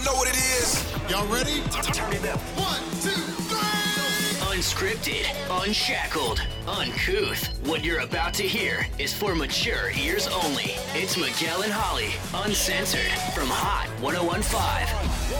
Y'all 0.00 0.14
know 0.14 0.18
what 0.18 0.28
it 0.28 0.36
is. 0.36 0.82
Y'all 1.10 1.26
ready? 1.26 1.60
Turn 1.92 2.12
it 2.14 2.24
up. 2.24 2.38
One, 2.56 2.80
two, 3.02 3.10
three. 3.50 4.56
Unscripted, 4.56 5.26
unshackled, 5.62 6.40
uncouth. 6.66 7.66
What 7.66 7.84
you're 7.84 8.00
about 8.00 8.32
to 8.34 8.44
hear 8.44 8.86
is 8.98 9.12
for 9.12 9.34
mature 9.34 9.90
ears 9.90 10.26
only. 10.26 10.72
It's 10.94 11.18
Miguel 11.18 11.62
and 11.62 11.72
Holly, 11.72 12.12
uncensored, 12.32 13.12
from 13.34 13.48
Hot 13.48 13.88
1015. 14.00 15.30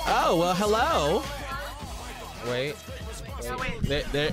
Oh, 0.07 0.37
well, 0.37 0.55
hello. 0.55 1.23
Wait. 2.51 2.75
Oh, 3.45 3.57
wait. 3.59 3.83
There, 3.83 4.03
there. 4.13 4.31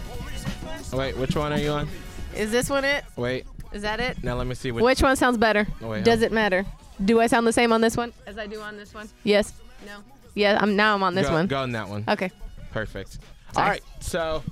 Wait, 0.94 1.18
which 1.18 1.36
one 1.36 1.54
are 1.54 1.60
you 1.60 1.70
on? 1.72 1.88
Is 2.36 2.52
this 2.52 2.70
one 2.70 2.84
it? 2.84 3.04
Wait. 3.16 3.46
Is 3.72 3.84
that 3.84 4.00
it? 4.00 4.24
Now 4.24 4.36
let 4.36 4.48
me 4.48 4.56
see 4.56 4.72
which. 4.72 4.84
Which 4.84 5.02
one 5.04 5.16
sounds 5.16 5.38
better? 5.38 5.68
Oh, 5.82 5.90
wait, 5.90 6.04
Does 6.04 6.20
hold- 6.20 6.32
it 6.32 6.34
matter? 6.34 6.66
Do 7.06 7.20
I 7.22 7.28
sound 7.28 7.46
the 7.48 7.54
same 7.54 7.72
on 7.72 7.82
this 7.82 7.96
one 7.96 8.12
as 8.26 8.38
I 8.38 8.48
do 8.48 8.60
on 8.62 8.78
this 8.78 8.94
one? 8.94 9.08
Yes. 9.24 9.54
No. 9.86 9.98
Yeah. 10.36 10.58
I'm 10.60 10.76
now. 10.76 10.96
I'm 10.96 11.04
on 11.04 11.14
this 11.16 11.28
go, 11.28 11.34
one. 11.34 11.48
Go 11.48 11.62
on 11.62 11.72
that 11.74 11.88
one. 11.88 12.04
Okay. 12.08 12.32
Perfect. 12.72 13.20
Sorry. 13.54 13.64
All 13.66 13.70
right. 13.70 13.82
So 14.00 14.44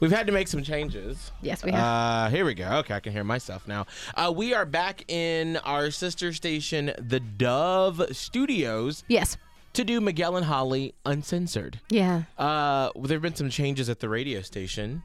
we've 0.00 0.10
had 0.10 0.26
to 0.26 0.32
make 0.32 0.48
some 0.48 0.62
changes. 0.62 1.32
Yes, 1.42 1.64
we 1.64 1.72
have. 1.72 1.80
Uh, 1.80 2.30
here 2.30 2.44
we 2.44 2.54
go. 2.54 2.68
Okay, 2.78 2.94
I 2.94 3.00
can 3.00 3.12
hear 3.12 3.24
myself 3.24 3.66
now. 3.66 3.86
Uh, 4.14 4.32
we 4.34 4.54
are 4.54 4.64
back 4.64 5.10
in 5.10 5.56
our 5.58 5.90
sister 5.90 6.32
station, 6.32 6.92
the 6.98 7.20
Dove 7.20 8.02
Studios, 8.12 9.04
yes. 9.08 9.36
to 9.74 9.84
do 9.84 10.00
Miguel 10.00 10.36
and 10.36 10.46
Holly 10.46 10.94
Uncensored. 11.04 11.80
Yeah. 11.90 12.22
Uh, 12.36 12.90
there 12.96 13.16
have 13.16 13.22
been 13.22 13.34
some 13.34 13.50
changes 13.50 13.88
at 13.88 14.00
the 14.00 14.08
radio 14.08 14.42
station. 14.42 15.02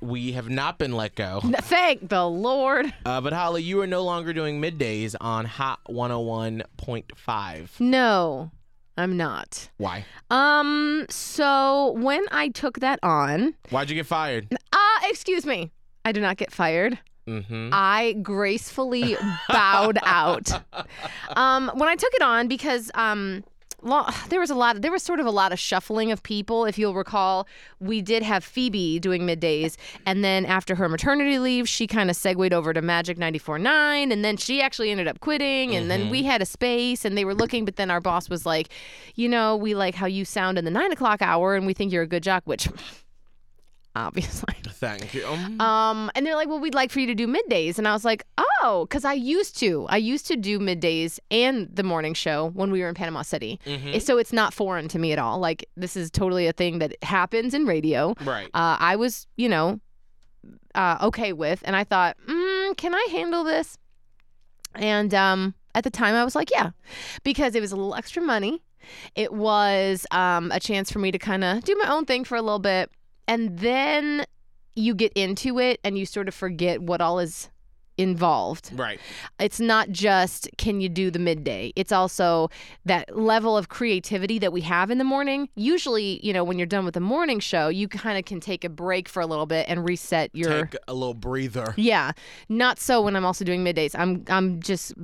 We 0.00 0.32
have 0.32 0.48
not 0.50 0.78
been 0.78 0.92
let 0.92 1.14
go. 1.14 1.40
Thank 1.44 2.08
the 2.08 2.28
Lord. 2.28 2.92
Uh, 3.06 3.20
but 3.20 3.32
Holly, 3.32 3.62
you 3.62 3.80
are 3.82 3.86
no 3.86 4.02
longer 4.02 4.32
doing 4.32 4.60
middays 4.60 5.14
on 5.20 5.44
Hot 5.44 5.78
101.5. 5.88 7.80
No, 7.80 8.50
I'm 8.96 9.16
not. 9.16 9.68
Why? 9.78 10.04
Um. 10.30 11.06
So 11.10 11.92
when 11.92 12.24
I 12.30 12.48
took 12.48 12.80
that 12.80 12.98
on, 13.02 13.54
Why'd 13.70 13.88
you 13.90 13.96
get 13.96 14.06
fired? 14.06 14.48
uh, 14.72 14.98
excuse 15.08 15.46
me, 15.46 15.70
I 16.04 16.12
did 16.12 16.22
not 16.22 16.36
get 16.36 16.52
fired. 16.52 16.98
Mm-hmm. 17.26 17.70
I 17.72 18.14
gracefully 18.22 19.16
bowed 19.48 19.98
out. 20.02 20.50
Um, 21.36 21.70
when 21.74 21.88
I 21.88 21.94
took 21.96 22.12
it 22.14 22.20
on, 22.22 22.48
because 22.48 22.90
um, 22.94 23.42
lo- 23.82 24.06
there 24.28 24.40
was 24.40 24.50
a 24.50 24.54
lot. 24.54 24.82
There 24.82 24.92
was 24.92 25.02
sort 25.02 25.20
of 25.20 25.26
a 25.26 25.30
lot 25.30 25.52
of 25.52 25.58
shuffling 25.58 26.10
of 26.10 26.22
people. 26.22 26.64
If 26.64 26.78
you'll 26.78 26.94
recall, 26.94 27.46
we 27.80 28.02
did 28.02 28.22
have 28.22 28.44
Phoebe 28.44 28.98
doing 28.98 29.22
middays, 29.22 29.76
and 30.06 30.24
then 30.24 30.46
after 30.46 30.74
her 30.76 30.88
maternity 30.88 31.38
leave, 31.38 31.68
she 31.68 31.86
kind 31.86 32.10
of 32.10 32.16
segued 32.16 32.52
over 32.52 32.72
to 32.72 32.82
Magic 32.82 33.18
94.9, 33.18 34.12
and 34.12 34.24
then 34.24 34.36
she 34.36 34.62
actually 34.62 34.90
ended 34.90 35.08
up 35.08 35.20
quitting. 35.20 35.74
And 35.74 35.90
then 35.90 36.10
we 36.10 36.20
mm-hmm. 36.20 36.30
had 36.30 36.42
a 36.42 36.46
space, 36.46 37.04
and 37.04 37.16
they 37.16 37.24
were 37.24 37.34
looking, 37.34 37.64
but 37.64 37.76
then 37.76 37.90
our 37.90 38.00
boss 38.00 38.28
was 38.28 38.46
like, 38.46 38.68
"You 39.14 39.28
know, 39.28 39.56
we 39.56 39.74
like 39.74 39.94
how 39.94 40.06
you 40.06 40.24
sound 40.24 40.58
in 40.58 40.64
the 40.64 40.70
nine 40.70 40.92
o'clock 40.92 41.22
hour, 41.22 41.54
and 41.54 41.66
we 41.66 41.74
think 41.74 41.92
you're 41.92 42.02
a 42.02 42.06
good 42.06 42.22
jock," 42.22 42.42
which. 42.44 42.68
Obviously. 43.94 44.54
Thank 44.68 45.12
you. 45.14 45.26
Um, 45.26 45.60
Um, 45.60 46.10
and 46.14 46.24
they're 46.24 46.34
like, 46.34 46.48
well, 46.48 46.58
we'd 46.60 46.74
like 46.74 46.90
for 46.90 47.00
you 47.00 47.06
to 47.08 47.14
do 47.14 47.26
middays. 47.26 47.78
And 47.78 47.86
I 47.86 47.92
was 47.92 48.04
like, 48.04 48.24
oh, 48.38 48.86
because 48.88 49.04
I 49.04 49.12
used 49.12 49.58
to. 49.58 49.86
I 49.88 49.98
used 49.98 50.26
to 50.28 50.36
do 50.36 50.58
middays 50.58 51.18
and 51.30 51.68
the 51.72 51.82
morning 51.82 52.14
show 52.14 52.50
when 52.54 52.70
we 52.70 52.80
were 52.80 52.88
in 52.88 52.94
Panama 52.94 53.22
City. 53.22 53.60
Mm-hmm. 53.66 53.98
So 53.98 54.18
it's 54.18 54.32
not 54.32 54.54
foreign 54.54 54.88
to 54.88 54.98
me 54.98 55.12
at 55.12 55.18
all. 55.18 55.38
Like, 55.38 55.68
this 55.76 55.96
is 55.96 56.10
totally 56.10 56.46
a 56.46 56.52
thing 56.52 56.78
that 56.78 56.96
happens 57.02 57.52
in 57.54 57.66
radio. 57.66 58.14
right. 58.24 58.46
Uh, 58.54 58.76
I 58.80 58.96
was, 58.96 59.26
you 59.36 59.48
know, 59.48 59.80
uh, 60.74 60.98
okay 61.02 61.32
with. 61.32 61.62
And 61.64 61.76
I 61.76 61.84
thought, 61.84 62.16
mm, 62.26 62.76
can 62.76 62.94
I 62.94 63.06
handle 63.10 63.44
this? 63.44 63.78
And 64.74 65.12
um, 65.12 65.54
at 65.74 65.84
the 65.84 65.90
time, 65.90 66.14
I 66.14 66.24
was 66.24 66.34
like, 66.34 66.50
yeah, 66.50 66.70
because 67.24 67.54
it 67.54 67.60
was 67.60 67.72
a 67.72 67.76
little 67.76 67.94
extra 67.94 68.22
money. 68.22 68.62
It 69.14 69.32
was 69.32 70.06
um, 70.10 70.50
a 70.50 70.58
chance 70.58 70.90
for 70.90 70.98
me 70.98 71.12
to 71.12 71.18
kind 71.18 71.44
of 71.44 71.62
do 71.62 71.76
my 71.76 71.92
own 71.92 72.04
thing 72.04 72.24
for 72.24 72.36
a 72.36 72.42
little 72.42 72.58
bit. 72.58 72.90
And 73.32 73.58
then 73.58 74.24
you 74.74 74.94
get 74.94 75.12
into 75.14 75.58
it 75.58 75.80
and 75.84 75.96
you 75.96 76.04
sort 76.04 76.28
of 76.28 76.34
forget 76.34 76.82
what 76.82 77.00
all 77.00 77.18
is 77.18 77.48
involved. 77.98 78.72
right. 78.74 78.98
It's 79.38 79.60
not 79.60 79.90
just 79.90 80.48
can 80.58 80.80
you 80.80 80.88
do 80.88 81.10
the 81.10 81.18
midday. 81.18 81.72
It's 81.76 81.92
also 81.92 82.50
that 82.84 83.16
level 83.16 83.56
of 83.56 83.68
creativity 83.68 84.38
that 84.38 84.52
we 84.52 84.60
have 84.62 84.90
in 84.90 84.98
the 84.98 85.04
morning. 85.04 85.48
Usually, 85.56 86.24
you 86.24 86.32
know, 86.32 86.42
when 86.44 86.58
you're 86.58 86.66
done 86.66 86.84
with 86.84 86.94
the 86.94 87.00
morning 87.00 87.38
show, 87.40 87.68
you 87.68 87.88
kind 87.88 88.18
of 88.18 88.24
can 88.24 88.40
take 88.40 88.64
a 88.64 88.68
break 88.68 89.08
for 89.08 89.20
a 89.20 89.26
little 89.26 89.46
bit 89.46 89.66
and 89.68 89.86
reset 89.86 90.30
your 90.34 90.64
Take 90.64 90.76
a 90.88 90.94
little 90.94 91.14
breather. 91.14 91.74
yeah, 91.76 92.12
not 92.48 92.78
so 92.78 93.02
when 93.02 93.14
I'm 93.16 93.24
also 93.24 93.44
doing 93.44 93.64
middays. 93.64 93.94
I'm 93.98 94.24
I'm 94.28 94.60
just 94.60 94.94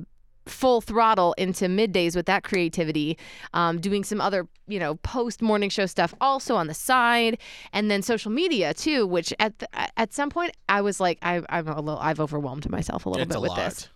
full 0.49 0.81
throttle 0.81 1.33
into 1.37 1.65
middays 1.65 2.15
with 2.15 2.25
that 2.25 2.43
creativity, 2.43 3.17
um, 3.53 3.79
doing 3.79 4.03
some 4.03 4.19
other 4.21 4.47
you 4.67 4.79
know 4.79 4.95
post 4.95 5.41
morning 5.41 5.69
show 5.69 5.85
stuff 5.85 6.13
also 6.19 6.55
on 6.55 6.67
the 6.67 6.73
side, 6.73 7.37
and 7.73 7.89
then 7.89 8.01
social 8.01 8.31
media 8.31 8.73
too. 8.73 9.07
Which 9.07 9.33
at 9.39 9.57
the, 9.59 9.67
at 9.99 10.13
some 10.13 10.29
point 10.29 10.55
I 10.67 10.81
was 10.81 10.99
like 10.99 11.17
I, 11.21 11.41
I'm 11.49 11.67
a 11.67 11.79
little 11.79 11.99
I've 11.99 12.19
overwhelmed 12.19 12.69
myself 12.69 13.05
a 13.05 13.09
little 13.09 13.23
It's 13.23 13.29
bit 13.29 13.37
a 13.37 13.41
with 13.41 13.49
lot. 13.51 13.57
this. 13.57 13.89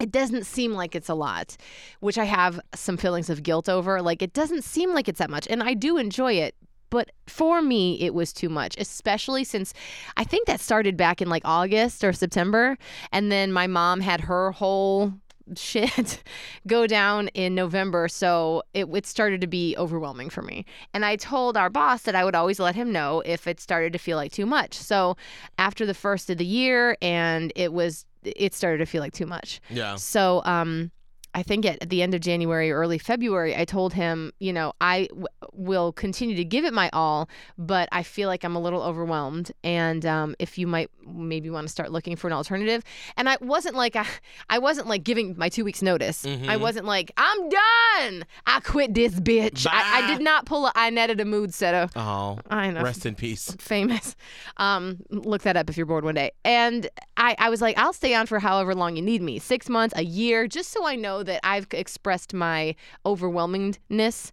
It 0.00 0.10
doesn't 0.10 0.46
seem 0.46 0.72
like 0.72 0.96
it's 0.96 1.08
a 1.08 1.14
lot, 1.14 1.56
which 2.00 2.18
I 2.18 2.24
have 2.24 2.58
some 2.74 2.96
feelings 2.96 3.30
of 3.30 3.42
guilt 3.42 3.68
over. 3.68 4.02
Like 4.02 4.22
it 4.22 4.32
doesn't 4.32 4.64
seem 4.64 4.94
like 4.94 5.08
it's 5.08 5.18
that 5.18 5.30
much, 5.30 5.46
and 5.48 5.62
I 5.62 5.74
do 5.74 5.96
enjoy 5.96 6.32
it. 6.34 6.54
But 6.90 7.10
for 7.26 7.62
me, 7.62 7.98
it 8.02 8.12
was 8.12 8.34
too 8.34 8.50
much, 8.50 8.76
especially 8.76 9.44
since 9.44 9.72
I 10.18 10.24
think 10.24 10.46
that 10.46 10.60
started 10.60 10.94
back 10.94 11.22
in 11.22 11.30
like 11.30 11.40
August 11.46 12.04
or 12.04 12.12
September. 12.12 12.76
And 13.12 13.32
then 13.32 13.50
my 13.50 13.66
mom 13.66 14.02
had 14.02 14.20
her 14.20 14.50
whole 14.52 15.14
shit 15.56 16.22
go 16.66 16.86
down 16.86 17.28
in 17.28 17.54
November. 17.54 18.08
So 18.08 18.62
it, 18.74 18.86
it 18.92 19.06
started 19.06 19.40
to 19.40 19.46
be 19.46 19.76
overwhelming 19.76 20.30
for 20.30 20.42
me. 20.42 20.64
And 20.94 21.04
I 21.04 21.16
told 21.16 21.56
our 21.56 21.70
boss 21.70 22.02
that 22.02 22.14
I 22.14 22.24
would 22.24 22.34
always 22.34 22.58
let 22.58 22.74
him 22.74 22.92
know 22.92 23.22
if 23.24 23.46
it 23.46 23.60
started 23.60 23.92
to 23.92 23.98
feel 23.98 24.16
like 24.16 24.32
too 24.32 24.46
much. 24.46 24.74
So 24.74 25.16
after 25.58 25.86
the 25.86 25.94
first 25.94 26.30
of 26.30 26.38
the 26.38 26.44
year, 26.44 26.96
and 27.02 27.52
it 27.56 27.72
was, 27.72 28.06
it 28.22 28.54
started 28.54 28.78
to 28.78 28.86
feel 28.86 29.00
like 29.00 29.12
too 29.12 29.26
much. 29.26 29.60
Yeah. 29.70 29.96
So, 29.96 30.42
um, 30.44 30.90
I 31.34 31.42
think 31.42 31.64
at, 31.64 31.82
at 31.82 31.88
the 31.88 32.02
end 32.02 32.14
of 32.14 32.20
January 32.20 32.70
early 32.72 32.98
February, 32.98 33.56
I 33.56 33.64
told 33.64 33.94
him, 33.94 34.32
you 34.38 34.52
know, 34.52 34.74
I 34.80 35.08
will 35.52 35.92
continue 35.92 36.36
to 36.36 36.44
give 36.44 36.64
it 36.64 36.72
my 36.72 36.90
all, 36.92 37.28
but 37.58 37.88
I 37.92 38.02
feel 38.02 38.28
like 38.28 38.44
I'm 38.44 38.56
a 38.56 38.60
little 38.60 38.82
overwhelmed. 38.82 39.52
And 39.62 40.04
um, 40.06 40.34
if 40.38 40.58
you 40.58 40.66
might 40.66 40.90
maybe 41.06 41.50
want 41.50 41.66
to 41.66 41.72
start 41.72 41.90
looking 41.90 42.16
for 42.16 42.26
an 42.26 42.32
alternative. 42.32 42.82
And 43.16 43.28
I 43.28 43.36
wasn't 43.40 43.74
like, 43.74 43.96
I, 43.96 44.06
I 44.48 44.58
wasn't 44.58 44.86
like 44.86 45.04
giving 45.04 45.36
my 45.36 45.48
two 45.48 45.64
weeks 45.64 45.82
notice. 45.82 46.24
I 46.26 46.56
wasn't 46.56 46.86
like, 46.86 47.12
I'm 47.16 47.48
done. 47.48 48.24
I 48.46 48.60
quit 48.64 48.94
this 48.94 49.14
bitch. 49.14 49.66
I, 49.68 50.02
I 50.02 50.06
did 50.06 50.22
not 50.22 50.46
pull 50.46 50.66
a, 50.66 50.72
Inetta 50.72 51.20
a 51.20 51.24
mood 51.24 51.52
setter. 51.54 51.90
Oh. 51.96 52.38
I 52.50 52.70
know 52.70 52.82
Rest 52.82 53.06
in 53.06 53.14
peace. 53.14 53.54
famous. 53.58 54.16
Um, 54.56 54.98
look 55.10 55.42
that 55.42 55.56
up 55.56 55.68
if 55.68 55.76
you're 55.76 55.86
bored 55.86 56.04
one 56.04 56.14
day. 56.14 56.32
And 56.44 56.88
I, 57.16 57.36
I 57.38 57.50
was 57.50 57.60
like, 57.60 57.78
I'll 57.78 57.92
stay 57.92 58.14
on 58.14 58.26
for 58.26 58.38
however 58.38 58.74
long 58.74 58.96
you 58.96 59.02
need 59.02 59.22
me 59.22 59.38
six 59.38 59.68
months, 59.68 59.94
a 59.96 60.04
year, 60.04 60.46
just 60.46 60.70
so 60.70 60.86
I 60.86 60.96
know 60.96 61.22
that 61.22 61.40
I've 61.44 61.66
expressed 61.72 62.34
my 62.34 62.74
overwhelmingness. 63.04 64.30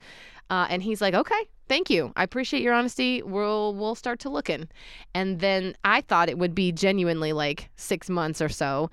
Uh, 0.49 0.67
and 0.69 0.81
he's 0.81 1.01
like, 1.01 1.13
okay, 1.13 1.49
thank 1.67 1.89
you. 1.89 2.11
I 2.15 2.23
appreciate 2.23 2.63
your 2.63 2.73
honesty. 2.73 3.21
We'll 3.21 3.75
we'll 3.75 3.95
start 3.95 4.19
to 4.21 4.29
looking. 4.29 4.67
And 5.13 5.39
then 5.39 5.75
I 5.83 6.01
thought 6.01 6.29
it 6.29 6.37
would 6.37 6.55
be 6.55 6.71
genuinely 6.71 7.33
like 7.33 7.69
six 7.75 8.09
months 8.09 8.41
or 8.41 8.49
so. 8.49 8.89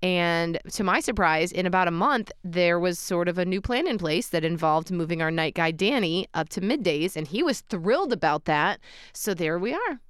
And 0.00 0.60
to 0.72 0.84
my 0.84 1.00
surprise, 1.00 1.50
in 1.50 1.66
about 1.66 1.88
a 1.88 1.92
month, 1.92 2.30
there 2.44 2.78
was 2.78 3.00
sort 3.00 3.28
of 3.28 3.36
a 3.36 3.44
new 3.44 3.60
plan 3.60 3.88
in 3.88 3.98
place 3.98 4.28
that 4.28 4.44
involved 4.44 4.92
moving 4.92 5.20
our 5.20 5.30
night 5.30 5.54
guy 5.54 5.72
Danny 5.72 6.28
up 6.34 6.48
to 6.50 6.60
middays, 6.60 7.16
and 7.16 7.26
he 7.26 7.42
was 7.42 7.62
thrilled 7.62 8.12
about 8.12 8.44
that. 8.44 8.78
So 9.12 9.34
there 9.34 9.58
we 9.58 9.74
are. 9.74 10.00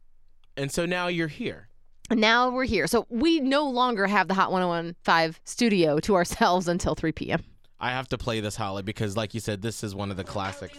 And 0.58 0.70
so 0.70 0.84
now 0.84 1.06
you're 1.06 1.28
here. 1.28 1.68
Now 2.10 2.50
we're 2.50 2.64
here. 2.64 2.86
So 2.86 3.06
we 3.08 3.40
no 3.40 3.68
longer 3.68 4.06
have 4.06 4.28
the 4.28 4.34
Hot 4.34 4.50
1015 4.50 5.40
studio 5.44 6.00
to 6.00 6.14
ourselves 6.16 6.68
until 6.68 6.94
3 6.94 7.12
p.m. 7.12 7.44
I 7.80 7.90
have 7.90 8.08
to 8.08 8.18
play 8.18 8.40
this, 8.40 8.56
Holly, 8.56 8.82
because, 8.82 9.16
like 9.16 9.34
you 9.34 9.40
said, 9.40 9.62
this 9.62 9.84
is 9.84 9.94
one 9.94 10.10
of 10.10 10.16
the 10.16 10.24
classics. 10.24 10.76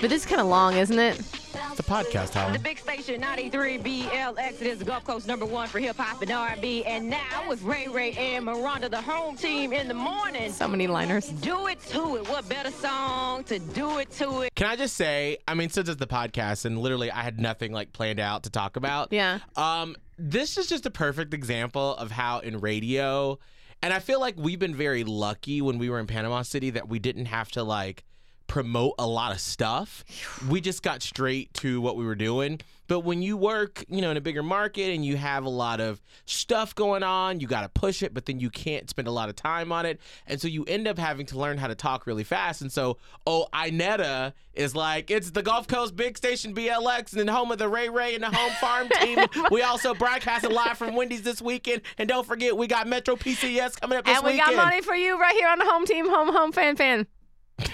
But 0.00 0.10
this 0.10 0.22
is 0.22 0.26
kind 0.26 0.40
of 0.40 0.48
long, 0.48 0.74
isn't 0.74 0.98
it? 0.98 1.18
It's 1.18 1.80
a 1.80 1.82
podcast, 1.82 2.34
Holly. 2.34 2.52
The 2.54 2.58
big 2.58 2.78
station 2.78 3.20
93 3.20 3.78
BLX. 3.78 4.60
It 4.60 4.66
is 4.66 4.78
the 4.80 4.84
Gulf 4.84 5.04
Coast 5.04 5.26
number 5.28 5.46
one 5.46 5.68
for 5.68 5.78
hip 5.78 5.96
hop 5.96 6.20
and 6.22 6.30
R&B. 6.30 6.84
And 6.84 7.08
now 7.08 7.48
with 7.48 7.62
Ray 7.62 7.86
Ray 7.88 8.12
and 8.12 8.44
Miranda, 8.44 8.88
the 8.88 9.00
home 9.00 9.36
team 9.36 9.72
in 9.72 9.88
the 9.88 9.94
morning. 9.94 10.52
So 10.52 10.68
many 10.68 10.88
liners. 10.88 11.28
Do 11.28 11.68
it 11.68 11.80
to 11.88 12.16
it. 12.16 12.28
What 12.28 12.48
better 12.48 12.70
song 12.70 13.44
to 13.44 13.58
do 13.58 13.98
it 13.98 14.10
to 14.12 14.42
it? 14.42 14.54
Can 14.54 14.66
I 14.66 14.76
just 14.76 14.96
say, 14.96 15.38
I 15.48 15.54
mean, 15.54 15.70
since 15.70 15.88
it's 15.88 15.98
the 15.98 16.06
podcast 16.06 16.64
and 16.64 16.78
literally 16.78 17.10
I 17.10 17.22
had 17.22 17.40
nothing 17.40 17.72
like 17.72 17.92
planned 17.92 18.20
out 18.20 18.42
to 18.42 18.50
talk 18.50 18.76
about. 18.76 19.12
Yeah. 19.12 19.38
Um, 19.56 19.96
this 20.18 20.58
is 20.58 20.68
just 20.68 20.84
a 20.86 20.90
perfect 20.90 21.32
example 21.32 21.96
of 21.96 22.10
how 22.10 22.40
in 22.40 22.60
radio 22.60 23.38
And 23.84 23.92
I 23.92 23.98
feel 23.98 24.18
like 24.18 24.36
we've 24.38 24.58
been 24.58 24.74
very 24.74 25.04
lucky 25.04 25.60
when 25.60 25.76
we 25.76 25.90
were 25.90 26.00
in 26.00 26.06
Panama 26.06 26.40
City 26.40 26.70
that 26.70 26.88
we 26.88 26.98
didn't 26.98 27.26
have 27.26 27.50
to 27.50 27.62
like 27.62 28.02
promote 28.46 28.94
a 28.98 29.06
lot 29.06 29.30
of 29.30 29.40
stuff. 29.40 30.06
We 30.48 30.62
just 30.62 30.82
got 30.82 31.02
straight 31.02 31.52
to 31.54 31.82
what 31.82 31.94
we 31.94 32.06
were 32.06 32.14
doing. 32.14 32.62
But 32.86 33.00
when 33.00 33.22
you 33.22 33.36
work, 33.36 33.84
you 33.88 34.02
know, 34.02 34.10
in 34.10 34.16
a 34.16 34.20
bigger 34.20 34.42
market 34.42 34.92
and 34.94 35.04
you 35.04 35.16
have 35.16 35.44
a 35.44 35.50
lot 35.50 35.80
of 35.80 36.02
stuff 36.26 36.74
going 36.74 37.02
on, 37.02 37.40
you 37.40 37.46
got 37.46 37.62
to 37.62 37.68
push 37.68 38.02
it, 38.02 38.12
but 38.12 38.26
then 38.26 38.38
you 38.38 38.50
can't 38.50 38.88
spend 38.90 39.08
a 39.08 39.10
lot 39.10 39.28
of 39.28 39.36
time 39.36 39.72
on 39.72 39.86
it. 39.86 40.00
And 40.26 40.40
so 40.40 40.48
you 40.48 40.64
end 40.64 40.86
up 40.86 40.98
having 40.98 41.26
to 41.26 41.38
learn 41.38 41.58
how 41.58 41.68
to 41.68 41.74
talk 41.74 42.06
really 42.06 42.24
fast. 42.24 42.60
And 42.60 42.70
so, 42.70 42.98
oh, 43.26 43.46
Inetta 43.54 44.32
is 44.52 44.74
like, 44.74 45.10
it's 45.10 45.30
the 45.30 45.42
Gulf 45.42 45.66
Coast 45.66 45.96
Big 45.96 46.16
Station 46.18 46.54
BLX 46.54 47.12
and 47.12 47.20
then 47.20 47.28
home 47.28 47.50
of 47.50 47.58
the 47.58 47.68
Ray 47.68 47.88
Ray 47.88 48.14
and 48.14 48.22
the 48.22 48.30
home 48.30 48.52
farm 48.60 48.88
team. 49.00 49.18
we 49.50 49.62
also 49.62 49.94
broadcasted 49.94 50.52
live 50.52 50.76
from 50.76 50.94
Wendy's 50.94 51.22
this 51.22 51.40
weekend. 51.40 51.82
And 51.98 52.08
don't 52.08 52.26
forget, 52.26 52.56
we 52.56 52.66
got 52.66 52.86
Metro 52.86 53.16
PCS 53.16 53.80
coming 53.80 53.98
up 53.98 54.04
this 54.04 54.16
and 54.16 54.24
we 54.24 54.32
weekend. 54.32 54.56
got 54.56 54.64
money 54.64 54.82
for 54.82 54.94
you 54.94 55.18
right 55.18 55.34
here 55.34 55.48
on 55.48 55.58
the 55.58 55.64
home 55.64 55.86
team, 55.86 56.08
home, 56.08 56.28
home, 56.28 56.52
fan, 56.52 56.76
fan. 56.76 57.06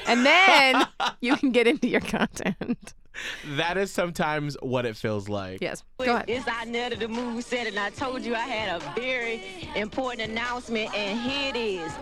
And 0.07 0.25
then 0.25 0.87
you 1.21 1.37
can 1.37 1.53
get 1.53 1.67
into 1.67 1.89
your 1.89 2.01
content. 2.01 2.95
That 3.57 3.77
is 3.77 3.91
sometimes 3.91 4.57
what 4.63 4.87
it 4.87 4.97
feels 4.97 5.29
like. 5.29 5.61
Yes. 5.61 5.83
It's 6.03 6.47
Inetta 6.47 6.99
the 6.99 7.09
Move 7.09 7.45
said, 7.45 7.67
and 7.67 7.79
I 7.79 7.91
told 7.91 8.23
you 8.23 8.35
I 8.35 8.41
had 8.41 8.81
a 8.81 9.01
very 9.01 9.43
important 9.77 10.31
announcement, 10.31 10.95
and 10.95 11.21
here 11.21 11.51
it 11.55 11.57
is. 11.57 11.93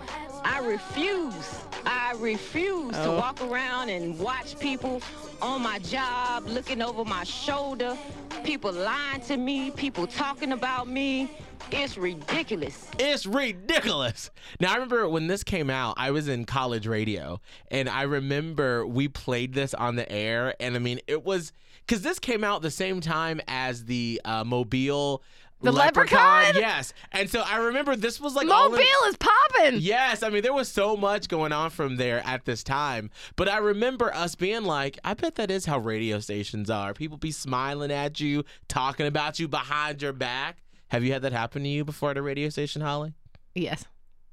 I 0.45 0.61
refuse, 0.61 1.65
I 1.85 2.15
refuse 2.19 2.93
to 2.95 3.11
Oh. 3.11 3.17
walk 3.17 3.41
around 3.43 3.89
and 3.89 4.17
watch 4.19 4.57
people 4.61 5.03
on 5.43 5.63
my 5.63 5.81
job 5.81 6.47
looking 6.47 6.81
over 6.81 7.05
my 7.05 7.25
shoulder, 7.25 7.99
people 8.45 8.73
lying 8.73 9.21
to 9.23 9.37
me, 9.37 9.73
people 9.73 10.07
talking 10.07 10.53
about 10.53 10.87
me. 10.89 11.29
It's 11.73 11.99
ridiculous. 11.99 12.87
It's 13.01 13.27
ridiculous. 13.27 14.31
Now, 14.61 14.71
I 14.71 14.75
remember 14.75 15.09
when 15.09 15.27
this 15.27 15.43
came 15.43 15.71
out, 15.71 15.95
I 15.99 16.13
was 16.13 16.29
in 16.29 16.45
college 16.45 16.87
radio, 16.87 17.41
and 17.71 17.89
I 17.89 18.03
remember 18.03 18.87
we 18.87 19.09
played 19.09 19.55
this 19.55 19.75
on 19.75 19.97
the 19.97 20.11
air. 20.11 20.55
And 20.61 20.77
I 20.77 20.79
mean, 20.79 21.01
it 21.09 21.25
was 21.25 21.53
because 21.89 22.03
this 22.03 22.19
came 22.19 22.45
out 22.45 22.61
the 22.61 22.71
same 22.71 23.01
time 23.01 23.41
as 23.49 23.87
the 23.87 24.21
uh, 24.25 24.45
Mobile. 24.45 25.23
The 25.61 25.73
Leprechaun? 25.73 26.55
Yes. 26.55 26.93
And 27.11 27.29
so 27.29 27.41
I 27.41 27.57
remember 27.57 27.97
this 27.97 28.21
was 28.21 28.37
like 28.37 28.49
all 28.49 28.67
in- 28.67 28.73
Mobile 28.73 29.09
is 29.09 29.17
popping. 29.17 29.81
Yes, 29.81 30.23
I 30.23 30.29
mean 30.29 30.43
there 30.43 30.53
was 30.53 30.69
so 30.69 30.97
much 30.97 31.27
going 31.29 31.51
on 31.51 31.71
from 31.71 31.97
there 31.97 32.25
at 32.25 32.45
this 32.45 32.63
time, 32.63 33.11
but 33.35 33.49
I 33.49 33.57
remember 33.57 34.15
us 34.15 34.37
being 34.37 34.63
like, 34.63 35.01
I 35.03 35.15
bet 35.15 35.35
that 35.35 35.51
is 35.51 35.65
how 35.67 35.79
radio 35.79 36.21
stations 36.21 36.71
are. 36.71 36.95
People 36.95 37.17
be 37.17 37.33
smiling 37.33 37.91
at 37.91 38.21
you, 38.21 38.45
talking 38.69 39.07
about 39.07 39.41
you 39.41 39.49
behind 39.49 40.01
your 40.01 40.13
back. 40.13 40.59
Have 40.89 41.03
you 41.03 41.13
had 41.13 41.23
that 41.23 41.33
happen 41.33 41.65
to 41.65 41.69
you 41.69 41.85
before 41.85 42.13
at 42.13 42.17
a 42.19 42.23
radio 42.23 42.51
station, 42.51 42.81
Holly? 42.81 43.15
Yes, 43.57 43.85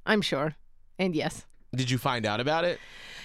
I'm 0.04 0.22
sure. 0.22 0.54
And 0.96 1.16
yes. 1.16 1.44
Did 1.74 1.90
you 1.90 1.98
find 1.98 2.24
out 2.24 2.38
about 2.38 2.64
it? 2.64 2.78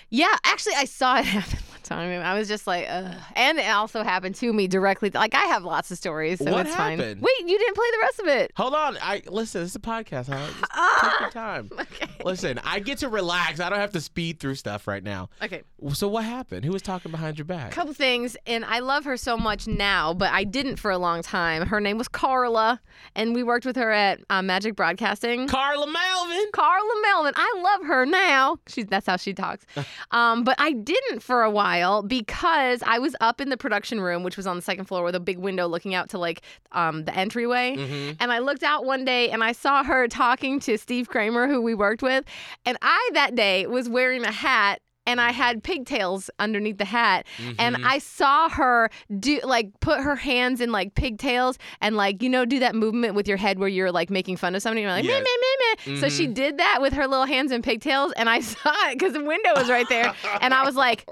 Yeah, 0.10 0.36
actually, 0.44 0.74
I 0.76 0.86
saw 0.86 1.20
it 1.20 1.26
happen 1.26 1.60
one 1.90 1.98
time. 2.00 2.10
and 2.10 2.24
I 2.24 2.38
was 2.38 2.48
just 2.48 2.68
like, 2.68 2.86
Ugh. 2.90 3.14
and 3.36 3.58
it 3.58 3.68
also 3.70 4.04
happened 4.04 4.36
to 4.36 4.52
me 4.54 4.68
directly. 4.68 5.10
Like, 5.10 5.36
I 5.36 5.46
have 5.46 5.64
lots 5.64 5.92
of 5.92 5.98
stories, 5.98 6.40
so 6.40 6.52
What 6.52 6.66
it's 6.68 6.76
fine. 6.76 6.98
Wait, 7.00 7.16
you 7.40 7.58
didn't 7.58 7.76
play 7.76 7.88
the 7.92 8.00
rest 8.02 8.20
of 8.20 8.28
it. 8.28 8.52
Hold 8.56 8.74
on, 8.74 8.98
I 9.02 9.22
listen. 9.28 9.62
This 9.62 9.72
is 9.72 9.76
a 9.76 9.80
podcast. 9.80 10.28
Holly. 10.28 10.52
Just 10.60 11.02
take 11.12 11.20
your 11.22 11.30
time. 11.32 11.70
Okay. 11.82 12.08
Listen, 12.24 12.60
I 12.64 12.80
get 12.80 13.00
to 13.00 13.10
relax. 13.10 13.60
I 13.60 13.70
don't 13.70 13.80
have 13.80 13.92
to 13.94 14.02
speed 14.02 14.40
through 14.40 14.56
stuff 14.56 14.88
right 14.88 15.04
now. 15.04 15.30
Okay. 15.42 15.64
So 15.94 16.08
what 16.08 16.24
happened? 16.24 16.64
Who 16.64 16.72
was 16.72 16.82
talking 16.84 17.12
behind 17.12 17.38
your 17.40 17.46
back? 17.46 17.72
A 17.72 17.76
couple 17.76 17.94
things 17.94 18.38
and 18.46 18.64
i 18.66 18.80
love 18.80 19.06
her 19.06 19.18
so 19.18 19.36
much 19.38 19.68
now 19.68 20.14
but 20.14 20.32
i 20.32 20.44
didn't 20.44 20.78
for 20.78 20.92
a 20.92 20.98
long 20.98 21.22
time 21.22 21.68
her 21.68 21.80
name 21.80 21.98
was 21.98 22.08
carla 22.08 22.80
and 23.16 23.34
we 23.36 23.44
worked 23.44 23.66
with 23.66 23.76
her 23.76 23.92
at 23.92 24.20
uh, 24.30 24.42
magic 24.42 24.76
broadcasting 24.76 25.48
Carla 25.48 25.88
Melvin. 25.88 26.46
Carla 26.54 27.01
Melvin. 27.22 27.34
I 27.38 27.62
love 27.62 27.88
her 27.88 28.06
now. 28.06 28.58
She's 28.68 28.86
that's 28.86 29.06
how 29.06 29.18
she 29.18 29.34
talks. 29.34 29.66
Um, 30.12 30.44
but 30.44 30.56
I 30.60 30.74
didn't 30.74 31.22
for 31.22 31.44
a 31.44 31.50
while 31.50 32.02
because 32.02 32.84
I 32.86 33.00
was 33.00 33.16
up 33.22 33.40
in 33.40 33.50
the 33.50 33.56
production 33.56 34.02
room, 34.02 34.24
which 34.24 34.36
was 34.36 34.46
on 34.46 34.58
the 34.58 34.62
second 34.62 34.86
floor 34.86 35.04
with 35.04 35.16
a 35.16 35.20
big 35.22 35.38
window 35.38 35.68
looking 35.68 35.94
out 35.96 36.10
to 36.10 36.18
like 36.18 36.42
um, 36.74 37.06
the 37.06 37.16
entryway. 37.16 37.76
And 38.20 38.32
I 38.32 38.40
looked 38.40 38.64
out 38.64 38.84
one 38.86 39.06
day 39.06 39.30
and 39.30 39.44
I 39.44 39.54
saw 39.54 39.84
her 39.84 40.08
talking 40.08 40.60
to 40.62 40.78
Steve 40.78 41.08
Kramer, 41.08 41.48
who 41.48 41.62
we 41.62 41.74
worked 41.74 42.02
with. 42.02 42.26
And 42.66 42.78
I 42.82 43.10
that 43.14 43.36
day 43.36 43.68
was 43.68 43.88
wearing 43.88 44.24
a 44.26 44.32
hat 44.32 44.82
and 45.06 45.20
I 45.20 45.32
had 45.32 45.64
pigtails 45.64 46.30
underneath 46.40 46.78
the 46.78 46.86
hat. 46.86 47.26
And 47.58 47.76
mm-hmm. 47.76 47.88
I 47.88 47.98
saw 47.98 48.50
her 48.50 48.90
do 49.20 49.40
like 49.44 49.80
put 49.80 50.00
her 50.00 50.16
hands 50.16 50.62
in 50.62 50.72
like 50.72 50.96
pigtails 50.96 51.58
and 51.82 51.96
like, 51.96 52.22
you 52.22 52.30
know, 52.30 52.46
do 52.46 52.60
that 52.60 52.76
movement 52.76 53.16
with 53.16 53.28
your 53.28 53.38
head 53.38 53.60
where 53.60 53.70
you're 53.70 53.92
like 53.92 54.10
making 54.10 54.38
fun 54.38 54.56
of 54.56 54.62
somebody. 54.62 54.82
You're 54.82 54.92
like, 54.92 55.06
meh, 55.06 55.12
Yes. 55.12 55.24
meh, 55.24 55.92
meh, 55.92 55.96
meh. 55.96 56.02
So 56.02 56.10
she 56.10 56.26
mm-hmm. 56.26 56.34
did 56.34 56.58
that 56.58 56.80
with 56.82 56.94
her 56.94 57.08
little 57.08 57.26
hands 57.26 57.52
in 57.52 57.62
pigtails. 57.62 58.14
And 58.14 58.30
I 58.30 58.40
saw 58.42 58.74
it 58.90 59.00
because 59.00 59.14
the 59.14 59.24
window 59.24 59.52
was 59.56 59.70
right 59.70 59.88
there. 59.90 60.14
and 60.42 60.54
I 60.54 60.64
was 60.64 60.76
like, 60.76 61.08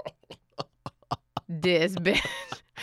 this 1.48 1.94
bitch. 1.96 2.24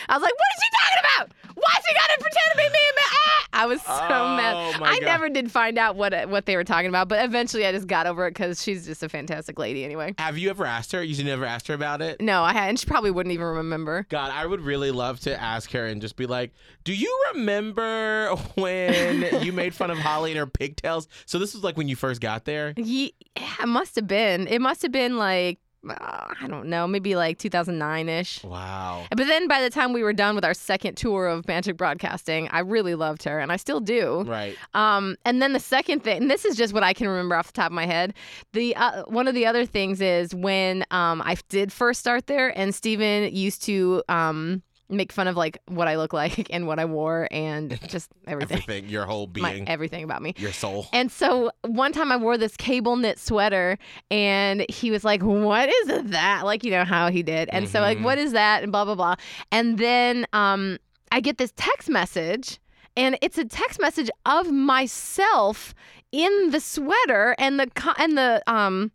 I 0.10 0.16
was 0.16 0.24
like, 0.24 0.34
what 0.34 0.48
is 0.58 0.64
she 0.64 0.70
talking 0.78 1.04
about? 1.04 1.54
Why 1.56 1.74
she 1.88 1.94
gotta 1.96 2.22
pretend 2.22 2.52
to 2.52 2.58
be 2.58 2.64
me? 2.64 2.68
and 2.68 2.96
me? 2.96 3.02
Ah! 3.08 3.34
I 3.54 3.66
was 3.66 3.82
so 3.82 3.92
Oh, 3.92 4.38
mad. 4.38 4.76
I 4.84 5.00
God. 5.00 5.06
never 5.06 5.30
did 5.30 5.52
find 5.52 5.78
out 5.80 5.96
what 5.96 6.30
what 6.30 6.46
they 6.46 6.56
were 6.56 6.64
talking 6.64 6.90
about, 6.90 7.08
but 7.08 7.24
eventually 7.26 7.66
I 7.66 7.72
just 7.72 7.88
got 7.88 8.06
over 8.06 8.28
it 8.28 8.32
because 8.32 8.62
she's 8.62 8.86
just 8.86 9.02
a 9.02 9.10
fantastic 9.10 9.58
lady 9.58 9.84
anyway. 9.84 10.14
Have 10.20 10.38
you 10.38 10.50
ever 10.52 10.66
asked 10.66 10.92
her? 10.92 11.02
You 11.02 11.24
never 11.24 11.46
asked 11.46 11.68
her 11.68 11.74
about 11.74 12.02
it? 12.04 12.22
No, 12.22 12.44
I 12.44 12.54
hadn't. 12.54 12.78
She 12.80 12.86
probably 12.86 13.10
wouldn't 13.10 13.34
even 13.34 13.48
remember. 13.48 14.06
God, 14.10 14.32
I 14.32 14.46
would 14.46 14.62
really 14.62 14.92
love 14.92 15.20
to 15.22 15.40
ask 15.42 15.72
her 15.72 15.86
and 15.88 16.00
just 16.02 16.16
be 16.18 16.28
like, 16.28 16.54
"Do 16.84 16.94
you 16.94 17.12
remember 17.34 18.36
when 18.56 19.44
you 19.44 19.52
made 19.52 19.74
fun 19.74 19.90
of 19.90 19.98
Holly 19.98 20.32
and 20.32 20.38
her 20.38 20.46
pigtails?" 20.48 21.08
So 21.26 21.40
this 21.40 21.56
was 21.56 21.64
like 21.64 21.78
when 21.78 21.88
you 21.88 21.96
first 21.96 22.22
got 22.22 22.46
there. 22.46 22.74
Ye- 22.78 23.16
it 23.36 23.68
must 23.68 23.96
have 23.96 24.08
been. 24.08 24.48
It 24.48 24.62
must 24.62 24.84
have 24.84 24.92
been 24.92 25.18
like 25.18 25.60
uh, 25.90 26.34
I 26.42 26.48
don't 26.48 26.68
know, 26.68 26.88
maybe 26.88 27.16
like 27.16 27.38
2009 27.38 28.10
ish. 28.10 28.44
Wow. 28.44 29.06
But 29.10 29.28
then 29.28 29.48
by 29.48 29.62
the 29.62 29.70
time 29.70 29.94
we 29.94 30.04
were 30.04 30.14
done 30.14 30.36
with 30.36 30.44
our 30.44 30.54
second 30.54 30.96
tour 30.96 31.28
of 31.28 31.48
Magic 31.48 31.78
Broadcasting, 31.78 32.48
I 32.50 32.60
really 32.60 32.96
loved 32.96 33.24
her, 33.24 33.40
and 33.40 33.52
I 33.52 33.58
still 33.58 33.80
do. 33.80 34.24
Right. 34.24 34.58
Um, 34.74 35.16
and 35.26 35.42
then 35.42 35.54
the 35.54 35.60
second 35.60 36.04
thing, 36.04 36.18
and 36.24 36.32
this 36.32 36.46
is 36.46 36.56
just 36.56 36.74
what 36.74 36.84
I 36.84 36.94
can 36.94 37.08
remember 37.08 37.36
off 37.36 37.48
the 37.48 37.54
top 37.54 37.68
of 37.68 37.74
my 37.74 37.86
head. 37.86 38.14
The 38.54 38.76
uh, 38.76 39.04
one 39.04 39.28
of 39.28 39.36
the 39.36 39.46
other 39.46 39.66
things 39.66 40.02
is 40.02 40.34
when 40.34 40.86
um, 40.92 41.22
I 41.22 41.38
did 41.50 41.72
first 41.72 42.00
start 42.00 42.28
there, 42.28 42.58
and 42.58 42.74
Steven 42.74 43.34
used 43.34 43.64
to 43.64 44.04
um, 44.10 44.64
make 44.90 45.12
fun 45.12 45.28
of 45.28 45.36
like 45.36 45.58
what 45.68 45.88
I 45.88 45.98
look 45.98 46.14
like 46.14 46.48
and 46.54 46.66
what 46.68 46.80
I 46.80 46.86
wore 46.86 47.28
and 47.32 47.80
just 47.88 48.10
everything, 48.26 48.58
Everything, 48.60 48.90
your 48.90 49.06
whole 49.06 49.28
my 49.36 49.54
being, 49.54 49.68
everything 49.68 50.04
about 50.04 50.22
me. 50.22 50.34
your 50.38 50.54
soul. 50.54 50.88
And 50.94 51.12
so 51.12 51.52
one 51.64 51.92
time 51.92 52.12
I 52.12 52.18
wore 52.18 52.38
this 52.38 52.56
cable 52.56 52.96
knit 52.96 53.20
sweater 53.20 53.78
and 54.10 54.66
he 54.70 54.92
was 54.92 55.04
like, 55.04 55.22
What 55.22 55.70
is 55.70 56.12
that? 56.12 56.46
Like, 56.46 56.64
you 56.64 56.72
know 56.72 56.86
how 56.86 57.10
he 57.10 57.24
did. 57.24 57.50
And 57.52 57.68
so, 57.68 57.82
like, 57.82 57.98
Mhm. 57.98 58.04
what 58.04 58.18
is 58.18 58.32
that? 58.32 58.64
And 58.64 58.72
blah, 58.72 58.86
blah, 58.86 58.96
blah. 58.96 59.16
And 59.52 59.78
then 59.78 60.26
um, 60.34 60.78
I 61.12 61.20
get 61.20 61.38
this 61.38 61.54
text 61.56 61.90
message 61.90 62.60
and 62.96 63.18
it's 63.22 63.38
a 63.38 63.46
text 63.46 63.80
message 63.82 64.10
of 64.26 64.52
myself 64.52 65.74
in 66.12 66.52
the 66.52 66.60
sweater 66.60 67.36
and 67.38 67.60
the, 67.60 67.70
and 67.98 68.18
the, 68.18 68.42
um, 68.48 68.92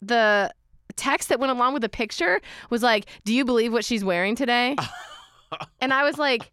the, 0.00 0.52
text 0.96 1.28
that 1.28 1.38
went 1.38 1.52
along 1.52 1.74
with 1.74 1.82
the 1.82 1.90
picture 1.90 2.40
was 2.70 2.82
like 2.82 3.04
do 3.26 3.34
you 3.34 3.44
believe 3.44 3.70
what 3.70 3.84
she's 3.84 4.02
wearing 4.02 4.34
today 4.34 4.74
and 5.80 5.92
i 5.92 6.04
was 6.04 6.18
like 6.18 6.52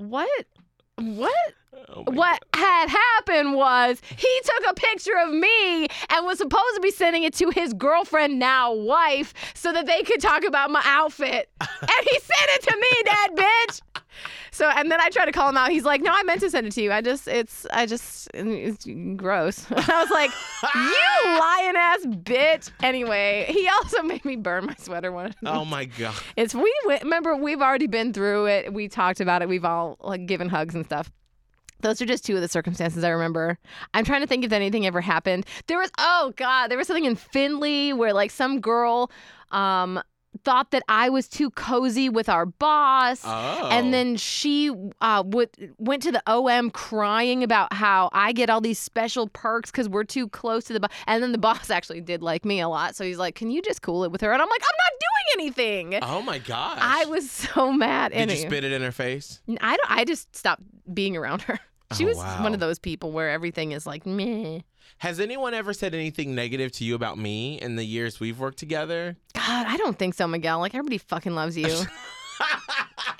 what? 0.00 0.46
What 0.96 1.52
Oh 1.88 2.02
what 2.02 2.42
had 2.54 2.88
happened 2.88 3.54
was 3.54 4.00
he 4.16 4.40
took 4.44 4.70
a 4.70 4.74
picture 4.74 5.16
of 5.22 5.32
me 5.32 5.86
and 6.08 6.26
was 6.26 6.38
supposed 6.38 6.74
to 6.74 6.80
be 6.80 6.90
sending 6.90 7.22
it 7.22 7.34
to 7.34 7.50
his 7.50 7.72
girlfriend, 7.74 8.38
now 8.38 8.72
wife, 8.72 9.34
so 9.54 9.72
that 9.72 9.86
they 9.86 10.02
could 10.02 10.20
talk 10.20 10.44
about 10.44 10.70
my 10.70 10.82
outfit. 10.84 11.48
and 11.60 12.08
he 12.10 12.18
sent 12.18 12.50
it 12.50 12.62
to 12.62 12.76
me, 12.76 13.02
that 13.04 13.28
bitch. 13.34 13.80
So 14.50 14.68
and 14.68 14.90
then 14.90 15.00
I 15.00 15.08
tried 15.10 15.26
to 15.26 15.32
call 15.32 15.48
him 15.48 15.56
out. 15.56 15.70
He's 15.70 15.84
like, 15.84 16.02
"No, 16.02 16.10
I 16.12 16.22
meant 16.24 16.40
to 16.40 16.50
send 16.50 16.66
it 16.66 16.72
to 16.72 16.82
you. 16.82 16.92
I 16.92 17.00
just, 17.00 17.28
it's, 17.28 17.66
I 17.72 17.86
just, 17.86 18.28
it's 18.34 18.86
gross." 19.16 19.64
I 19.70 20.02
was 20.02 20.10
like, 20.10 20.30
"You 20.74 21.38
lying 21.38 21.76
ass 21.76 22.04
bitch." 22.06 22.70
Anyway, 22.82 23.46
he 23.48 23.68
also 23.68 24.02
made 24.02 24.24
me 24.24 24.36
burn 24.36 24.66
my 24.66 24.74
sweater 24.76 25.12
one. 25.12 25.34
Oh 25.46 25.64
my 25.64 25.84
god. 25.84 26.14
It's 26.36 26.54
we 26.54 26.74
remember 26.86 27.36
we've 27.36 27.62
already 27.62 27.86
been 27.86 28.12
through 28.12 28.46
it. 28.46 28.72
We 28.74 28.88
talked 28.88 29.20
about 29.20 29.42
it. 29.42 29.48
We've 29.48 29.64
all 29.64 29.96
like 30.00 30.26
given 30.26 30.48
hugs 30.48 30.74
and 30.74 30.84
stuff. 30.84 31.10
Those 31.82 32.00
are 32.00 32.06
just 32.06 32.24
two 32.24 32.34
of 32.36 32.40
the 32.42 32.48
circumstances 32.48 33.04
I 33.04 33.10
remember. 33.10 33.58
I'm 33.94 34.04
trying 34.04 34.20
to 34.20 34.26
think 34.26 34.44
if 34.44 34.52
anything 34.52 34.86
ever 34.86 35.00
happened. 35.00 35.46
There 35.66 35.78
was 35.78 35.90
oh 35.98 36.32
god, 36.36 36.68
there 36.68 36.78
was 36.78 36.86
something 36.86 37.04
in 37.04 37.16
Findlay 37.16 37.92
where 37.92 38.12
like 38.12 38.30
some 38.30 38.60
girl 38.60 39.10
um 39.50 40.00
thought 40.44 40.70
that 40.70 40.82
I 40.88 41.08
was 41.08 41.28
too 41.28 41.50
cozy 41.50 42.08
with 42.08 42.28
our 42.28 42.46
boss. 42.46 43.22
Oh. 43.24 43.68
And 43.70 43.92
then 43.92 44.16
she 44.16 44.70
uh, 45.00 45.22
would, 45.26 45.50
went 45.78 46.02
to 46.04 46.12
the 46.12 46.22
OM 46.26 46.70
crying 46.70 47.42
about 47.42 47.72
how 47.72 48.10
I 48.12 48.32
get 48.32 48.48
all 48.48 48.60
these 48.60 48.78
special 48.78 49.28
perks 49.28 49.70
because 49.70 49.88
we're 49.88 50.04
too 50.04 50.28
close 50.28 50.64
to 50.64 50.72
the 50.72 50.80
boss. 50.80 50.90
And 51.06 51.22
then 51.22 51.32
the 51.32 51.38
boss 51.50 51.70
actually 51.70 52.00
did 52.00 52.22
like 52.22 52.44
me 52.44 52.60
a 52.60 52.68
lot. 52.68 52.96
So 52.96 53.04
he's 53.04 53.18
like, 53.18 53.34
Can 53.34 53.50
you 53.50 53.62
just 53.62 53.82
cool 53.82 54.04
it 54.04 54.12
with 54.12 54.20
her? 54.20 54.32
And 54.32 54.40
I'm 54.40 54.48
like, 54.48 54.62
I'm 54.62 54.76
not 54.78 55.00
doing 55.00 55.44
anything. 55.44 55.98
Oh 56.02 56.22
my 56.22 56.38
gosh. 56.38 56.78
I 56.80 57.04
was 57.06 57.30
so 57.30 57.72
mad. 57.72 58.12
Did 58.12 58.30
you 58.30 58.36
spit 58.36 58.64
it 58.64 58.72
in 58.72 58.82
her 58.82 58.92
face? 58.92 59.40
I 59.60 59.76
don't. 59.76 59.90
I 59.90 60.04
just 60.04 60.34
stopped 60.34 60.62
being 60.92 61.16
around 61.16 61.42
her. 61.42 61.58
She 61.96 62.04
Oh, 62.04 62.08
was 62.08 62.16
wow. 62.18 62.42
one 62.42 62.54
of 62.54 62.60
those 62.60 62.78
people 62.78 63.10
where 63.12 63.30
everything 63.30 63.72
is 63.72 63.86
like 63.86 64.06
meh. 64.06 64.60
Has 64.98 65.18
anyone 65.20 65.54
ever 65.54 65.72
said 65.72 65.94
anything 65.94 66.34
negative 66.34 66.72
to 66.72 66.84
you 66.84 66.94
about 66.94 67.18
me 67.18 67.60
in 67.60 67.76
the 67.76 67.84
years 67.84 68.20
we've 68.20 68.38
worked 68.38 68.58
together? 68.58 69.16
God, 69.34 69.66
I 69.66 69.76
don't 69.76 69.98
think 69.98 70.14
so, 70.14 70.26
Miguel. 70.26 70.58
Like 70.60 70.74
everybody 70.74 70.98
fucking 70.98 71.34
loves 71.34 71.56
you. 71.56 71.66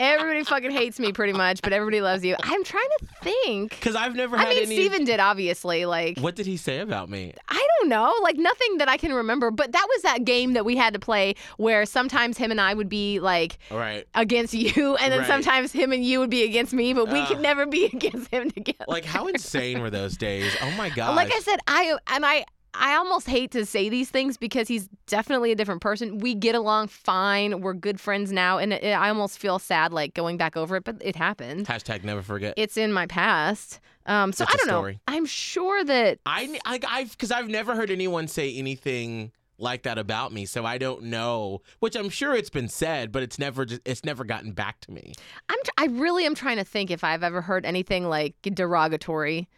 everybody 0.00 0.42
fucking 0.44 0.70
hates 0.70 0.98
me 0.98 1.12
pretty 1.12 1.32
much, 1.32 1.60
but 1.62 1.72
everybody 1.72 2.00
loves 2.00 2.24
you. 2.24 2.34
I'm 2.42 2.64
trying 2.64 2.88
to 3.00 3.06
think. 3.22 3.70
Because 3.70 3.94
I've 3.94 4.16
never 4.16 4.36
I 4.36 4.40
had 4.40 4.48
mean, 4.48 4.62
any. 4.64 4.74
Steven 4.76 5.04
did 5.04 5.20
obviously. 5.20 5.84
Like 5.86 6.18
What 6.18 6.34
did 6.34 6.46
he 6.46 6.56
say 6.56 6.80
about 6.80 7.08
me? 7.10 7.34
I 7.48 7.66
don't 7.78 7.88
know, 7.88 8.12
like 8.22 8.36
nothing 8.36 8.78
that 8.78 8.88
I 8.88 8.96
can 8.96 9.12
remember. 9.12 9.50
But 9.50 9.72
that 9.72 9.86
was 9.94 10.02
that 10.02 10.24
game 10.24 10.54
that 10.54 10.64
we 10.64 10.76
had 10.76 10.94
to 10.94 10.98
play 11.00 11.34
where 11.58 11.84
sometimes 11.86 12.36
him 12.38 12.50
and 12.50 12.60
I 12.60 12.74
would 12.74 12.88
be 12.88 13.20
like 13.20 13.58
right. 13.70 14.06
against 14.14 14.54
you, 14.54 14.96
and 14.96 15.12
then 15.12 15.20
Right. 15.20 15.28
sometimes 15.28 15.72
him 15.72 15.92
and 15.92 16.04
you 16.04 16.18
would 16.20 16.30
be 16.30 16.42
against 16.44 16.72
me, 16.72 16.94
but 16.94 17.10
we 17.10 17.20
Ugh. 17.20 17.28
could 17.28 17.40
never 17.40 17.66
be 17.66 17.84
against 17.92 18.30
him 18.30 18.50
together. 18.50 18.84
Like, 18.88 19.04
how 19.04 19.26
insane 19.26 19.80
were 19.82 19.90
those 19.90 20.16
days? 20.16 20.56
Oh 20.62 20.70
my 20.72 20.88
god. 20.88 21.14
Like 21.16 21.32
I 21.34 21.40
said, 21.40 21.58
I 21.66 21.96
and 22.08 22.24
I 22.24 22.44
I 22.74 22.94
almost 22.94 23.26
hate 23.26 23.50
to 23.52 23.66
say 23.66 23.88
these 23.88 24.10
things 24.10 24.36
because 24.36 24.68
he's 24.68 24.88
definitely 25.06 25.52
a 25.52 25.54
different 25.54 25.80
person. 25.80 26.18
We 26.18 26.34
get 26.34 26.54
along 26.54 26.88
fine. 26.88 27.60
We're 27.60 27.74
good 27.74 28.00
friends 28.00 28.32
now, 28.32 28.58
and 28.58 28.72
it, 28.72 28.92
I 28.92 29.08
almost 29.08 29.38
feel 29.38 29.58
sad 29.58 29.92
like 29.92 30.14
going 30.14 30.36
back 30.36 30.56
over 30.56 30.76
it, 30.76 30.84
but 30.84 30.96
it 31.00 31.16
happened. 31.16 31.66
Hashtag 31.66 32.04
never 32.04 32.22
forget. 32.22 32.54
It's 32.56 32.76
in 32.76 32.92
my 32.92 33.06
past. 33.06 33.80
Um, 34.06 34.32
so 34.32 34.44
It's 34.44 34.54
I 34.54 34.56
don't 34.56 34.66
know. 34.68 34.98
I'm 35.08 35.26
sure 35.26 35.84
that 35.84 36.18
I, 36.26 36.58
I, 36.64 36.80
I've, 36.88 37.10
because 37.12 37.30
I've 37.30 37.48
never 37.48 37.74
heard 37.74 37.90
anyone 37.90 38.28
say 38.28 38.54
anything 38.54 39.32
like 39.58 39.82
that 39.82 39.98
about 39.98 40.32
me, 40.32 40.46
so 40.46 40.64
I 40.64 40.78
don't 40.78 41.04
know. 41.04 41.60
Which 41.80 41.94
I'm 41.96 42.08
sure 42.08 42.34
it's 42.34 42.50
been 42.50 42.68
said, 42.68 43.12
but 43.12 43.22
it's 43.22 43.38
never, 43.38 43.66
just, 43.66 43.82
it's 43.84 44.04
never 44.04 44.24
gotten 44.24 44.52
back 44.52 44.80
to 44.80 44.92
me. 44.92 45.12
I'm. 45.48 45.58
I 45.76 45.86
really 45.86 46.24
am 46.24 46.34
trying 46.34 46.56
to 46.56 46.64
think 46.64 46.90
if 46.90 47.04
I've 47.04 47.22
ever 47.22 47.42
heard 47.42 47.66
anything 47.66 48.08
like 48.08 48.34
derogatory. 48.42 49.48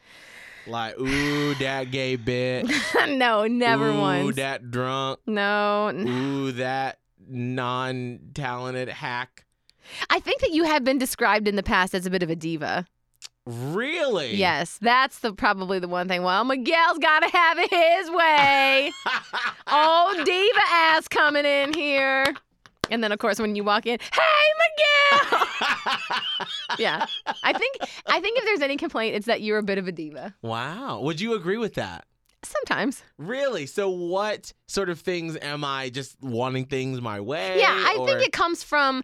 Like, 0.66 0.98
ooh, 0.98 1.54
that 1.54 1.90
gay 1.90 2.16
bitch. 2.16 2.70
no, 3.16 3.46
never 3.46 3.90
ooh, 3.90 4.00
once. 4.00 4.28
Ooh, 4.28 4.32
that 4.32 4.70
drunk. 4.70 5.20
No, 5.26 5.90
Ooh, 5.94 6.52
that 6.52 6.98
non-talented 7.28 8.88
hack. 8.88 9.44
I 10.10 10.20
think 10.20 10.40
that 10.40 10.52
you 10.52 10.64
have 10.64 10.84
been 10.84 10.98
described 10.98 11.48
in 11.48 11.56
the 11.56 11.62
past 11.62 11.94
as 11.94 12.06
a 12.06 12.10
bit 12.10 12.22
of 12.22 12.30
a 12.30 12.36
diva. 12.36 12.86
Really? 13.44 14.36
Yes, 14.36 14.78
that's 14.80 15.18
the 15.18 15.32
probably 15.32 15.80
the 15.80 15.88
one 15.88 16.06
thing. 16.06 16.22
Well, 16.22 16.44
Miguel's 16.44 16.98
got 16.98 17.20
to 17.20 17.36
have 17.36 17.58
it 17.58 17.70
his 17.70 18.10
way. 18.10 18.92
oh, 19.66 20.22
diva 20.24 20.60
ass 20.70 21.08
coming 21.08 21.44
in 21.44 21.74
here. 21.74 22.34
And 22.92 23.02
then, 23.02 23.10
of 23.10 23.18
course, 23.18 23.40
when 23.40 23.56
you 23.56 23.64
walk 23.64 23.86
in, 23.86 23.98
hey, 23.98 25.20
Miguel. 25.20 25.46
yeah, 26.78 27.06
I 27.42 27.52
think 27.52 27.76
I 28.06 28.20
think 28.20 28.38
if 28.38 28.44
there's 28.44 28.60
any 28.60 28.76
complaint, 28.76 29.16
it's 29.16 29.26
that 29.26 29.40
you're 29.40 29.58
a 29.58 29.62
bit 29.62 29.78
of 29.78 29.88
a 29.88 29.92
diva. 29.92 30.34
wow. 30.42 31.00
Would 31.00 31.20
you 31.20 31.34
agree 31.34 31.56
with 31.56 31.74
that? 31.74 32.04
Sometimes. 32.44 33.02
Really? 33.18 33.66
So, 33.66 33.88
what 33.88 34.52
sort 34.66 34.88
of 34.88 35.00
things 35.00 35.36
am 35.36 35.64
I 35.64 35.90
just 35.90 36.20
wanting 36.22 36.66
things 36.66 37.00
my 37.00 37.20
way? 37.20 37.58
Yeah, 37.60 37.68
I 37.72 38.02
think 38.04 38.20
it 38.22 38.32
comes 38.32 38.62
from 38.62 39.02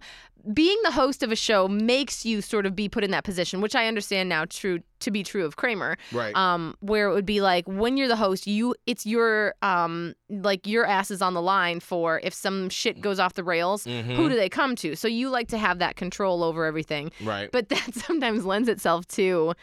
being 0.53 0.77
the 0.83 0.91
host 0.91 1.21
of 1.21 1.31
a 1.33 1.35
show 1.35 1.67
makes 1.67 2.25
you 2.25 2.41
sort 2.41 2.65
of 2.65 2.73
be 2.75 2.87
put 2.87 3.03
in 3.03 3.11
that 3.11 3.25
position, 3.25 3.59
which 3.59 3.75
I 3.75 3.87
understand 3.87 4.29
now 4.29 4.45
true 4.45 4.79
to 4.99 5.11
be 5.11 5.21
true 5.23 5.43
of 5.45 5.55
Kramer. 5.57 5.97
Right. 6.13 6.33
Um, 6.35 6.75
where 6.79 7.09
it 7.09 7.13
would 7.13 7.25
be 7.25 7.41
like 7.41 7.65
when 7.67 7.97
you're 7.97 8.07
the 8.07 8.15
host, 8.15 8.47
you 8.47 8.73
it's 8.85 9.05
your 9.05 9.53
um 9.61 10.15
like 10.29 10.65
your 10.67 10.85
ass 10.85 11.11
is 11.11 11.21
on 11.21 11.33
the 11.33 11.41
line 11.41 11.79
for 11.81 12.19
if 12.23 12.33
some 12.33 12.69
shit 12.69 13.01
goes 13.01 13.19
off 13.19 13.33
the 13.33 13.43
rails, 13.43 13.83
Mhm. 13.85 14.15
who 14.15 14.29
do 14.29 14.35
they 14.35 14.49
come 14.49 14.75
to? 14.77 14.95
So 14.95 15.07
you 15.09 15.29
like 15.29 15.49
to 15.49 15.57
have 15.57 15.79
that 15.79 15.95
control 15.97 16.43
over 16.43 16.65
everything. 16.65 17.11
right. 17.23 17.49
But 17.51 17.67
that 17.69 17.93
sometimes 17.95 18.45
lends 18.45 18.69
itself 18.69 19.07
to 19.09 19.53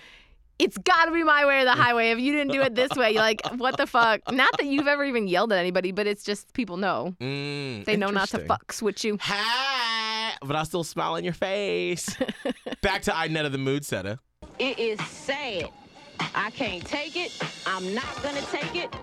it's 0.59 0.79
got 0.79 1.05
to 1.07 1.11
be 1.13 1.23
my 1.23 1.45
way 1.47 1.61
or 1.61 1.65
the 1.65 1.73
highway. 1.73 2.11
If 2.11 2.19
you 2.19 2.33
didn't 2.33 2.53
do 2.53 2.63
it 2.63 2.75
this 2.75 2.91
way, 2.97 3.11
you're 3.13 3.21
like, 3.23 3.41
what 3.57 3.77
the 3.77 3.87
fuck? 3.87 4.21
Not 4.33 4.51
that 4.59 4.67
you've 4.67 4.87
ever 4.89 5.05
even 5.05 5.29
yelled 5.29 5.53
at 5.53 5.59
anybody, 5.59 5.93
but 5.93 6.07
it's 6.07 6.25
just 6.25 6.53
people 6.55 6.77
know. 6.77 7.15
Mm, 7.21 7.85
They 7.85 7.97
know 7.97 8.07
not 8.07 8.29
to 8.31 8.37
interesting. 8.41 8.47
fuck 8.49 8.73
switch 8.73 9.05
you. 9.05 9.19
Hi, 9.21 10.33
but 10.43 10.57
I'll 10.57 10.65
still 10.65 10.85
smile 10.85 11.17
in 11.17 11.25
your 11.25 11.35
face. 11.35 12.17
Back 12.81 13.03
to 13.03 13.11
Inetta 13.13 13.53
the 13.53 13.59
mood 13.59 13.85
setter. 13.85 14.19
It 14.59 14.79
is 14.79 15.01
sad. 15.07 15.69
I 16.35 16.51
can't 16.51 16.85
take 16.87 17.17
it. 17.17 17.37
I'm 17.67 17.95
not 17.95 18.23
gonna 18.23 18.41
take 18.51 18.75
it. 18.77 18.95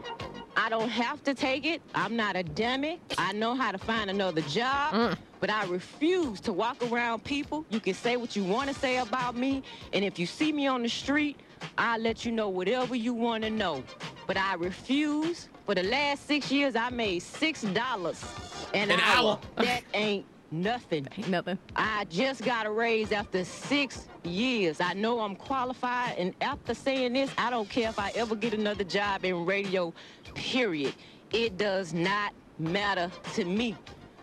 I 0.63 0.69
don't 0.69 0.87
have 0.87 1.21
to 1.25 1.33
take 1.33 1.65
it. 1.65 1.81
I'm 1.93 2.15
not 2.15 2.37
a 2.37 2.43
dummy. 2.43 3.01
I 3.17 3.33
know 3.33 3.53
how 3.53 3.73
to 3.73 3.77
find 3.77 4.09
another 4.09 4.39
job. 4.43 4.93
Mm. 4.93 5.17
But 5.41 5.49
I 5.49 5.65
refuse 5.65 6.39
to 6.39 6.53
walk 6.53 6.81
around 6.89 7.25
people. 7.25 7.65
You 7.69 7.81
can 7.81 7.93
say 7.93 8.15
what 8.15 8.33
you 8.33 8.45
want 8.45 8.69
to 8.69 8.73
say 8.73 8.99
about 8.99 9.35
me. 9.35 9.61
And 9.91 10.05
if 10.05 10.17
you 10.17 10.25
see 10.25 10.53
me 10.53 10.67
on 10.67 10.81
the 10.81 10.87
street, 10.87 11.37
I'll 11.77 11.99
let 11.99 12.23
you 12.23 12.31
know 12.31 12.47
whatever 12.47 12.95
you 12.95 13.13
want 13.13 13.43
to 13.43 13.49
know. 13.49 13.83
But 14.25 14.37
I 14.37 14.53
refuse. 14.53 15.49
For 15.65 15.75
the 15.75 15.83
last 15.83 16.27
six 16.27 16.49
years, 16.49 16.77
I 16.77 16.89
made 16.91 17.21
$6 17.23 18.73
an, 18.73 18.89
An 18.89 18.99
hour. 19.01 19.39
That 19.57 19.83
ain't 19.93 20.25
nothing. 20.53 21.07
Ain't 21.17 21.29
nothing. 21.29 21.59
I 21.75 22.05
just 22.05 22.43
got 22.43 22.65
a 22.65 22.71
raise 22.71 23.11
after 23.11 23.43
six 23.45 24.07
years. 24.23 24.79
I 24.81 24.93
know 24.93 25.19
I'm 25.21 25.35
qualified, 25.35 26.15
and 26.17 26.35
after 26.41 26.73
saying 26.73 27.13
this, 27.13 27.31
I 27.37 27.49
don't 27.49 27.69
care 27.69 27.89
if 27.89 27.99
I 27.99 28.11
ever 28.15 28.35
get 28.35 28.53
another 28.53 28.85
job 28.85 29.25
in 29.25 29.45
radio, 29.45 29.93
period. 30.35 30.95
It 31.33 31.57
does 31.57 31.93
not 31.93 32.33
matter 32.59 33.11
to 33.35 33.45
me. 33.45 33.75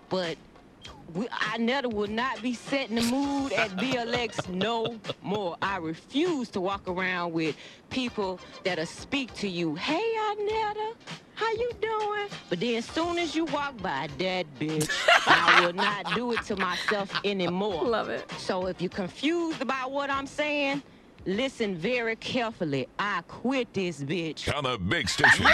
But 0.09 0.39
we, 1.15 1.29
I 1.33 1.59
never 1.59 1.89
will 1.89 2.09
not 2.09 2.43
be 2.43 2.55
setting 2.55 2.97
the 2.97 3.03
mood 3.03 3.53
at 3.53 3.71
BLX 3.73 4.49
no 4.49 4.99
more. 5.23 5.57
I 5.63 5.79
refuse 5.79 6.49
to 6.51 6.61
walk 6.61 6.89
around 6.89 7.33
with 7.33 7.57
people 7.91 8.41
that'll 8.65 8.87
speak 8.87 9.35
to 9.35 9.49
you. 9.49 9.75
Hey, 9.75 10.15
Anetta, 10.19 10.95
how 11.40 11.50
you 11.52 11.70
doing? 11.80 12.28
But 12.50 12.61
then 12.61 12.76
as 12.76 12.85
soon 12.85 13.18
as 13.18 13.35
you 13.35 13.47
walk 13.47 13.80
by 13.80 14.09
that 14.18 14.47
bitch, 14.59 14.90
I 15.26 15.64
will 15.64 15.73
not 15.73 16.14
do 16.14 16.32
it 16.32 16.42
to 16.42 16.56
myself 16.56 17.12
anymore. 17.25 17.85
Love 17.85 18.11
it. 18.11 18.30
So 18.38 18.66
if 18.66 18.80
you're 18.80 18.90
confused 18.90 19.62
about 19.62 19.90
what 19.90 20.11
I'm 20.11 20.26
saying, 20.26 20.82
listen 21.25 21.75
very 21.75 22.16
carefully. 22.16 22.87
I 22.99 23.23
quit 23.26 23.73
this 23.73 24.02
bitch. 24.02 24.54
On 24.54 24.64
the 24.64 24.78
big 24.78 25.09
station. 25.09 25.47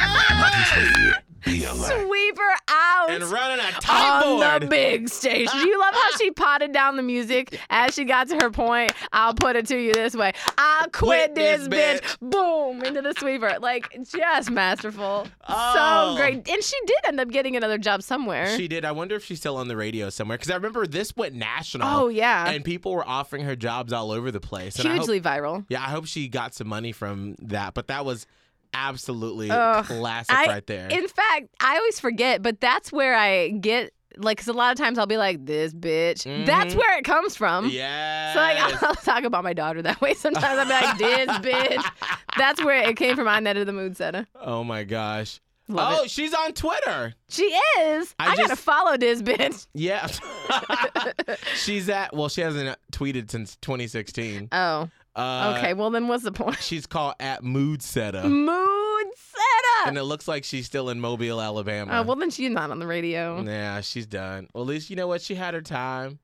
93 1.46 1.66
BLX. 1.66 2.06
Sweep 2.06 2.38
her 2.38 2.56
out. 2.68 3.10
And 3.10 3.24
running 3.24 3.58
a 3.60 3.68
on 3.68 3.72
tight 3.80 4.20
the 4.60 4.66
board. 4.66 4.70
big 4.70 5.08
station. 5.08 5.58
You 5.60 5.78
love 5.78 5.94
how 5.94 6.10
she 6.18 6.30
potted 6.30 6.72
down 6.72 6.96
the 6.96 7.02
music 7.02 7.58
as 7.70 7.94
she 7.94 8.04
got 8.04 8.28
to 8.28 8.36
her 8.36 8.50
point. 8.50 8.92
I'll 9.12 9.34
put 9.34 9.56
it 9.56 9.66
to 9.68 9.76
you 9.80 9.92
this 9.92 10.14
way. 10.14 10.32
I'll 10.58 10.88
quit, 10.88 11.34
Quit 11.34 11.34
this, 11.34 11.68
this 11.68 12.00
bitch. 12.00 12.18
Boom 12.20 12.82
into 12.82 13.02
the 13.02 13.14
sweeper. 13.18 13.58
Like 13.60 13.96
just 14.04 14.50
masterful. 14.50 15.26
Oh. 15.48 16.14
So 16.16 16.20
great. 16.20 16.48
And 16.48 16.62
she 16.62 16.76
did 16.86 16.96
end 17.06 17.20
up 17.20 17.28
getting 17.28 17.56
another 17.56 17.78
job 17.78 18.02
somewhere. 18.02 18.56
She 18.56 18.68
did. 18.68 18.84
I 18.84 18.92
wonder 18.92 19.14
if 19.16 19.24
she's 19.24 19.38
still 19.38 19.56
on 19.56 19.68
the 19.68 19.76
radio 19.76 20.10
somewhere. 20.10 20.36
Because 20.38 20.50
I 20.50 20.54
remember 20.56 20.86
this 20.86 21.16
went 21.16 21.34
national. 21.34 21.86
Oh, 21.88 22.08
yeah. 22.08 22.48
And 22.50 22.64
people 22.64 22.92
were 22.92 23.06
offering 23.06 23.44
her 23.44 23.56
jobs 23.56 23.92
all 23.92 24.10
over 24.10 24.30
the 24.30 24.40
place. 24.40 24.78
And 24.78 24.88
I 24.88 24.92
hope- 24.96 25.00
Hugely 25.06 25.20
viral. 25.20 25.64
yeah, 25.68 25.80
I 25.80 25.86
hope 25.90 26.06
she 26.06 26.28
got 26.28 26.54
some 26.54 26.68
money 26.68 26.92
from 26.92 27.36
that. 27.40 27.74
But 27.74 27.88
that 27.88 28.04
was 28.04 28.26
absolutely 28.74 29.50
Ugh. 29.50 29.84
classic 29.84 30.34
I- 30.34 30.46
right 30.46 30.66
there. 30.66 30.88
In 30.88 31.06
fact, 31.08 31.46
I 31.60 31.76
always 31.76 32.00
forget, 32.00 32.42
but 32.42 32.60
that's 32.60 32.92
where 32.92 33.14
I 33.16 33.48
get 33.50 33.92
like, 34.18 34.38
because 34.38 34.48
a 34.48 34.54
lot 34.54 34.72
of 34.72 34.78
times 34.78 34.96
I'll 34.98 35.06
be 35.06 35.18
like, 35.18 35.44
this 35.44 35.74
bitch. 35.74 36.24
That's 36.46 36.72
Mhm. 36.72 36.78
where 36.78 36.98
it 36.98 37.04
comes 37.04 37.36
from. 37.36 37.68
yeah. 37.68 38.32
So 38.32 38.40
like 38.40 38.82
I'll 38.82 38.94
talk 38.94 39.24
about 39.24 39.44
my 39.44 39.52
daughter 39.52 39.82
that 39.82 40.00
way. 40.00 40.14
Sometimes 40.14 40.58
I'll 40.58 40.64
be 40.64 40.70
like, 40.70 40.96
"This 40.98 41.28
bitch." 41.38 41.84
That's 42.38 42.64
where 42.64 42.88
it 42.88 42.96
came 42.96 43.14
from. 43.14 43.26
Inetta 43.26 43.66
the 43.66 43.74
mood 43.74 43.96
setter. 43.96 44.26
oh 44.40 44.64
my 44.64 44.84
gosh. 44.84 45.40
Love 45.68 45.98
oh, 45.98 46.04
it. 46.04 46.10
she's 46.10 46.32
on 46.32 46.52
Twitter. 46.52 47.12
She 47.28 47.42
is. 47.42 48.14
I 48.20 48.28
I, 48.32 48.36
gotta 48.36 48.48
just- 48.50 48.62
follow 48.62 48.96
this 48.96 49.20
bitch. 49.20 49.66
Yeah. 49.74 50.06
she's 51.56 51.88
at, 51.88 52.14
well, 52.14 52.28
she 52.28 52.40
hasn't 52.40 52.78
tweeted 52.92 53.30
since 53.30 53.56
2016. 53.56 54.48
Oh, 54.52 54.88
Uh, 55.16 55.54
okay. 55.56 55.72
Well, 55.74 55.90
then 55.90 56.08
what's 56.08 56.24
the 56.24 56.32
point? 56.32 56.58
She's 56.60 56.86
called 56.86 57.14
at 57.18 57.42
Mood 57.42 57.82
Setter. 57.82 58.22
Mood 58.24 59.06
setter. 59.16 59.88
And 59.88 59.96
it 59.96 60.04
looks 60.04 60.28
like 60.28 60.44
she's 60.44 60.66
still 60.66 60.90
in 60.90 61.00
Mobile, 61.00 61.40
Alabama. 61.40 61.92
Oh 61.94 62.02
well, 62.02 62.16
then 62.16 62.30
she's 62.30 62.50
not 62.50 62.70
on 62.70 62.78
the 62.78 62.86
radio. 62.86 63.40
Yeah, 63.42 63.80
she's 63.80 64.06
done. 64.06 64.48
Well, 64.52 64.64
at 64.64 64.68
least 64.68 64.90
you 64.90 64.96
know 64.96 65.08
what? 65.08 65.22
She 65.22 65.34
had 65.34 65.54
her 65.54 65.62
time. 65.62 66.18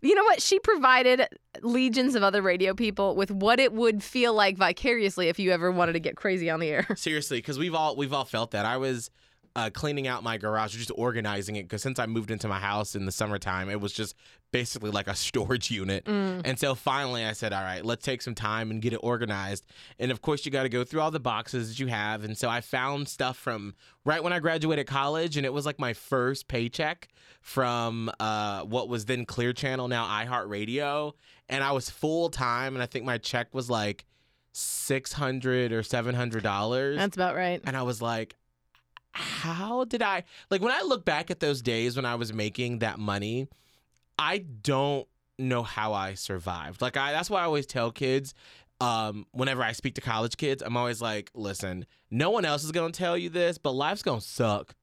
You 0.00 0.14
know 0.14 0.24
what? 0.24 0.40
She 0.40 0.58
provided 0.58 1.26
legions 1.60 2.14
of 2.14 2.22
other 2.22 2.40
radio 2.40 2.72
people 2.72 3.14
with 3.14 3.30
what 3.30 3.60
it 3.60 3.72
would 3.74 4.02
feel 4.02 4.32
like 4.32 4.56
vicariously 4.56 5.28
if 5.28 5.38
you 5.38 5.50
ever 5.50 5.70
wanted 5.70 5.92
to 5.92 6.00
get 6.00 6.16
crazy 6.16 6.48
on 6.48 6.60
the 6.60 6.68
air. 6.68 6.86
Seriously, 6.96 7.38
because 7.38 7.58
we've 7.58 7.74
all 7.74 7.94
we've 7.96 8.12
all 8.12 8.24
felt 8.24 8.52
that. 8.52 8.64
I 8.64 8.78
was 8.78 9.10
uh, 9.56 9.70
cleaning 9.72 10.06
out 10.06 10.22
my 10.22 10.36
garage, 10.38 10.76
just 10.76 10.92
organizing 10.94 11.56
it, 11.56 11.62
because 11.64 11.82
since 11.82 11.98
I 11.98 12.06
moved 12.06 12.30
into 12.30 12.48
my 12.48 12.58
house 12.58 12.94
in 12.94 13.06
the 13.06 13.12
summertime, 13.12 13.68
it 13.68 13.80
was 13.80 13.92
just 13.92 14.14
basically 14.50 14.90
like 14.90 15.08
a 15.08 15.14
storage 15.26 15.70
unit. 15.70 16.06
And 16.06 16.58
so 16.58 16.74
finally, 16.74 17.24
I 17.24 17.32
said, 17.32 17.52
"All 17.52 17.62
right, 17.62 17.84
let's 17.84 18.04
take 18.04 18.22
some 18.22 18.34
time 18.34 18.70
and 18.70 18.80
get 18.80 18.92
it 18.92 19.00
organized." 19.02 19.66
And 19.98 20.10
of 20.10 20.22
course, 20.22 20.44
you 20.44 20.52
got 20.52 20.62
to 20.64 20.68
go 20.68 20.84
through 20.84 21.00
all 21.00 21.10
the 21.10 21.20
boxes 21.20 21.68
that 21.68 21.80
you 21.80 21.86
have. 21.88 22.24
And 22.24 22.36
so 22.36 22.48
I 22.48 22.60
found 22.60 23.08
stuff 23.08 23.36
from 23.36 23.74
right 24.04 24.22
when 24.22 24.32
I 24.32 24.38
graduated 24.38 24.86
college, 24.86 25.36
and 25.36 25.44
it 25.44 25.52
was 25.52 25.66
like 25.66 25.78
my 25.78 25.92
first 25.92 26.48
paycheck 26.48 27.08
from 27.40 28.10
uh, 28.20 28.62
what 28.62 28.88
was 28.88 29.04
then 29.04 29.24
Clear 29.24 29.52
Channel, 29.52 29.88
now 29.88 30.06
iHeartRadio, 30.06 31.12
and 31.48 31.62
I 31.62 31.72
was 31.72 31.90
full 31.90 32.30
time, 32.30 32.74
and 32.74 32.82
I 32.82 32.86
think 32.86 33.04
my 33.04 33.18
check 33.18 33.54
was 33.54 33.68
like 33.68 34.04
six 34.52 35.12
hundred 35.12 35.72
or 35.72 35.82
seven 35.82 36.14
hundred 36.14 36.42
dollars. 36.42 36.96
That's 36.96 37.16
about 37.16 37.36
right. 37.36 37.60
And 37.64 37.76
I 37.76 37.82
was 37.82 38.02
like, 38.02 38.34
how 39.12 39.84
did 39.84 40.02
I 40.02 40.24
like 40.50 40.60
when 40.60 40.72
I 40.72 40.82
look 40.82 41.04
back 41.04 41.30
at 41.30 41.40
those 41.40 41.62
days 41.62 41.96
when 41.96 42.04
I 42.04 42.14
was 42.14 42.32
making 42.32 42.80
that 42.80 42.98
money, 42.98 43.48
I 44.18 44.38
don't 44.38 45.06
know 45.38 45.62
how 45.62 45.92
I 45.92 46.14
survived. 46.14 46.82
Like 46.82 46.96
I 46.96 47.12
that's 47.12 47.30
why 47.30 47.40
I 47.40 47.44
always 47.44 47.66
tell 47.66 47.90
kids 47.90 48.34
um 48.80 49.26
whenever 49.32 49.62
I 49.62 49.72
speak 49.72 49.94
to 49.96 50.00
college 50.00 50.36
kids, 50.36 50.62
I'm 50.62 50.76
always 50.76 51.02
like, 51.02 51.30
listen, 51.34 51.86
no 52.10 52.30
one 52.30 52.44
else 52.44 52.64
is 52.64 52.72
to 52.92 52.98
tell 52.98 53.16
you 53.16 53.28
this, 53.28 53.58
but 53.58 53.72
life's 53.72 54.02
to 54.20 54.26
suck. 54.26 54.74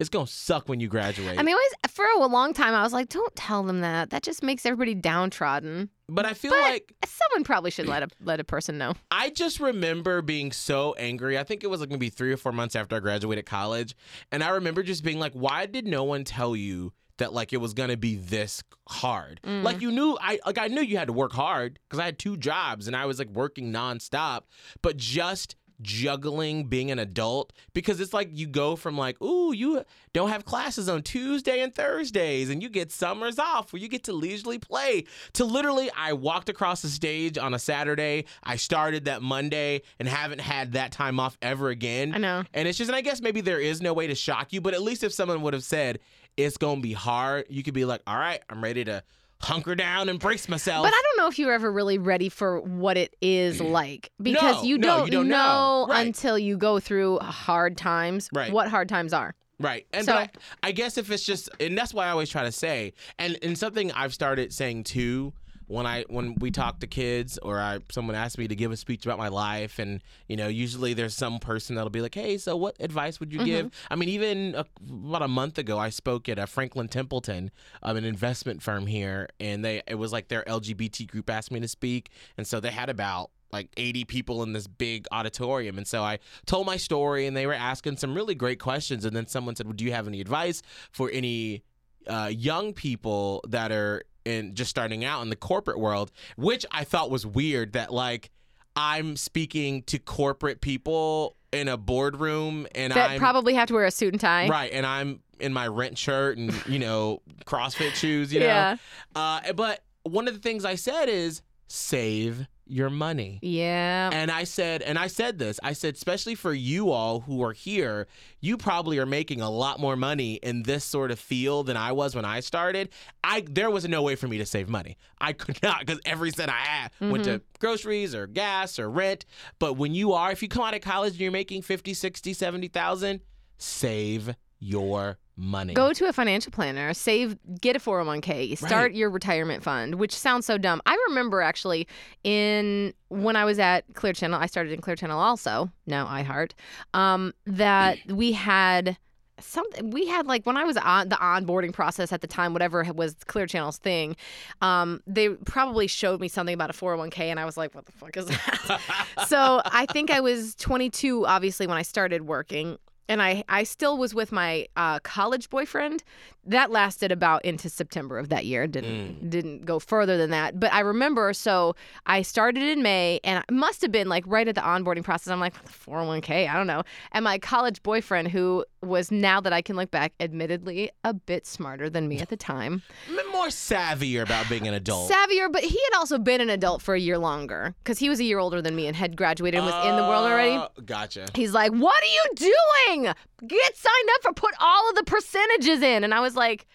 It's 0.00 0.08
going 0.08 0.26
to 0.26 0.32
suck 0.32 0.68
when 0.68 0.80
you 0.80 0.88
graduate. 0.88 1.38
I 1.38 1.42
mean, 1.42 1.54
always 1.54 1.70
for 1.90 2.04
a 2.16 2.26
long 2.26 2.52
time, 2.52 2.74
I 2.74 2.82
was 2.82 2.92
like, 2.92 3.08
don't 3.10 3.34
tell 3.36 3.62
them 3.62 3.80
that. 3.82 4.10
That 4.10 4.22
just 4.24 4.42
makes 4.42 4.66
everybody 4.66 4.94
downtrodden. 4.94 5.88
but 6.08 6.26
I 6.26 6.34
feel 6.34 6.50
but 6.50 6.60
like 6.60 6.92
someone 7.06 7.44
probably 7.44 7.70
should 7.70 7.86
let 7.86 8.02
a 8.02 8.08
let 8.20 8.40
a 8.40 8.44
person 8.44 8.76
know. 8.76 8.94
I 9.12 9.30
just 9.30 9.60
remember 9.60 10.20
being 10.20 10.50
so 10.52 10.94
angry. 10.98 11.38
I 11.38 11.44
think 11.44 11.62
it 11.62 11.68
was 11.68 11.80
like 11.80 11.90
maybe 11.90 12.10
three 12.10 12.32
or 12.32 12.36
four 12.36 12.52
months 12.52 12.74
after 12.74 12.96
I 12.96 13.00
graduated 13.00 13.46
college. 13.46 13.94
And 14.32 14.42
I 14.42 14.50
remember 14.50 14.82
just 14.82 15.04
being 15.04 15.20
like, 15.20 15.32
why 15.32 15.66
did 15.66 15.86
no 15.86 16.02
one 16.04 16.24
tell 16.24 16.56
you 16.56 16.92
that 17.18 17.32
like 17.32 17.52
it 17.52 17.58
was 17.58 17.72
gonna 17.72 17.96
be 17.96 18.16
this 18.16 18.64
hard? 18.88 19.40
Mm. 19.44 19.62
Like 19.62 19.80
you 19.80 19.92
knew 19.92 20.18
I 20.20 20.40
like 20.44 20.58
I 20.58 20.66
knew 20.66 20.80
you 20.82 20.96
had 20.98 21.06
to 21.06 21.12
work 21.12 21.32
hard 21.32 21.78
because 21.88 22.00
I 22.00 22.04
had 22.06 22.18
two 22.18 22.36
jobs 22.36 22.88
and 22.88 22.96
I 22.96 23.06
was 23.06 23.20
like 23.20 23.28
working 23.28 23.72
nonstop. 23.72 24.42
But 24.82 24.96
just 24.96 25.54
juggling 25.82 26.64
being 26.64 26.90
an 26.90 26.98
adult 26.98 27.52
because 27.72 28.00
it's 28.00 28.12
like 28.14 28.28
you 28.32 28.46
go 28.46 28.76
from 28.76 28.96
like 28.96 29.20
ooh 29.22 29.52
you 29.52 29.84
don't 30.12 30.28
have 30.30 30.44
classes 30.44 30.88
on 30.88 31.02
Tuesday 31.02 31.60
and 31.60 31.74
Thursdays 31.74 32.48
and 32.50 32.62
you 32.62 32.68
get 32.68 32.90
summers 32.92 33.38
off 33.38 33.72
where 33.72 33.80
you 33.82 33.88
get 33.88 34.04
to 34.04 34.12
leisurely 34.12 34.58
play 34.58 35.04
to 35.32 35.44
literally 35.44 35.90
I 35.96 36.12
walked 36.12 36.48
across 36.48 36.82
the 36.82 36.88
stage 36.88 37.36
on 37.38 37.54
a 37.54 37.58
Saturday 37.58 38.24
I 38.42 38.56
started 38.56 39.06
that 39.06 39.22
Monday 39.22 39.82
and 39.98 40.08
haven't 40.08 40.40
had 40.40 40.72
that 40.72 40.92
time 40.92 41.18
off 41.20 41.36
ever 41.42 41.68
again 41.70 42.14
I 42.14 42.18
know. 42.18 42.44
and 42.54 42.68
it's 42.68 42.78
just 42.78 42.88
and 42.88 42.96
I 42.96 43.00
guess 43.00 43.20
maybe 43.20 43.40
there 43.40 43.60
is 43.60 43.82
no 43.82 43.92
way 43.92 44.06
to 44.06 44.14
shock 44.14 44.52
you 44.52 44.60
but 44.60 44.74
at 44.74 44.82
least 44.82 45.02
if 45.04 45.12
someone 45.12 45.42
would 45.42 45.54
have 45.54 45.64
said 45.64 45.98
it's 46.36 46.56
going 46.56 46.76
to 46.76 46.82
be 46.82 46.92
hard 46.92 47.46
you 47.48 47.62
could 47.62 47.74
be 47.74 47.84
like 47.84 48.02
all 48.06 48.16
right 48.18 48.40
I'm 48.48 48.62
ready 48.62 48.84
to 48.84 49.02
hunker 49.44 49.74
down 49.74 50.08
and 50.08 50.18
brace 50.18 50.48
myself 50.48 50.84
But 50.84 50.92
I 50.94 51.02
don't 51.02 51.16
know 51.24 51.28
if 51.28 51.38
you're 51.38 51.52
ever 51.52 51.70
really 51.70 51.98
ready 51.98 52.28
for 52.28 52.60
what 52.60 52.96
it 52.96 53.14
is 53.20 53.60
mm. 53.60 53.70
like 53.70 54.10
because 54.20 54.56
No, 54.56 54.62
you, 54.62 54.78
no, 54.78 54.86
don't 54.86 55.06
you 55.06 55.12
don't 55.12 55.28
know. 55.28 55.86
Right. 55.88 56.06
until 56.06 56.38
you 56.38 56.56
go 56.56 56.80
through 56.80 57.18
hard 57.20 57.76
times 57.76 58.28
Right. 58.32 58.52
what 58.52 58.68
hard 58.68 58.88
times 58.88 59.12
are. 59.12 59.34
Right. 59.60 59.86
And 59.92 60.04
So- 60.04 60.14
but 60.14 60.36
I, 60.62 60.68
I 60.68 60.72
guess 60.72 60.98
if 60.98 61.10
it's 61.10 61.24
just 61.24 61.48
and 61.60 61.78
that's 61.78 61.94
why 61.94 62.06
I 62.06 62.10
always 62.10 62.28
try 62.30 62.42
to 62.42 62.52
say 62.52 62.92
and 63.18 63.38
and 63.42 63.56
something 63.56 63.92
I've 63.92 64.12
started 64.12 64.52
saying 64.52 64.84
too 64.84 65.32
when 65.66 65.86
I 65.86 66.04
when 66.08 66.34
we 66.36 66.50
talk 66.50 66.80
to 66.80 66.86
kids 66.86 67.38
or 67.38 67.60
I 67.60 67.78
someone 67.90 68.16
asks 68.16 68.38
me 68.38 68.48
to 68.48 68.54
give 68.54 68.72
a 68.72 68.76
speech 68.76 69.04
about 69.06 69.18
my 69.18 69.28
life 69.28 69.78
and 69.78 70.02
you 70.28 70.36
know 70.36 70.48
usually 70.48 70.94
there's 70.94 71.14
some 71.14 71.38
person 71.38 71.76
that'll 71.76 71.90
be 71.90 72.00
like 72.00 72.14
hey 72.14 72.38
so 72.38 72.56
what 72.56 72.76
advice 72.80 73.20
would 73.20 73.32
you 73.32 73.44
give 73.44 73.70
I 73.90 73.96
mean 73.96 74.08
even 74.08 74.54
a, 74.54 74.66
about 74.88 75.22
a 75.22 75.28
month 75.28 75.58
ago 75.58 75.78
I 75.78 75.90
spoke 75.90 76.28
at 76.28 76.38
a 76.38 76.46
Franklin 76.46 76.88
Templeton 76.88 77.50
um, 77.82 77.96
an 77.96 78.04
investment 78.04 78.62
firm 78.62 78.86
here 78.86 79.28
and 79.40 79.64
they 79.64 79.82
it 79.86 79.96
was 79.96 80.12
like 80.12 80.28
their 80.28 80.44
LGBT 80.44 81.08
group 81.08 81.30
asked 81.30 81.50
me 81.50 81.60
to 81.60 81.68
speak 81.68 82.10
and 82.36 82.46
so 82.46 82.60
they 82.60 82.70
had 82.70 82.88
about 82.88 83.30
like 83.52 83.68
80 83.76 84.04
people 84.04 84.42
in 84.42 84.52
this 84.52 84.66
big 84.66 85.06
auditorium. 85.12 85.78
And 85.78 85.86
so 85.86 86.02
I 86.02 86.18
told 86.44 86.66
my 86.66 86.76
story 86.76 87.26
and 87.28 87.36
they 87.36 87.46
were 87.46 87.54
asking 87.54 87.98
some 87.98 88.12
really 88.12 88.34
great 88.34 88.58
questions. 88.58 89.04
And 89.04 89.14
then 89.14 89.28
someone 89.28 89.54
said, 89.54 89.66
well, 89.66 89.74
Do 89.74 89.84
you 89.84 89.92
have 89.92 90.08
any 90.08 90.20
advice 90.20 90.60
for 90.90 91.08
any 91.12 91.62
uh, 92.08 92.30
young 92.34 92.72
people 92.72 93.44
that 93.48 93.70
are 93.70 94.02
in 94.24 94.54
just 94.54 94.70
starting 94.70 95.04
out 95.04 95.22
in 95.22 95.30
the 95.30 95.36
corporate 95.36 95.78
world? 95.78 96.10
Which 96.36 96.64
I 96.70 96.84
thought 96.84 97.10
was 97.10 97.26
weird 97.26 97.72
that 97.74 97.92
like 97.92 98.30
I'm 98.76 99.16
speaking 99.16 99.82
to 99.84 99.98
corporate 99.98 100.60
people 100.60 101.36
in 101.52 101.68
a 101.68 101.76
boardroom 101.76 102.66
and 102.74 102.92
I'm 102.92 103.20
probably 103.20 103.54
have 103.54 103.68
to 103.68 103.74
wear 103.74 103.84
a 103.84 103.90
suit 103.90 104.12
and 104.12 104.20
tie. 104.20 104.48
right 104.48 104.72
and 104.72 104.84
I'm 104.84 105.20
in 105.38 105.52
my 105.52 105.68
rent 105.68 105.96
shirt 105.96 106.36
and 106.36 106.52
you 106.66 106.78
know 106.78 107.22
CrossFit 107.44 107.94
shoes, 107.94 108.32
you 108.32 108.40
know. 108.40 108.46
Yeah. 108.46 108.76
Uh, 109.14 109.52
but 109.52 109.84
one 110.02 110.28
of 110.28 110.34
the 110.34 110.40
things 110.40 110.64
I 110.64 110.74
said 110.74 111.08
is 111.08 111.42
save 111.68 112.46
your 112.66 112.90
money. 112.90 113.38
Yeah. 113.42 114.10
And 114.12 114.30
I 114.30 114.44
said, 114.44 114.82
and 114.82 114.98
I 114.98 115.06
said 115.06 115.38
this, 115.38 115.60
I 115.62 115.72
said, 115.72 115.94
especially 115.94 116.34
for 116.34 116.52
you 116.52 116.90
all 116.90 117.20
who 117.20 117.42
are 117.42 117.52
here, 117.52 118.06
you 118.40 118.56
probably 118.56 118.98
are 118.98 119.06
making 119.06 119.40
a 119.40 119.50
lot 119.50 119.78
more 119.78 119.96
money 119.96 120.34
in 120.34 120.62
this 120.62 120.84
sort 120.84 121.10
of 121.10 121.18
field 121.18 121.66
than 121.66 121.76
I 121.76 121.92
was 121.92 122.14
when 122.14 122.24
I 122.24 122.40
started. 122.40 122.88
I 123.22 123.44
there 123.48 123.70
was 123.70 123.86
no 123.88 124.02
way 124.02 124.16
for 124.16 124.28
me 124.28 124.38
to 124.38 124.46
save 124.46 124.68
money. 124.68 124.96
I 125.20 125.32
could 125.32 125.62
not 125.62 125.80
because 125.80 126.00
every 126.04 126.30
cent 126.30 126.50
I 126.50 126.60
had 126.60 126.92
went 127.00 127.24
to 127.24 127.30
mm-hmm. 127.38 127.44
groceries 127.58 128.14
or 128.14 128.26
gas 128.26 128.78
or 128.78 128.90
rent. 128.90 129.24
But 129.58 129.74
when 129.74 129.94
you 129.94 130.12
are, 130.12 130.32
if 130.32 130.42
you 130.42 130.48
come 130.48 130.64
out 130.64 130.74
of 130.74 130.80
college 130.80 131.12
and 131.12 131.20
you're 131.20 131.32
making 131.32 131.62
50, 131.62 131.94
60, 131.94 132.32
70,000, 132.32 133.20
save 133.58 134.34
your 134.64 135.18
money. 135.36 135.74
Go 135.74 135.92
to 135.92 136.06
a 136.08 136.12
financial 136.12 136.50
planner, 136.52 136.94
save, 136.94 137.36
get 137.60 137.76
a 137.76 137.78
401k, 137.78 138.56
start 138.56 138.72
Right. 138.72 138.94
your 138.94 139.10
retirement 139.10 139.62
fund, 139.62 139.96
which 139.96 140.16
sounds 140.16 140.46
so 140.46 140.56
dumb. 140.58 140.80
I 140.86 140.96
remember 141.08 141.40
actually 141.42 141.86
in 142.22 142.94
when 143.08 143.36
I 143.36 143.44
was 143.44 143.58
at 143.58 143.84
Clear 143.94 144.12
Channel, 144.12 144.40
I 144.40 144.46
started 144.46 144.72
in 144.72 144.80
Clear 144.80 144.96
Channel 144.96 145.18
also, 145.20 145.70
now 145.86 146.06
iHeart, 146.06 146.52
um, 146.94 147.32
that 147.46 147.98
we 148.08 148.32
had 148.32 148.96
something 149.40 149.90
we 149.90 150.06
had 150.06 150.28
like 150.28 150.46
when 150.46 150.56
I 150.56 150.62
was 150.62 150.76
on 150.76 151.08
the 151.08 151.16
onboarding 151.16 151.72
process 151.72 152.12
at 152.12 152.20
the 152.20 152.28
time, 152.28 152.52
whatever 152.52 152.84
was 152.94 153.16
Clear 153.26 153.46
Channel's 153.46 153.78
thing, 153.78 154.14
um, 154.62 155.02
they 155.06 155.30
probably 155.30 155.88
showed 155.88 156.20
me 156.20 156.28
something 156.28 156.54
about 156.54 156.70
a 156.70 156.72
401k 156.72 157.18
and 157.18 157.40
I 157.40 157.44
was 157.44 157.56
like, 157.56 157.74
what 157.74 157.84
the 157.86 157.92
fuck 157.92 158.16
is 158.16 158.26
that? 158.26 158.80
so 159.26 159.60
I 159.64 159.86
think 159.86 160.10
I 160.12 160.20
was 160.20 160.54
22, 160.54 161.26
obviously, 161.26 161.66
when 161.66 161.76
I 161.76 161.82
started 161.82 162.22
working. 162.22 162.78
And 163.08 163.20
I, 163.20 163.44
I 163.48 163.64
still 163.64 163.98
was 163.98 164.14
with 164.14 164.32
my 164.32 164.66
uh, 164.76 164.98
college 165.00 165.50
boyfriend. 165.50 166.02
That 166.46 166.70
lasted 166.70 167.10
about 167.12 167.44
into 167.44 167.68
September 167.70 168.18
of 168.18 168.28
that 168.28 168.44
year. 168.44 168.66
Didn't 168.66 169.30
didn't 169.30 169.64
go 169.64 169.78
further 169.78 170.16
than 170.18 170.30
that. 170.30 170.58
But 170.60 170.72
I 170.72 170.80
remember. 170.80 171.32
So 171.32 171.74
I 172.06 172.22
started 172.22 172.62
in 172.62 172.82
May, 172.82 173.20
and 173.24 173.42
it 173.48 173.52
must 173.52 173.80
have 173.82 173.90
been 173.92 174.08
like 174.08 174.24
right 174.26 174.46
at 174.46 174.54
the 174.54 174.60
onboarding 174.60 175.04
process. 175.04 175.28
I'm 175.28 175.40
like 175.40 175.54
401k. 175.66 176.48
I 176.48 176.54
don't 176.54 176.66
know. 176.66 176.82
And 177.12 177.24
my 177.24 177.38
college 177.38 177.82
boyfriend, 177.82 178.28
who 178.28 178.64
was 178.82 179.10
now 179.10 179.40
that 179.40 179.52
I 179.52 179.62
can 179.62 179.76
look 179.76 179.90
back, 179.90 180.12
admittedly 180.20 180.90
a 181.02 181.14
bit 181.14 181.46
smarter 181.46 181.88
than 181.88 182.08
me 182.08 182.20
at 182.20 182.28
the 182.28 182.36
time, 182.36 182.82
more 183.32 183.46
savvier 183.48 184.22
about 184.22 184.48
being 184.48 184.68
an 184.68 184.74
adult. 184.74 185.10
savvier. 185.10 185.50
But 185.50 185.62
he 185.64 185.78
had 185.90 185.98
also 185.98 186.18
been 186.18 186.40
an 186.40 186.50
adult 186.50 186.82
for 186.82 186.94
a 186.94 187.00
year 187.00 187.18
longer 187.18 187.74
because 187.82 187.98
he 187.98 188.08
was 188.08 188.20
a 188.20 188.24
year 188.24 188.38
older 188.38 188.62
than 188.62 188.76
me 188.76 188.86
and 188.86 188.94
had 188.96 189.16
graduated 189.16 189.58
and 189.58 189.66
was 189.66 189.86
in 189.86 189.96
the 189.96 190.02
world 190.02 190.26
already. 190.30 190.56
Uh, 190.56 190.68
Gotcha. 190.84 191.26
He's 191.34 191.52
like, 191.52 191.72
"What 191.72 192.00
are 192.02 192.06
you 192.06 192.24
doing? 192.36 192.93
Get 193.02 193.76
signed 193.76 194.08
up 194.14 194.22
for 194.22 194.32
put 194.32 194.54
all 194.60 194.88
of 194.88 194.96
the 194.96 195.04
percentages 195.04 195.82
in." 195.82 196.04
And 196.04 196.14
I 196.14 196.20
was 196.20 196.36
like, 196.36 196.66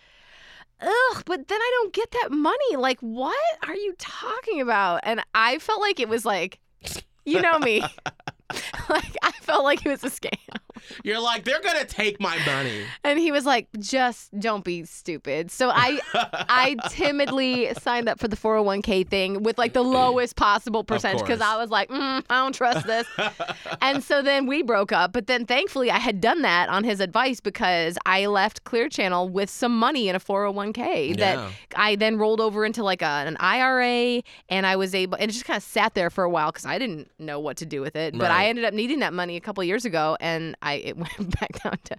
"Ugh, 0.82 1.23
but 1.25 1.47
then 1.47 1.62
I 1.62 1.71
don't 1.75 1.93
get 1.93 2.12
that 2.12 2.32
money. 2.32 2.75
Like, 2.75 2.99
what 2.99 3.36
are 3.67 3.75
you 3.75 3.95
talking 3.97 4.62
about?" 4.62 5.01
And 5.03 5.21
I 5.34 5.60
felt 5.60 5.82
like 5.82 5.99
it 5.99 6.10
was 6.10 6.25
like, 6.25 6.60
you 7.25 7.41
know 7.41 7.60
me. 7.60 7.84
like 8.89 9.15
I 9.21 9.32
felt 9.41 9.63
like 9.63 9.86
it 9.86 9.89
was 9.89 10.03
a 10.03 10.10
scam. 10.10 10.38
You're 11.03 11.19
like, 11.19 11.43
they're 11.43 11.61
gonna 11.61 11.85
take 11.85 12.19
my 12.19 12.37
money. 12.45 12.83
And 13.03 13.19
he 13.19 13.31
was 13.31 13.45
like, 13.45 13.67
"Just 13.79 14.37
don't 14.39 14.63
be 14.63 14.83
stupid." 14.85 15.51
So 15.51 15.69
I 15.73 15.99
I 16.13 16.75
timidly 16.89 17.73
signed 17.75 18.07
up 18.09 18.19
for 18.19 18.27
the 18.27 18.35
401k 18.37 19.07
thing 19.07 19.43
with 19.43 19.57
like 19.57 19.73
the 19.73 19.83
lowest 19.83 20.35
possible 20.35 20.83
percentage 20.83 21.21
because. 21.21 21.39
I 21.41 21.55
was 21.57 21.69
like, 21.69 21.89
mm, 21.89 22.23
"I 22.29 22.35
don't 22.41 22.53
trust 22.53 22.85
this." 22.85 23.07
and 23.81 24.03
so 24.03 24.21
then 24.21 24.45
we 24.45 24.61
broke 24.61 24.91
up, 24.91 25.13
but 25.13 25.27
then 25.27 25.45
thankfully 25.45 25.89
I 25.89 25.97
had 25.97 26.19
done 26.21 26.41
that 26.41 26.69
on 26.69 26.83
his 26.83 26.99
advice 26.99 27.39
because 27.39 27.97
I 28.05 28.25
left 28.27 28.63
Clear 28.65 28.89
Channel 28.89 29.29
with 29.29 29.49
some 29.49 29.77
money 29.77 30.09
in 30.09 30.15
a 30.15 30.19
401k 30.19 31.09
Yeah. 31.09 31.15
that 31.35 31.51
I 31.75 31.95
then 31.95 32.17
rolled 32.17 32.41
over 32.41 32.65
into 32.65 32.83
like 32.83 33.01
a, 33.01 33.05
an 33.05 33.37
IRA 33.39 34.21
and 34.49 34.65
I 34.65 34.75
was 34.75 34.93
able 34.95 35.17
and 35.17 35.29
it 35.29 35.33
just 35.33 35.45
kind 35.45 35.57
of 35.57 35.63
sat 35.63 35.93
there 35.95 36.09
for 36.09 36.23
a 36.23 36.29
while 36.29 36.51
cuz 36.51 36.65
I 36.65 36.77
didn't 36.77 37.09
know 37.19 37.39
what 37.39 37.57
to 37.57 37.65
do 37.65 37.81
with 37.81 37.95
it. 37.95 38.17
But 38.17 38.31
I 38.31 38.47
ended 38.47 38.65
up 38.65 38.73
needing 38.73 38.99
that 38.99 39.13
money 39.13 39.35
a 39.37 39.41
couple 39.41 39.63
years 39.63 39.85
ago 39.85 40.17
and 40.19 40.55
I 40.61 40.68
it 40.73 40.97
went 41.03 41.39
back 41.39 41.62
down 41.63 41.77
to 41.86 41.97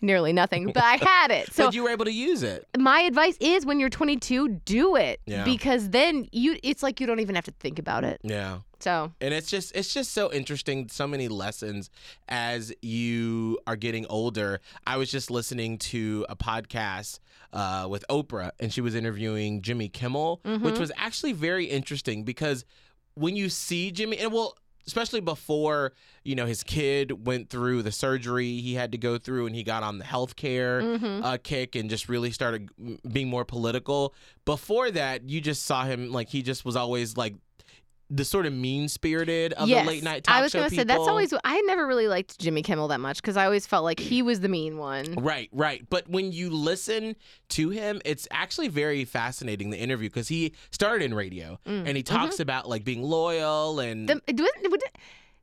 nearly 0.00 0.32
nothing, 0.32 0.66
but 0.72 0.82
I 0.82 0.96
had 0.96 1.30
it. 1.30 1.52
So 1.58 1.66
but 1.66 1.74
you 1.74 1.82
were 1.82 1.90
able 1.90 2.04
to 2.04 2.12
use 2.12 2.42
it. 2.42 2.66
my 2.78 3.00
advice 3.00 3.36
is 3.40 3.66
when 3.66 3.80
you're 3.80 3.88
22, 3.90 4.48
do 4.64 4.96
it 4.96 5.20
Yeah. 5.26 5.44
because 5.44 5.90
then 5.90 6.28
you 6.32 6.56
it's 6.62 6.82
like 6.82 7.00
you 7.00 7.06
don't 7.06 7.20
even 7.20 7.34
have 7.34 7.44
to 7.44 7.54
think 7.58 7.78
about 7.78 8.04
it. 8.04 8.20
Yeah. 8.22 8.58
So, 8.80 9.12
And 9.20 9.34
it's 9.34 9.50
just 9.50 9.74
it's 9.74 9.92
just 9.92 10.12
so 10.12 10.32
interesting, 10.32 10.88
so 10.88 11.08
many 11.08 11.26
lessons 11.26 11.90
as 12.28 12.72
you 12.80 13.58
are 13.66 13.74
getting 13.74 14.06
older. 14.06 14.60
I 14.86 14.96
was 14.98 15.10
just 15.10 15.30
listening 15.32 15.78
to 15.78 16.24
a 16.28 16.36
podcast 16.36 17.18
uh, 17.52 17.88
with 17.90 18.04
Oprah, 18.08 18.52
and 18.60 18.72
she 18.72 18.80
was 18.80 18.94
interviewing 18.94 19.62
Jimmy 19.62 19.88
Kimmel, 19.88 20.40
which 20.60 20.78
was 20.78 20.92
actually 20.96 21.32
very 21.32 21.64
interesting 21.64 22.22
because 22.22 22.64
when 23.14 23.34
you 23.34 23.48
see 23.48 23.90
Jimmy, 23.90 24.18
and 24.18 24.32
well, 24.32 24.56
especially 24.88 25.20
before 25.20 25.92
you 26.24 26.34
know 26.34 26.46
his 26.46 26.64
kid 26.64 27.26
went 27.26 27.50
through 27.50 27.82
the 27.82 27.92
surgery 27.92 28.60
he 28.60 28.74
had 28.74 28.90
to 28.92 28.98
go 28.98 29.18
through, 29.18 29.46
and 29.46 29.54
he 29.54 29.62
got 29.62 29.82
on 29.84 29.98
the 29.98 30.04
healthcare 30.04 31.22
uh, 31.24 31.38
kick 31.42 31.76
and 31.76 31.88
just 31.88 32.08
really 32.08 32.32
started 32.32 32.68
mm, 32.82 32.98
being 33.12 33.28
more 33.28 33.44
political. 33.44 34.14
Before 34.44 34.90
that, 34.90 35.28
you 35.28 35.40
just 35.40 35.64
saw 35.64 35.84
him 35.84 36.10
like 36.10 36.28
he 36.28 36.42
just 36.42 36.64
was 36.64 36.74
always 36.74 37.16
like 37.16 37.34
the 38.10 38.24
sort 38.24 38.46
of 38.46 38.52
mean 38.52 38.88
spirited 38.88 39.52
of 39.54 39.68
yes. 39.68 39.84
the 39.84 39.90
late 39.90 40.02
night 40.02 40.24
talk 40.24 40.34
I 40.34 40.40
was 40.40 40.54
gonna 40.54 40.70
say 40.70 40.84
that's 40.84 41.00
always. 41.00 41.32
I 41.44 41.60
never 41.62 41.86
really 41.86 42.08
liked 42.08 42.38
Jimmy 42.38 42.62
Kimmel 42.62 42.88
that 42.88 43.00
much 43.00 43.20
because 43.20 43.36
I 43.36 43.44
always 43.44 43.66
felt 43.66 43.84
like 43.84 44.00
he 44.00 44.22
was 44.22 44.40
the 44.40 44.48
mean 44.48 44.78
one. 44.78 45.14
Right, 45.14 45.48
right. 45.52 45.84
But 45.90 46.08
when 46.08 46.32
you 46.32 46.50
listen 46.50 47.16
to 47.50 47.70
him, 47.70 48.00
it's 48.04 48.26
actually 48.30 48.68
very 48.68 49.04
fascinating 49.04 49.70
the 49.70 49.78
interview 49.78 50.08
because 50.08 50.28
he 50.28 50.54
started 50.70 51.04
in 51.04 51.14
radio 51.14 51.58
and 51.66 51.96
he 51.96 52.02
talks 52.02 52.40
about 52.40 52.68
like 52.68 52.84
being 52.84 53.02
loyal 53.02 53.80
and 53.80 54.08
Mm, 54.08 54.14
mm-hmm. 54.14 54.36
The, 54.36 54.42
wasn't, 54.42 54.72
was 54.72 54.82
it- 54.82 54.96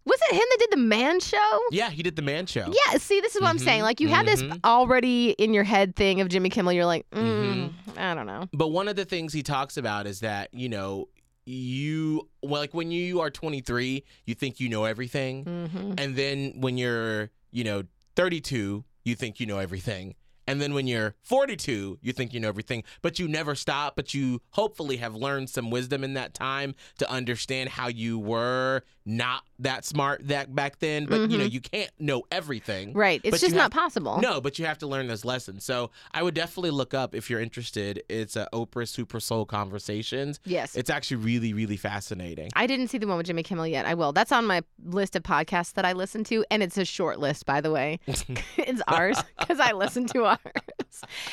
was 0.06 0.19
it 0.30 0.36
him 0.36 0.43
that 0.51 0.58
did 0.60 0.71
the 0.71 0.78
Man 0.78 1.19
Show? 1.19 1.60
yeah, 1.71 1.89
he 1.89 2.04
did 2.04 2.15
the 2.15 2.21
Man 2.21 2.45
Show. 2.45 2.67
Yeah, 2.67 2.97
see, 2.99 3.21
this 3.21 3.36
is 3.36 3.41
what 3.41 3.49
I'm 3.49 3.58
saying. 3.58 3.82
Like, 3.82 3.99
you 3.99 4.08
had 4.08 4.28
this 4.28 4.39
mhm. 4.41 4.60
already 4.63 5.32
in 5.32 5.51
your 5.51 5.63
head 5.63 5.95
thing 5.95 6.21
of 6.21 6.30
Jimmy 6.30 6.49
Kimmel. 6.49 6.73
You're 6.73 6.86
like, 6.86 7.10
mm, 7.10 7.21
Mm-hmm. 7.65 7.99
I 7.99 8.13
don't 8.13 8.28
know. 8.28 8.47
But 8.54 8.67
one 8.67 8.88
of 8.88 8.95
the 8.95 9.06
things 9.06 9.34
he 9.34 9.41
talks 9.41 9.78
about 9.78 10.06
is 10.06 10.19
that 10.19 10.54
you 10.54 10.69
know 10.69 11.08
you 11.46 12.28
well, 12.42 12.62
like 12.62 12.74
when 12.74 12.92
you 12.92 13.22
are 13.22 13.30
23, 13.30 14.04
you 14.26 14.36
think 14.36 14.60
you 14.60 14.70
know 14.70 14.86
everything, 14.86 15.44
hmm 15.44 15.94
and 15.98 16.16
then 16.16 16.54
when 16.60 16.78
you're 16.78 17.30
you 17.52 17.64
know 17.64 17.84
32, 18.16 18.84
you 19.04 19.16
think 19.16 19.40
you 19.40 19.46
know 19.46 19.60
everything. 19.60 20.16
And 20.48 20.62
then 20.62 20.76
when 20.76 20.86
you're 20.86 21.16
42, 21.24 21.98
you 22.04 22.14
think 22.14 22.32
you 22.32 22.40
know 22.40 22.48
everything, 22.48 22.84
but 23.02 23.18
you 23.18 23.28
never 23.28 23.56
stop. 23.56 23.96
But 23.96 24.14
you 24.14 24.42
hopefully 24.52 24.98
have 24.98 25.16
learned 25.16 25.50
some 25.50 25.72
wisdom 25.72 26.04
in 26.04 26.14
that 26.14 26.36
time 26.36 26.76
to 27.00 27.10
understand 27.10 27.70
how 27.70 27.88
you 27.88 28.20
were 28.20 28.84
not 29.08 29.42
that 29.60 29.86
smart 29.86 30.28
that 30.28 30.54
back 30.54 30.80
then. 30.80 31.06
But 31.06 31.30
you 31.32 31.38
know, 31.38 31.44
you 31.46 31.62
can't 31.62 31.91
know 32.00 32.24
everything. 32.32 32.89
Mm-hmm. 32.89 32.98
Right. 32.98 33.22
It's 33.24 33.39
just 33.39 33.54
have- 33.54 33.56
not 33.56 33.72
possible. 33.72 34.20
No, 34.22 34.41
but 34.41 34.60
you 34.60 34.65
have 34.65 34.78
to 34.80 34.88
learn 34.88 35.08
those 35.08 35.26
lessons. 35.26 35.63
So 35.63 35.91
I 36.13 36.24
would 36.24 36.34
definitely 36.34 36.72
look 36.72 36.94
up 36.94 37.15
if 37.15 37.30
you're 37.30 37.39
interested. 37.39 38.04
It's 38.10 38.36
uh, 38.36 38.48
Oprah 38.54 38.88
Super 38.88 39.20
Soul 39.20 39.46
Conversations. 39.46 40.39
Yes. 40.46 40.76
It's 40.76 40.89
actually 40.89 41.18
really, 41.18 41.54
really 41.54 41.78
fascinating. 41.78 42.50
I 42.56 42.68
didn't 42.68 42.88
see 42.89 42.98
the 42.98 43.08
one 43.08 43.18
with 43.18 43.28
Jimmy 43.28 43.44
Kimmel 43.44 43.68
yet. 43.68 43.86
I 43.86 43.94
will. 43.94 44.12
That's 44.13 44.32
on 44.32 44.46
my 44.46 44.62
list 44.84 45.15
of 45.15 45.24
podcasts 45.24 45.74
that 45.74 45.86
I 45.86 45.94
listen 45.94 46.24
to, 46.26 46.46
and 46.52 46.62
it's 46.62 46.78
a 46.78 46.86
short 46.86 47.20
list, 47.20 47.46
by 47.46 47.62
the 47.62 47.72
way. 47.72 48.00
it's 48.08 48.82
ours 48.88 49.18
because 49.39 49.60
I 49.60 49.72
listen 49.72 50.06
to 50.08 50.26
ours. 50.26 50.39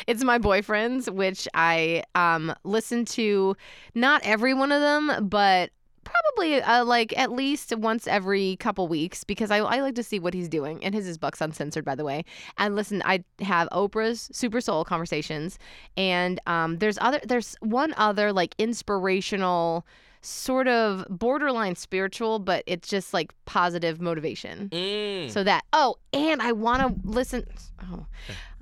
It's 0.07 0.25
my 0.25 0.39
boyfriend's, 0.39 1.11
which 1.11 1.47
I 1.55 2.05
um 2.15 2.55
listen 2.65 3.05
to. 3.07 3.57
Not 3.95 4.21
every 4.25 4.55
one 4.55 4.73
of 4.73 4.81
them, 4.81 5.29
but 5.29 5.71
probably 6.13 6.63
uh, 6.63 6.85
like 6.85 7.17
at 7.19 7.33
least 7.33 7.77
once 7.77 8.07
every 8.07 8.57
couple 8.57 8.89
weeks 8.89 9.25
because 9.25 9.51
I, 9.51 9.59
I 9.59 9.81
like 9.81 9.95
to 9.97 10.03
see 10.03 10.19
what 10.19 10.35
he's 10.35 10.49
doing. 10.49 10.85
And 10.85 10.95
his 10.95 11.07
is 11.07 11.19
Bucs 11.19 11.41
Uncensored, 11.41 11.85
by 11.85 11.95
the 11.95 12.05
way. 12.05 12.25
And 12.59 12.77
listen, 12.77 13.03
I 13.05 13.25
have 13.41 13.69
Oprah's 13.71 14.29
Super 14.33 14.61
Soul 14.61 14.85
Conversations, 14.85 15.59
and 15.97 16.41
um, 16.47 16.79
there's 16.79 16.99
other 17.01 17.21
there's 17.25 17.57
one 17.61 17.95
other 17.97 18.33
like 18.33 18.55
inspirational 18.59 19.87
sort 20.23 20.69
of 20.69 21.05
borderline 21.11 21.75
spiritual, 21.75 22.39
but 22.39 22.63
it's 22.67 22.89
just 22.89 23.13
like 23.13 23.35
positive 23.45 24.01
motivation. 24.01 24.69
Mm. 24.71 25.31
So 25.31 25.45
that 25.45 25.65
oh, 25.73 25.97
and 26.13 26.41
I 26.41 26.53
want 26.53 26.83
to 26.83 27.09
listen. 27.09 27.47
Oh, 27.83 28.07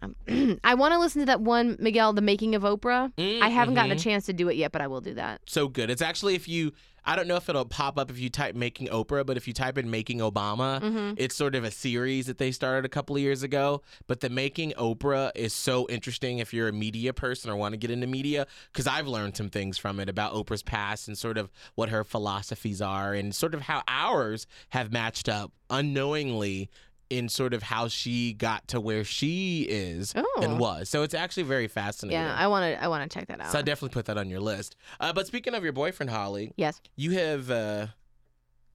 um, 0.01 0.17
I 0.65 0.75
want 0.75 0.93
to 0.95 0.99
listen 0.99 1.21
to 1.21 1.27
that 1.27 1.43
one 1.43 1.77
Miguel, 1.79 2.13
the 2.13 2.23
making 2.23 2.55
of 2.55 2.63
Oprah. 2.63 3.13
Mm, 3.15 3.43
I 3.43 3.49
haven't 3.49 3.75
gotten 3.75 3.93
a 3.93 3.97
mhm. 3.97 4.03
chance 4.03 4.27
to 4.27 4.33
do 4.33 4.49
it 4.49 4.57
yet, 4.57 4.73
but 4.73 4.81
I 4.81 4.87
will 4.87 5.03
do 5.03 5.15
that. 5.15 5.43
so 5.47 5.69
good. 5.69 5.91
It's 5.91 6.03
actually 6.03 6.35
if 6.35 6.49
you 6.49 6.73
I 7.05 7.17
don't 7.17 7.27
know 7.29 7.37
if 7.37 7.49
it'll 7.49 7.65
pop 7.65 7.99
up 7.99 8.11
if 8.11 8.19
you 8.19 8.31
type 8.31 8.55
making 8.55 8.89
Oprah, 8.89 9.25
but 9.25 9.37
if 9.37 9.47
you 9.49 9.55
type 9.55 9.79
in 9.79 9.91
making 9.91 10.19
Obama, 10.19 10.81
Mm-hmm. 10.81 11.15
it's 11.17 11.35
sort 11.35 11.55
of 11.55 11.65
a 11.65 11.71
series 11.71 12.27
that 12.27 12.39
they 12.39 12.53
started 12.53 12.85
a 12.85 12.89
couple 12.89 13.17
of 13.17 13.23
years 13.23 13.43
ago. 13.43 13.83
But 14.07 14.21
the 14.21 14.29
making 14.31 14.73
Oprah 14.73 15.31
is 15.35 15.53
so 15.53 15.87
interesting 15.89 16.39
if 16.39 16.53
you're 16.55 16.69
a 16.69 16.73
media 16.73 17.13
person 17.13 17.51
or 17.51 17.57
want 17.57 17.73
to 17.73 17.77
get 17.79 17.91
into 17.91 18.07
media, 18.07 18.47
because 18.73 18.87
I've 18.87 19.07
learned 19.07 19.37
some 19.37 19.49
things 19.49 19.79
from 19.79 19.99
it 20.01 20.09
about 20.09 20.33
Oprah's 20.35 20.63
past 20.63 21.09
and 21.09 21.17
sort 21.17 21.39
of 21.39 21.51
what 21.75 21.89
her 21.89 22.05
philosophies 22.05 22.81
are 22.83 23.15
and 23.15 23.35
sort 23.35 23.55
of 23.55 23.63
how 23.63 23.83
ours 23.89 24.47
have 24.71 24.93
matched 24.93 25.29
up 25.29 25.53
unknowingly 25.71 26.69
in 27.11 27.29
sort 27.29 27.53
of 27.53 27.63
how 27.65 27.89
she 27.89 28.33
got 28.33 28.67
to 28.69 28.81
where 28.81 29.03
she 29.05 29.63
is 29.69 30.15
Oh. 30.17 30.41
and 30.43 30.59
was. 30.59 30.89
So 30.89 31.03
it's 31.03 31.13
actually 31.15 31.43
very 31.43 31.67
fascinating. 31.69 32.21
Yeah, 32.21 32.35
I 32.39 32.47
want 32.47 32.63
to. 32.73 32.83
I 32.83 32.89
want 32.89 33.11
to 33.11 33.13
check 33.19 33.27
that 33.29 33.41
out. 33.41 33.51
So 33.53 33.59
I 33.59 33.63
definitely 33.63 33.93
put 33.95 34.07
that 34.07 34.17
on 34.17 34.31
your 34.31 34.41
list. 34.41 34.77
Uh, 35.01 35.13
but 35.13 35.27
speaking 35.27 35.55
of 35.55 35.65
your 35.65 35.73
boyfriend, 35.73 36.09
Holly, 36.11 36.53
yes, 36.57 36.81
you 36.97 37.11
have 37.13 37.51
uh, 37.51 37.87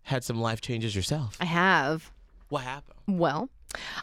had 0.04 0.24
some 0.24 0.40
life 0.40 0.62
changes 0.62 0.96
yourself. 0.96 1.38
I 1.40 1.46
have. 1.46 2.12
What 2.50 2.64
happened? 2.64 3.00
Well, 3.20 3.50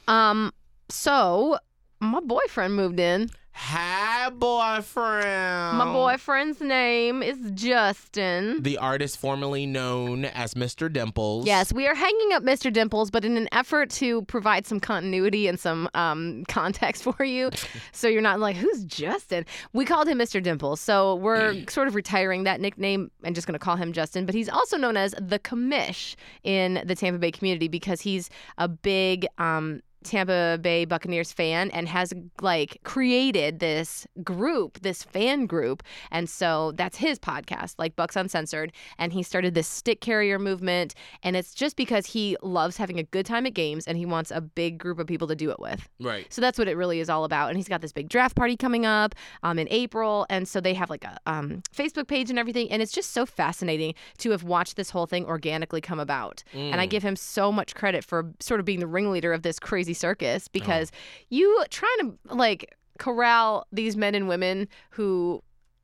um, 0.09 0.53
so 0.89 1.59
my 2.01 2.21
boyfriend 2.21 2.75
moved 2.75 2.99
in. 2.99 3.31
Hi, 3.55 4.31
boyfriend. 4.31 5.79
My 5.79 5.85
boyfriend's 5.93 6.61
name 6.61 7.23
is 7.23 7.39
Justin. 7.53 8.63
The 8.63 8.79
artist 8.79 9.19
formerly 9.19 9.67
known 9.67 10.25
as 10.25 10.55
Mr. 10.55 10.91
Dimples. 10.93 11.47
Yes, 11.47 11.73
we 11.73 11.87
are 11.87 11.95
hanging 11.95 12.33
up 12.33 12.43
Mr. 12.43 12.73
Dimples, 12.73 13.11
but 13.11 13.25
in 13.25 13.37
an 13.37 13.49
effort 13.53 13.91
to 13.91 14.23
provide 14.23 14.67
some 14.67 14.81
continuity 14.81 15.47
and 15.49 15.61
some 15.61 15.89
um, 15.95 16.45
context 16.49 17.03
for 17.17 17.25
you, 17.25 17.51
so 17.93 18.09
you're 18.09 18.23
not 18.23 18.41
like, 18.41 18.57
who's 18.57 18.85
Justin? 18.85 19.45
We 19.73 19.85
called 19.85 20.09
him 20.09 20.19
Mr. 20.19 20.43
Dimples. 20.43 20.81
So 20.81 21.17
we're 21.17 21.67
sort 21.69 21.89
of 21.89 21.95
retiring 21.95 22.45
that 22.45 22.61
nickname 22.61 23.11
and 23.23 23.35
just 23.35 23.47
going 23.47 23.59
to 23.59 23.65
call 23.65 23.77
him 23.77 23.93
Justin. 23.93 24.25
But 24.27 24.35
he's 24.35 24.49
also 24.49 24.77
known 24.77 24.97
as 24.97 25.15
the 25.19 25.39
commish 25.39 26.17
in 26.43 26.83
the 26.87 26.95
Tampa 26.95 27.19
Bay 27.19 27.31
community 27.31 27.69
because 27.69 28.01
he's 28.01 28.31
a 28.59 28.67
big. 28.69 29.27
Um, 29.39 29.83
Tampa 30.05 30.59
Bay 30.61 30.85
Buccaneers 30.85 31.33
fan 31.33 31.71
and 31.71 31.89
has 31.89 32.13
like 32.41 32.79
created 32.85 33.59
this 33.61 34.07
group, 34.23 34.81
this 34.81 35.03
fan 35.03 35.47
group. 35.47 35.83
And 36.11 36.29
so 36.29 36.73
that's 36.73 36.97
his 36.97 37.19
podcast, 37.19 37.75
like 37.79 37.97
Bucs 37.97 38.17
Uncensored. 38.17 38.73
And 38.99 39.13
he 39.13 39.23
started 39.23 39.55
this 39.55 39.69
stick 39.69 40.01
carrier 40.01 40.39
movement. 40.39 40.95
And 41.23 41.37
it's 41.37 41.55
just 41.55 41.77
because 41.77 42.07
he 42.07 42.37
loves 42.43 42.77
having 42.77 42.99
a 42.99 43.03
good 43.05 43.27
time 43.27 43.47
at 43.47 43.55
games 43.55 43.87
and 43.87 43.97
he 43.97 44.07
wants 44.07 44.31
a 44.31 44.41
big 44.41 44.79
group 44.79 44.99
of 44.99 45.07
people 45.07 45.29
to 45.29 45.37
do 45.37 45.51
it 45.51 45.59
with. 45.59 45.89
Right. 46.01 46.27
So 46.33 46.41
that's 46.41 46.59
what 46.59 46.69
it 46.69 46.77
really 46.77 47.01
is 47.01 47.09
all 47.09 47.25
about. 47.25 47.49
And 47.49 47.57
he's 47.57 47.69
got 47.69 47.81
this 47.81 47.93
big 47.93 48.09
draft 48.09 48.37
party 48.37 48.57
coming 48.57 48.87
up 48.87 49.15
um, 49.43 49.59
in 49.59 49.69
April. 49.71 50.27
And 50.31 50.47
so 50.47 50.61
they 50.61 50.75
have 50.75 50.91
like 50.91 51.05
a 51.05 51.19
um, 51.27 51.63
Facebook 51.75 52.09
page 52.09 52.31
and 52.31 52.39
everything. 52.39 52.71
And 52.71 52.83
it's 52.83 52.93
just 52.93 53.11
so 53.11 53.27
fascinating 53.27 53.95
to 54.19 54.31
have 54.31 54.43
watched 54.45 54.77
this 54.77 54.91
whole 54.91 55.07
thing 55.07 55.25
organically 55.25 55.81
come 55.81 56.01
about. 56.01 56.43
And 56.73 56.81
I 56.81 56.87
give 56.87 57.03
him 57.03 57.17
so 57.17 57.53
much 57.53 57.75
credit 57.75 58.05
for 58.05 58.33
sort 58.41 58.61
of 58.61 58.67
being 58.67 58.81
the 58.81 58.87
ringleader 58.87 59.33
of 59.33 59.43
this 59.43 59.59
crazy 59.59 59.92
circus 59.95 60.49
because 60.49 60.91
you 61.31 61.65
trying 61.71 61.99
to 62.01 62.19
like 62.35 62.75
corral 62.99 63.67
these 63.73 63.97
men 63.97 64.15
and 64.15 64.29
women 64.29 64.69
who 64.91 65.43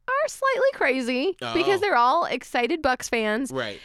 are 0.09 0.29
slightly 0.29 0.69
crazy 0.75 1.37
because 1.55 1.79
Oh. 1.79 1.81
they're 1.81 1.97
all 1.97 2.25
excited 2.25 2.83
Bucs 2.83 3.09
fans 3.11 3.51
Right. 3.53 3.81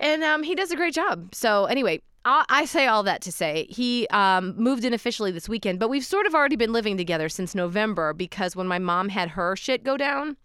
and 0.00 0.22
um, 0.24 0.42
he 0.42 0.54
does 0.54 0.70
a 0.70 0.76
great 0.76 0.94
job. 0.94 1.34
So 1.34 1.66
anyway, 1.66 2.00
I, 2.24 2.44
I 2.48 2.64
say 2.64 2.86
all 2.86 3.02
that 3.04 3.20
to 3.22 3.32
say 3.32 3.66
he 3.70 4.06
um, 4.08 4.54
moved 4.56 4.84
in 4.84 4.92
officially 4.92 5.30
this 5.30 5.48
weekend, 5.48 5.78
but 5.78 5.88
we've 5.88 6.04
sort 6.04 6.26
of 6.26 6.34
already 6.34 6.56
been 6.56 6.72
living 6.72 6.96
together 6.96 7.28
since 7.28 7.54
November 7.54 8.12
because 8.12 8.56
when 8.56 8.66
my 8.66 8.78
mom 8.78 9.08
had 9.08 9.30
her 9.30 9.54
shit 9.56 9.84
go 9.84 9.96
down, 9.96 10.36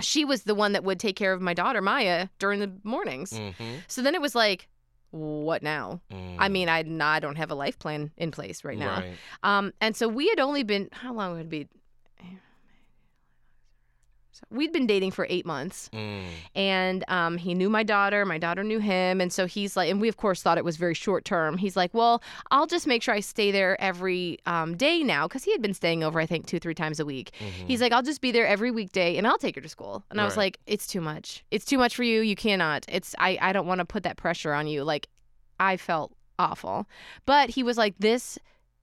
she 0.00 0.24
was 0.24 0.42
the 0.42 0.54
one 0.56 0.72
that 0.72 0.82
would 0.82 0.98
take 0.98 1.14
care 1.16 1.32
of 1.32 1.40
my 1.40 1.54
daughter 1.54 1.80
Maya 1.80 2.28
during 2.40 2.58
the 2.60 2.72
mornings. 2.82 3.32
Mm-hmm. 3.32 3.76
So 3.86 4.02
then 4.02 4.14
it 4.14 4.20
was 4.20 4.34
like, 4.34 4.68
what 5.14 5.62
now? 5.62 6.00
I 6.38 6.48
mean, 6.48 6.68
I, 6.68 6.84
I 7.00 7.20
don't 7.20 7.36
have 7.36 7.50
a 7.50 7.54
life 7.54 7.78
plan 7.78 8.10
in 8.16 8.30
place 8.30 8.64
right 8.64 8.76
now. 8.76 9.00
Right. 9.00 9.16
Um, 9.42 9.72
and 9.80 9.94
so 9.94 10.08
we 10.08 10.28
had 10.28 10.40
only 10.40 10.64
been 10.64 10.88
how 10.92 11.14
long 11.14 11.32
would 11.32 11.42
it 11.42 11.48
be? 11.48 11.68
So 14.34 14.42
we'd 14.50 14.72
been 14.72 14.88
dating 14.88 15.12
for 15.12 15.28
eight 15.30 15.46
months, 15.46 15.88
Mm. 15.92 16.24
and 16.56 17.04
um, 17.06 17.38
he 17.38 17.54
knew 17.54 17.70
my 17.70 17.84
daughter. 17.84 18.24
My 18.26 18.36
daughter 18.36 18.64
knew 18.64 18.80
him, 18.80 19.20
and 19.20 19.32
so 19.32 19.46
he's 19.46 19.76
like, 19.76 19.88
and 19.88 20.00
we 20.00 20.08
of 20.08 20.16
course 20.16 20.42
thought 20.42 20.58
it 20.58 20.64
was 20.64 20.76
very 20.76 20.92
short 20.94 21.24
term. 21.24 21.56
He's 21.56 21.76
like, 21.76 21.94
well, 21.94 22.20
I'll 22.50 22.66
just 22.66 22.88
make 22.88 23.00
sure 23.00 23.14
I 23.14 23.20
stay 23.20 23.52
there 23.52 23.80
every 23.80 24.38
um, 24.44 24.76
day 24.76 25.04
now 25.04 25.28
because 25.28 25.44
he 25.44 25.52
had 25.52 25.62
been 25.62 25.72
staying 25.72 26.02
over, 26.02 26.18
I 26.18 26.26
think, 26.26 26.46
two 26.46 26.58
three 26.58 26.74
times 26.74 26.98
a 26.98 27.04
week. 27.04 27.30
He's 27.68 27.80
like, 27.80 27.92
I'll 27.92 28.02
just 28.02 28.20
be 28.20 28.32
there 28.32 28.46
every 28.46 28.72
weekday, 28.72 29.16
and 29.16 29.24
I'll 29.24 29.38
take 29.38 29.54
her 29.54 29.60
to 29.60 29.68
school. 29.68 30.02
And 30.10 30.20
I 30.20 30.24
was 30.24 30.32
Mm-hmm. 30.32 30.40
Like, 30.40 30.58
it's 30.66 30.88
too 30.88 31.00
much. 31.00 31.44
It's 31.52 31.64
too 31.64 31.78
much 31.78 31.94
for 31.94 32.02
you. 32.02 32.20
You 32.20 32.34
cannot. 32.34 32.84
It's 32.88 33.14
I 33.20 33.38
I 33.40 33.52
don't 33.52 33.68
want 33.68 33.78
to 33.78 33.84
put 33.84 34.02
that 34.02 34.16
pressure 34.16 34.52
on 34.52 34.66
you. 34.66 34.82
Like, 34.82 35.06
I 35.60 35.76
felt 35.76 36.12
awful, 36.40 36.88
but 37.24 37.50
he 37.50 37.62
was 37.62 37.78
like, 37.78 37.94
this. 38.00 38.36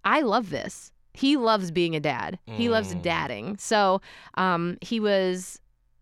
I 0.06 0.22
love 0.22 0.50
this. 0.50 0.91
He 1.14 1.36
loves 1.38 1.72
being 1.72 1.96
a 1.96 2.00
dad. 2.00 2.40
He 2.46 2.70
loves 2.70 2.94
Mm. 2.96 3.02
dadding. 3.02 3.58
So 3.58 4.02
um, 4.36 4.78
he 4.82 5.00
was 5.00 5.60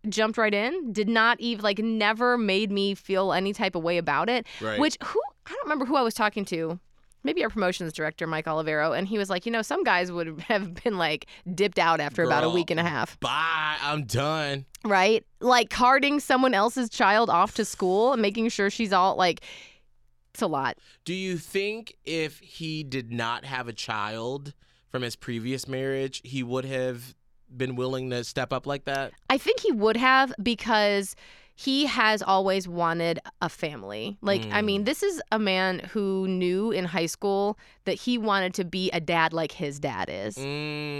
jumped 0.07 0.37
right 0.37 0.53
in. 0.53 0.93
Did 0.93 1.09
not 1.09 1.39
even 1.39 1.63
like 1.63 1.79
never 1.79 2.37
made 2.37 2.71
me 2.71 2.95
feel 2.95 3.33
any 3.33 3.51
type 3.53 3.75
of 3.75 3.83
way 3.83 3.97
about 3.97 4.29
it. 4.29 4.45
Right. 4.61 4.79
Which 4.79 4.97
who 5.03 5.19
I 5.47 5.51
don't 5.51 5.63
remember 5.63 5.85
who 5.85 5.95
I 5.95 6.01
was 6.01 6.13
talking 6.13 6.45
to. 6.45 6.79
Maybe 7.21 7.43
our 7.43 7.49
promotions 7.49 7.91
director, 7.91 8.25
Mike 8.27 8.45
Olivero, 8.45 8.97
and 8.97 9.05
he 9.05 9.17
was 9.17 9.29
like, 9.29 9.45
you 9.45 9.51
know, 9.51 9.61
some 9.61 9.83
guys 9.83 10.09
would 10.09 10.39
have 10.47 10.73
been 10.75 10.97
like 10.97 11.25
dipped 11.53 11.77
out 11.77 11.99
after 11.99 12.23
about 12.23 12.45
a 12.45 12.49
week 12.49 12.71
and 12.71 12.79
a 12.79 12.83
half, 12.83 13.19
Bye. 13.19 13.75
I'm 13.81 14.05
done. 14.05 14.65
right? 14.85 15.25
Like 15.41 15.69
carting 15.69 16.21
someone 16.21 16.53
else's 16.53 16.89
child 16.89 17.29
off 17.29 17.55
to 17.55 17.65
school 17.65 18.13
and 18.13 18.21
making 18.21 18.47
sure 18.49 18.69
she's 18.69 18.93
all 18.93 19.17
like, 19.17 19.41
it's 20.33 20.41
a 20.41 20.47
lot. 20.47 20.77
Do 21.03 21.13
you 21.13 21.37
think 21.37 21.95
if 22.05 22.39
he 22.39 22.83
did 22.83 23.11
not 23.11 23.43
have 23.43 23.67
a 23.67 23.73
child 23.73 24.53
from 24.89 25.01
his 25.03 25.15
previous 25.15 25.67
marriage, 25.67 26.21
he 26.23 26.43
would 26.43 26.65
have 26.65 27.15
been 27.55 27.75
willing 27.75 28.09
to 28.11 28.23
step 28.23 28.51
up 28.53 28.65
like 28.67 28.85
that? 28.85 29.13
I 29.29 29.37
think 29.37 29.59
he 29.61 29.71
would 29.71 29.97
have 29.97 30.33
because 30.41 31.15
he 31.55 31.87
has 31.87 32.21
always 32.21 32.67
wanted 32.67 33.19
a 33.41 33.49
family. 33.49 34.17
Like, 34.21 34.45
I 34.51 34.61
Mm. 34.61 34.65
mean, 34.65 34.83
this 34.85 35.03
is 35.03 35.21
a 35.31 35.39
man 35.39 35.79
who 35.91 36.27
knew 36.27 36.71
in 36.71 36.85
high 36.85 37.07
school 37.07 37.57
that 37.85 37.95
he 37.95 38.17
wanted 38.17 38.53
to 38.55 38.65
be 38.65 38.89
a 38.91 38.99
dad 39.01 39.33
like 39.33 39.51
his 39.53 39.79
dad 39.79 40.09
is. 40.09 40.35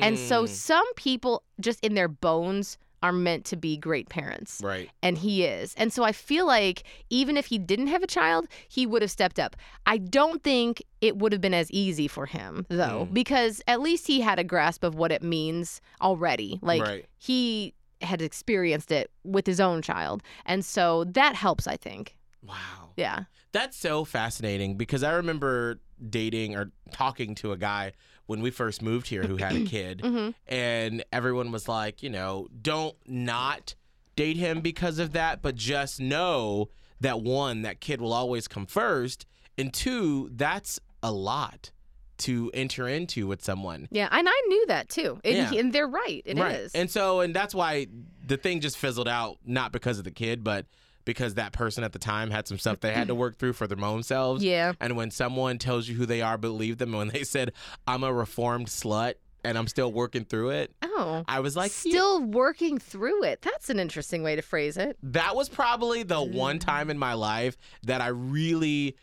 And 0.02 0.18
so 0.20 0.44
Mm, 0.44 0.50
some 0.50 0.94
people 0.96 1.44
just 1.60 1.80
in 1.84 1.94
their 1.94 2.08
bones 2.10 2.78
are 3.02 3.12
meant 3.14 3.46
to 3.46 3.56
be 3.56 3.78
great 3.78 4.10
parents. 4.10 4.62
right. 4.64 4.90
And 5.02 5.18
he 5.18 5.44
is. 5.46 5.74
And 5.78 5.92
so 5.94 6.04
I 6.04 6.12
feel 6.12 6.46
like 6.46 6.84
even 7.10 7.38
if 7.38 7.46
he 7.48 7.58
didn't 7.58 7.88
have 7.88 8.04
a 8.04 8.08
child, 8.08 8.48
he 8.68 8.86
would 8.86 9.02
have 9.02 9.12
stepped 9.12 9.40
up. 9.40 9.56
I 9.86 9.98
don't 9.98 10.44
think 10.44 10.84
it 11.02 11.18
would 11.18 11.32
have 11.32 11.42
been 11.42 11.54
as 11.54 11.72
easy 11.72 12.08
for 12.08 12.26
him, 12.26 12.66
though, 12.70 13.08
Mm. 13.10 13.14
because 13.14 13.62
at 13.68 13.80
least 13.82 14.08
he 14.08 14.22
had 14.22 14.38
a 14.40 14.44
grasp 14.44 14.84
of 14.84 14.96
what 14.96 15.12
it 15.12 15.24
means 15.24 15.80
already. 16.02 16.60
Like 16.62 16.82
Right. 16.82 17.06
he 17.18 17.74
had 18.02 18.22
experienced 18.22 18.92
it 18.92 19.12
with 19.24 19.46
his 19.48 19.60
own 19.60 19.82
child. 19.82 20.22
And 20.46 20.64
so 20.66 21.04
that 21.06 21.36
helps, 21.36 21.68
I 21.68 21.78
think. 21.78 22.16
Wow. 22.42 22.92
Yeah. 22.98 23.24
That's 23.52 23.78
so 23.78 24.06
fascinating 24.06 24.76
because 24.78 25.04
I 25.04 25.12
remember 25.14 25.80
dating 26.10 26.56
or 26.56 26.72
talking 26.92 27.36
to 27.36 27.52
a 27.52 27.58
guy 27.58 27.94
when 28.30 28.42
we 28.42 28.52
first 28.52 28.82
moved 28.84 29.08
here 29.08 29.24
who 29.24 29.38
had 29.38 29.56
a 29.56 29.66
kid, 29.76 30.02
hmm 30.02 30.30
and 30.48 31.04
everyone 31.12 31.52
was 31.52 31.68
like, 31.68 32.04
you 32.04 32.10
know, 32.12 32.48
don't 32.62 32.96
not 33.08 33.74
date 34.16 34.38
him 34.38 34.62
because 34.62 35.00
of 35.00 35.14
that, 35.14 35.42
but 35.42 35.56
just 35.56 36.00
know 36.00 36.70
that 37.02 37.22
one, 37.22 37.64
that 37.64 37.80
kid 37.82 38.00
will 38.00 38.14
always 38.14 38.48
come 38.48 38.66
first, 38.68 39.26
and 39.58 39.74
two, 39.74 40.30
that's 40.34 40.80
a 41.02 41.12
lot 41.12 41.72
to 42.20 42.52
enter 42.54 42.88
into 42.88 43.26
with 43.26 43.42
someone. 43.44 43.88
Yeah. 43.92 44.10
And 44.12 44.28
I 44.30 44.42
knew 44.48 44.66
that 44.68 44.90
too. 44.90 45.20
And, 45.24 45.36
Yeah. 45.38 45.60
and 45.60 45.72
they're 45.74 45.88
right. 45.88 46.22
It 46.26 46.38
is. 46.38 46.44
right. 46.44 46.70
And 46.76 46.92
so, 46.92 47.22
and 47.22 47.34
that's 47.34 47.56
why 47.56 47.88
the 48.28 48.36
thing 48.38 48.60
just 48.60 48.78
fizzled 48.78 49.08
out, 49.08 49.38
not 49.46 49.72
because 49.72 49.98
of 49.98 50.04
the 50.04 50.12
kid, 50.12 50.44
but 50.44 50.66
because 51.10 51.34
that 51.34 51.54
person 51.54 51.84
at 51.84 51.92
the 51.92 51.98
time 51.98 52.30
had 52.30 52.48
some 52.48 52.60
stuff 52.60 52.80
they 52.82 52.94
had 52.94 53.08
to 53.08 53.16
work 53.16 53.36
through 53.40 53.54
for 53.54 53.66
their 53.66 53.84
own 53.84 54.04
selves. 54.04 54.44
yeah. 54.44 54.74
And 54.80 54.96
when 54.96 55.10
someone 55.10 55.58
tells 55.58 55.88
you 55.88 55.96
who 55.96 56.06
they 56.06 56.22
are, 56.22 56.38
believe 56.38 56.78
them. 56.78 56.92
When 56.92 57.08
they 57.08 57.24
said, 57.24 57.52
I'm 57.88 58.04
a 58.04 58.14
reformed 58.14 58.68
slut 58.68 59.16
and 59.44 59.58
I'm 59.58 59.68
still 59.68 59.92
working 59.92 60.24
through 60.26 60.52
it, 60.52 60.72
Oh. 60.84 61.24
I 61.28 61.40
was 61.40 61.56
like, 61.56 61.72
"Yeah." 61.84 61.92
Still 61.92 62.22
working 62.22 62.78
through 62.78 63.24
it. 63.24 63.42
That's 63.42 63.70
an 63.72 63.80
interesting 63.80 64.22
way 64.22 64.36
to 64.36 64.42
phrase 64.44 64.78
it. 64.78 64.98
that 65.02 65.36
was 65.36 65.50
probably 65.50 66.04
the 66.04 66.16
Mm. 66.20 66.34
one 66.34 66.60
time 66.60 66.90
in 66.92 66.98
my 67.00 67.14
life 67.14 67.58
that 67.84 68.02
I 68.02 68.08
really 68.10 68.96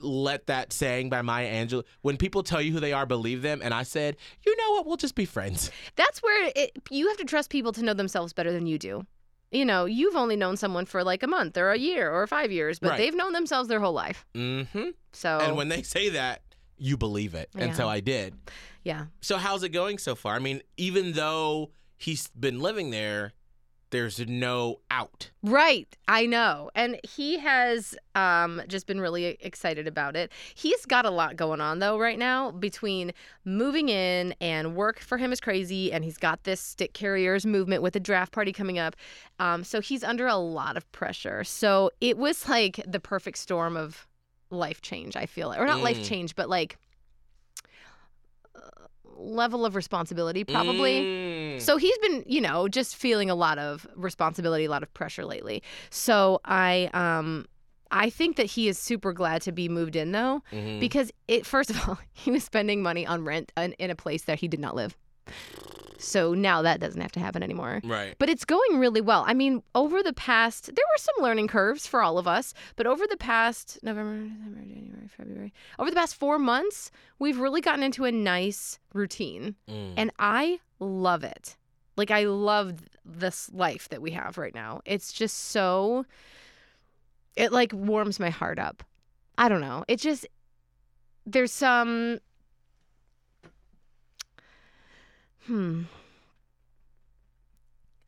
let 0.00 0.46
that 0.48 0.72
saying 0.72 1.10
by 1.10 1.22
Maya 1.22 1.50
Angelou, 1.50 1.84
when 2.02 2.16
people 2.16 2.42
tell 2.42 2.60
you 2.60 2.72
who 2.72 2.80
they 2.80 2.92
are, 2.92 3.06
believe 3.06 3.42
them. 3.42 3.60
And 3.62 3.72
I 3.72 3.82
said, 3.84 4.16
you 4.46 4.54
know 4.56 4.72
what? 4.72 4.86
We'll 4.86 4.96
just 4.96 5.14
be 5.14 5.24
friends. 5.24 5.70
That's 5.96 6.22
where 6.22 6.52
it, 6.54 6.72
you 6.90 7.08
have 7.08 7.16
to 7.18 7.24
trust 7.24 7.50
people 7.50 7.72
to 7.72 7.82
know 7.82 7.94
themselves 7.94 8.32
better 8.32 8.52
than 8.52 8.66
you 8.66 8.78
do. 8.78 9.06
You 9.54 9.64
know, 9.64 9.84
you've 9.84 10.16
only 10.16 10.36
known 10.36 10.56
someone 10.56 10.84
for 10.84 11.04
like 11.04 11.22
a 11.22 11.26
month 11.28 11.56
or 11.56 11.70
a 11.70 11.78
year 11.78 12.10
or 12.10 12.26
five 12.26 12.50
years, 12.50 12.78
but 12.80 12.90
Right. 12.90 12.98
they've 12.98 13.14
known 13.14 13.32
themselves 13.32 13.68
their 13.68 13.80
whole 13.80 13.92
life. 13.92 14.26
Mm-hmm. 14.34 14.90
So, 15.12 15.38
And 15.38 15.56
when 15.56 15.68
they 15.68 15.82
say 15.82 16.08
that, 16.10 16.42
you 16.76 16.96
believe 16.96 17.34
it. 17.34 17.48
And 17.54 17.74
so 17.76 17.88
I 17.88 18.00
did. 18.00 18.34
yeah. 18.82 19.06
So 19.20 19.36
how's 19.38 19.62
it 19.62 19.68
going 19.70 19.98
so 19.98 20.14
far? 20.16 20.34
I 20.34 20.40
mean, 20.40 20.60
even 20.76 21.12
though 21.12 21.70
he's 21.96 22.28
been 22.28 22.58
living 22.60 22.90
there, 22.90 23.32
there's 23.94 24.18
no 24.26 24.80
out. 24.90 25.30
Right. 25.42 25.88
I 26.08 26.26
know. 26.26 26.70
And 26.74 26.98
he 27.04 27.38
has 27.38 27.94
um, 28.14 28.60
just 28.68 28.86
been 28.86 29.00
really 29.00 29.36
excited 29.40 29.86
about 29.86 30.16
it. 30.16 30.32
He's 30.54 30.84
got 30.86 31.04
a 31.06 31.10
lot 31.10 31.36
going 31.36 31.60
on, 31.60 31.78
though, 31.78 31.98
right 31.98 32.18
now 32.18 32.50
between 32.50 33.12
moving 33.44 33.88
in 33.88 34.34
and 34.40 34.74
work 34.74 34.98
for 35.00 35.18
him 35.18 35.32
is 35.32 35.40
crazy. 35.40 35.92
And 35.92 36.04
he's 36.04 36.18
got 36.18 36.44
this 36.44 36.60
stick 36.60 36.92
carriers 36.94 37.46
movement 37.46 37.82
with 37.82 37.94
a 37.96 38.00
draft 38.00 38.32
party 38.32 38.52
coming 38.52 38.78
up. 38.78 38.96
Um, 39.38 39.64
so 39.64 39.80
he's 39.80 40.02
under 40.02 40.26
a 40.26 40.36
lot 40.36 40.76
of 40.76 40.90
pressure. 40.92 41.44
So 41.44 41.90
it 42.00 42.18
was 42.18 42.48
like 42.48 42.80
the 42.86 43.00
perfect 43.00 43.38
storm 43.38 43.76
of 43.76 44.06
life 44.50 44.80
change, 44.82 45.16
I 45.16 45.26
feel. 45.26 45.52
Or 45.52 45.66
not 45.66 45.80
life 45.82 45.98
Mm. 45.98 46.04
change, 46.08 46.36
but 46.36 46.48
like 46.48 46.76
level 49.16 49.64
of 49.64 49.74
responsibility, 49.76 50.44
probably. 50.44 51.00
Mm. 51.02 51.60
So 51.60 51.76
he's 51.76 51.96
been, 51.98 52.24
you 52.26 52.40
know, 52.40 52.68
just 52.68 52.96
feeling 52.96 53.30
a 53.30 53.34
lot 53.34 53.58
of 53.58 53.86
responsibility, 53.94 54.64
a 54.64 54.70
lot 54.70 54.82
of 54.82 54.92
pressure 54.94 55.24
lately. 55.24 55.62
So 55.90 56.40
I 56.44 56.90
um 56.94 57.46
I 57.90 58.10
think 58.10 58.36
that 58.36 58.46
he 58.46 58.66
is 58.68 58.78
super 58.78 59.12
glad 59.12 59.42
to 59.42 59.52
be 59.52 59.68
moved 59.68 59.94
in 59.94 60.12
though 60.12 60.42
Mhm. 60.52 60.80
because 60.80 61.12
it 61.28 61.46
first 61.46 61.70
of 61.70 61.88
all, 61.88 61.98
he 62.12 62.30
was 62.30 62.42
spending 62.44 62.82
money 62.82 63.06
on 63.06 63.24
rent 63.24 63.52
in, 63.56 63.72
in 63.74 63.90
a 63.90 63.94
place 63.96 64.24
that 64.24 64.40
he 64.40 64.48
did 64.48 64.60
not 64.60 64.74
live. 64.74 64.96
So 66.06 66.34
now 66.34 66.62
that 66.62 66.80
doesn't 66.80 67.00
have 67.00 67.12
to 67.12 67.20
happen 67.20 67.42
anymore. 67.42 67.80
right. 67.84 68.14
But 68.18 68.28
it's 68.28 68.44
going 68.44 68.78
really 68.78 69.00
well. 69.00 69.24
I 69.26 69.34
mean, 69.34 69.62
over 69.74 70.02
the 70.02 70.12
past, 70.12 70.66
there 70.66 70.74
were 70.92 70.98
some 70.98 71.14
learning 71.22 71.48
curves 71.48 71.86
for 71.86 72.02
all 72.02 72.18
of 72.18 72.26
us, 72.28 72.54
but 72.76 72.86
over 72.86 73.06
the 73.06 73.16
past 73.16 73.78
November, 73.82 74.28
December, 74.28 74.60
January, 74.60 75.08
February, 75.08 75.52
over 75.78 75.90
the 75.90 75.96
past 75.96 76.14
four 76.16 76.38
months, 76.38 76.90
we've 77.18 77.38
really 77.38 77.60
gotten 77.60 77.82
into 77.82 78.04
a 78.04 78.12
nice 78.12 78.78
routine 78.92 79.54
Mm. 79.68 79.94
and 79.96 80.10
I 80.18 80.60
love 80.78 81.24
it. 81.24 81.56
Like 81.96 82.10
I 82.10 82.24
love 82.24 82.80
this 83.04 83.50
life 83.52 83.88
that 83.90 84.02
we 84.02 84.10
have 84.12 84.36
right 84.38 84.54
now. 84.54 84.80
It's 84.84 85.12
just 85.12 85.36
so 85.50 86.06
it 87.36 87.52
like 87.52 87.72
warms 87.72 88.18
my 88.20 88.30
heart 88.30 88.58
up. 88.58 88.82
I 89.38 89.48
don't 89.48 89.60
know. 89.60 89.84
It 89.88 90.00
just 90.00 90.26
there's 91.26 91.52
some 91.52 92.18
hmm 95.46 95.82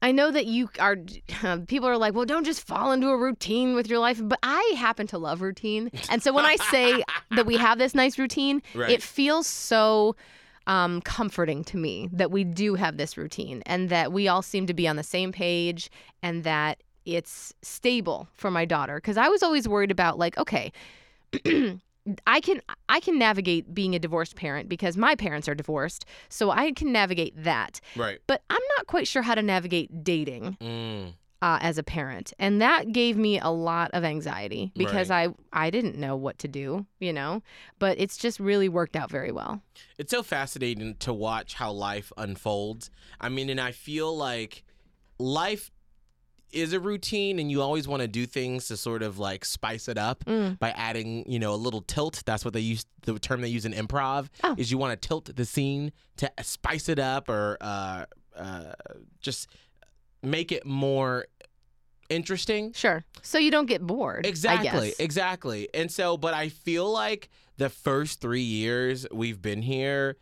I 0.03 0.12
know 0.12 0.31
that 0.31 0.46
you 0.46 0.68
are 0.79 0.96
people 1.66 1.88
are 1.88 1.96
like, 1.96 2.14
"Well, 2.14 2.27
don't 2.27 2.44
just 2.44 2.66
fall 2.66 2.92
into 2.92 3.09
a 3.09 3.16
routine 3.16 3.75
with 3.75 3.88
your 3.88 3.99
life." 3.99 4.20
But 4.22 4.38
I 4.42 4.75
happen 4.77 5.07
to 5.09 5.18
love 5.18 5.40
routine. 5.40 5.90
And 6.11 6.22
so 6.22 6.33
when 6.33 6.44
I 6.44 6.57
say 6.57 7.03
that 7.31 7.46
we 7.46 7.57
have 7.57 7.79
this 7.79 7.94
nice 7.94 8.18
routine, 8.18 8.62
Right. 8.75 8.90
it 8.90 9.03
feels 9.03 9.46
so 9.46 10.14
um, 10.66 11.01
comforting 11.01 11.64
to 11.64 11.77
me 11.77 12.09
that 12.12 12.31
we 12.31 12.44
do 12.44 12.75
have 12.75 12.99
this 12.99 13.16
routine 13.16 13.62
and 13.66 13.88
that 13.88 14.12
we 14.12 14.29
all 14.29 14.42
seem 14.42 14.66
to 14.66 14.75
be 14.75 14.87
on 14.87 14.96
the 14.96 15.03
same 15.03 15.33
page 15.33 15.90
and 16.22 16.44
that 16.44 16.83
it's 17.05 17.55
stable 17.62 18.29
for 18.35 18.51
my 18.51 18.64
daughter. 18.64 18.96
Because 18.96 19.16
I 19.16 19.29
was 19.29 19.42
always 19.42 19.66
worried 19.66 19.90
about, 19.90 20.18
like, 20.18 20.37
okay, 20.38 20.72
I 22.27 22.40
can 22.40 22.61
I 22.88 23.01
can 23.01 23.19
navigate 23.19 23.75
being 23.75 23.95
a 23.95 23.99
divorced 23.99 24.37
parent 24.37 24.69
because 24.69 24.97
my 24.97 25.14
parents 25.16 25.49
are 25.49 25.55
divorced, 25.55 26.05
so 26.29 26.51
I 26.51 26.73
can 26.73 26.92
navigate 26.92 27.35
that. 27.45 27.81
right. 27.97 28.19
But 28.27 28.42
I'm 28.51 28.62
not 28.77 28.87
quite 28.87 29.09
sure 29.09 29.23
how 29.23 29.35
to 29.35 29.42
navigate 29.42 30.05
dating 30.05 30.57
Mm. 30.61 31.14
uh, 31.42 31.59
as 31.61 31.79
a 31.79 31.83
parent, 31.83 32.33
and 32.38 32.62
that 32.62 32.92
gave 32.92 33.16
me 33.16 33.38
a 33.40 33.49
lot 33.51 33.90
of 33.92 34.05
anxiety 34.05 34.73
because 34.77 35.11
I 35.11 35.29
I 35.53 35.71
didn't 35.71 35.97
know 35.97 36.16
what 36.16 36.38
to 36.40 36.49
do, 36.49 36.87
you 37.01 37.12
know. 37.12 37.42
But 37.79 37.99
it's 37.99 38.16
just 38.16 38.40
really 38.40 38.69
worked 38.69 38.97
out 38.97 39.11
very 39.11 39.33
well. 39.33 39.61
It's 39.99 40.11
so 40.11 40.23
fascinating 40.23 40.95
to 41.01 41.12
watch 41.12 41.55
how 41.55 41.73
life 41.73 42.12
unfolds. 42.16 42.90
I 43.21 43.29
mean, 43.29 43.51
and 43.51 43.61
I 43.61 43.73
feel 43.73 44.16
like 44.16 44.64
life 45.19 45.71
is 46.53 46.73
a 46.73 46.81
routine 46.81 47.39
and 47.39 47.51
you 47.51 47.61
always 47.61 47.87
want 47.89 48.01
to 48.03 48.09
do 48.09 48.25
things 48.27 48.69
to 48.69 48.77
sort 48.77 49.03
of 49.03 49.19
like 49.19 49.45
spice 49.45 49.89
it 49.89 49.99
up 49.99 50.25
Mm. 50.25 50.59
by 50.59 50.71
adding, 50.71 51.31
you 51.31 51.39
know, 51.39 51.53
a 51.53 51.57
little 51.57 51.83
tilt. 51.83 52.23
That's 52.25 52.45
what 52.45 52.55
they 52.55 52.61
use 52.61 52.87
the 53.03 53.19
term 53.19 53.41
they 53.41 53.49
use 53.49 53.65
in 53.65 53.73
improv 53.73 54.29
Oh. 54.45 54.55
is 54.57 54.71
you 54.71 54.79
want 54.79 55.01
to 55.01 55.09
tilt 55.09 55.35
the 55.35 55.45
scene 55.45 55.93
to 56.19 56.31
spice 56.43 56.89
it 56.89 56.99
up 56.99 57.29
or 57.29 57.57
uh, 57.61 58.05
uh, 58.37 58.73
just 59.21 59.49
make 60.23 60.53
it 60.53 60.65
more 60.65 61.27
interesting. 62.09 62.73
Sure. 62.73 63.05
So 63.23 63.39
you 63.39 63.51
don't 63.51 63.67
get 63.67 63.83
bored. 63.85 64.27
Exactly, 64.27 64.95
exactly. 64.99 65.69
And 65.75 65.91
so, 65.91 66.17
but 66.17 66.35
I 66.35 66.49
feel 66.49 66.91
like 66.91 67.29
the 67.57 67.69
first 67.69 68.21
three 68.21 68.43
years 68.43 69.07
we've 69.13 69.43
been 69.43 69.63
here, 69.63 70.17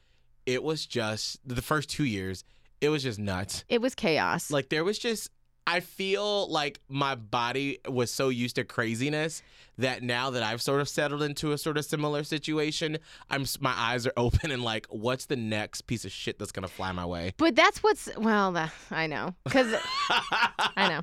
it 0.47 0.63
was 0.63 0.87
just 0.87 1.39
the 1.47 1.63
first 1.63 1.91
two 1.91 2.05
years, 2.05 2.45
it 2.81 2.89
was 2.89 3.03
just 3.03 3.19
nuts. 3.19 3.65
It 3.69 3.81
was 3.81 3.95
chaos. 3.95 4.51
Like 4.51 4.69
there 4.71 4.85
was 4.85 4.99
just, 4.99 5.31
I 5.67 5.81
feel 5.81 6.51
like 6.51 6.81
my 6.89 7.15
body 7.15 7.79
was 7.89 8.11
so 8.11 8.29
used 8.29 8.57
to 8.57 8.65
craziness 8.65 9.43
that 9.79 10.03
now 10.03 10.31
that 10.31 10.43
I've 10.43 10.63
sort 10.63 10.81
of 10.81 10.89
settled 10.89 11.23
into 11.23 11.53
a 11.53 11.59
sort 11.59 11.77
of 11.77 11.85
similar 11.85 12.23
situation, 12.23 12.99
I'm 13.31 13.45
my 13.61 13.75
eyes 13.77 14.07
are 14.07 14.13
open 14.17 14.51
and 14.51 14.63
like, 14.63 14.87
what's 14.89 15.27
the 15.27 15.37
next 15.37 15.83
piece 15.83 16.05
of 16.05 16.13
shit 16.13 16.39
that's 16.39 16.53
gonna 16.53 16.69
fly 16.69 16.93
my 16.93 17.07
way? 17.07 17.33
but 17.39 17.57
that's 17.57 17.83
what's 17.83 18.09
well, 18.17 18.53
that, 18.53 18.73
I 18.91 19.07
know. 19.07 19.35
Because 19.45 19.75
I 20.11 20.89
know. 20.89 21.01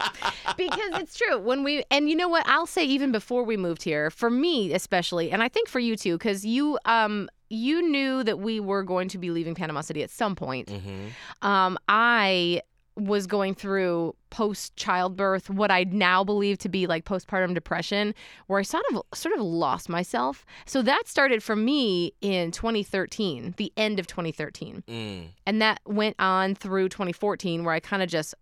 Because 0.57 1.01
it's 1.01 1.17
true. 1.17 1.39
When 1.39 1.63
we 1.63 1.83
and 1.91 2.09
you 2.09 2.15
know 2.15 2.29
what? 2.29 2.47
I'll 2.47 2.65
say 2.67 2.85
even 2.85 3.11
before 3.11 3.43
we 3.43 3.57
moved 3.57 3.83
here 3.83 4.09
for 4.09 4.29
me 4.29 4.73
especially 4.73 5.31
and 5.31 5.41
I 5.43 5.49
think 5.49 5.67
for 5.67 5.79
you 5.79 5.95
too 5.95 6.17
because 6.17 6.45
you 6.45 6.77
um 6.85 7.29
you 7.49 7.81
knew 7.81 8.23
that 8.23 8.39
we 8.39 8.59
were 8.61 8.83
going 8.83 9.09
to 9.09 9.17
be 9.17 9.29
leaving 9.29 9.53
Panama 9.55 9.81
City 9.81 10.03
at 10.03 10.09
some 10.09 10.35
point. 10.35 10.69
hmm 10.69 11.07
Um, 11.41 11.77
I 11.89 12.61
was 12.95 13.25
going 13.25 13.55
through 13.55 14.15
post 14.29 14.75
childbirth 14.75 15.49
what 15.49 15.71
I 15.71 15.83
now 15.85 16.23
believe 16.23 16.57
to 16.59 16.69
be 16.69 16.87
like 16.87 17.05
postpartum 17.05 17.53
depression 17.53 18.13
where 18.47 18.59
I 18.59 18.63
sort 18.63 18.83
of 18.91 19.01
sort 19.13 19.35
of 19.35 19.41
lost 19.41 19.89
myself. 19.89 20.45
So 20.65 20.81
that 20.81 21.07
started 21.07 21.41
for 21.41 21.55
me 21.55 22.13
in 22.21 22.51
2013, 22.51 23.55
the 23.57 23.71
end 23.77 23.99
of 23.99 24.07
2013. 24.07 24.83
Mm. 24.87 25.27
And 25.45 25.61
that 25.61 25.79
went 25.85 26.15
on 26.19 26.55
through 26.55 26.89
2014 26.89 27.63
where 27.63 27.73
I 27.73 27.79
kind 27.79 28.03
of 28.03 28.09
just 28.09 28.35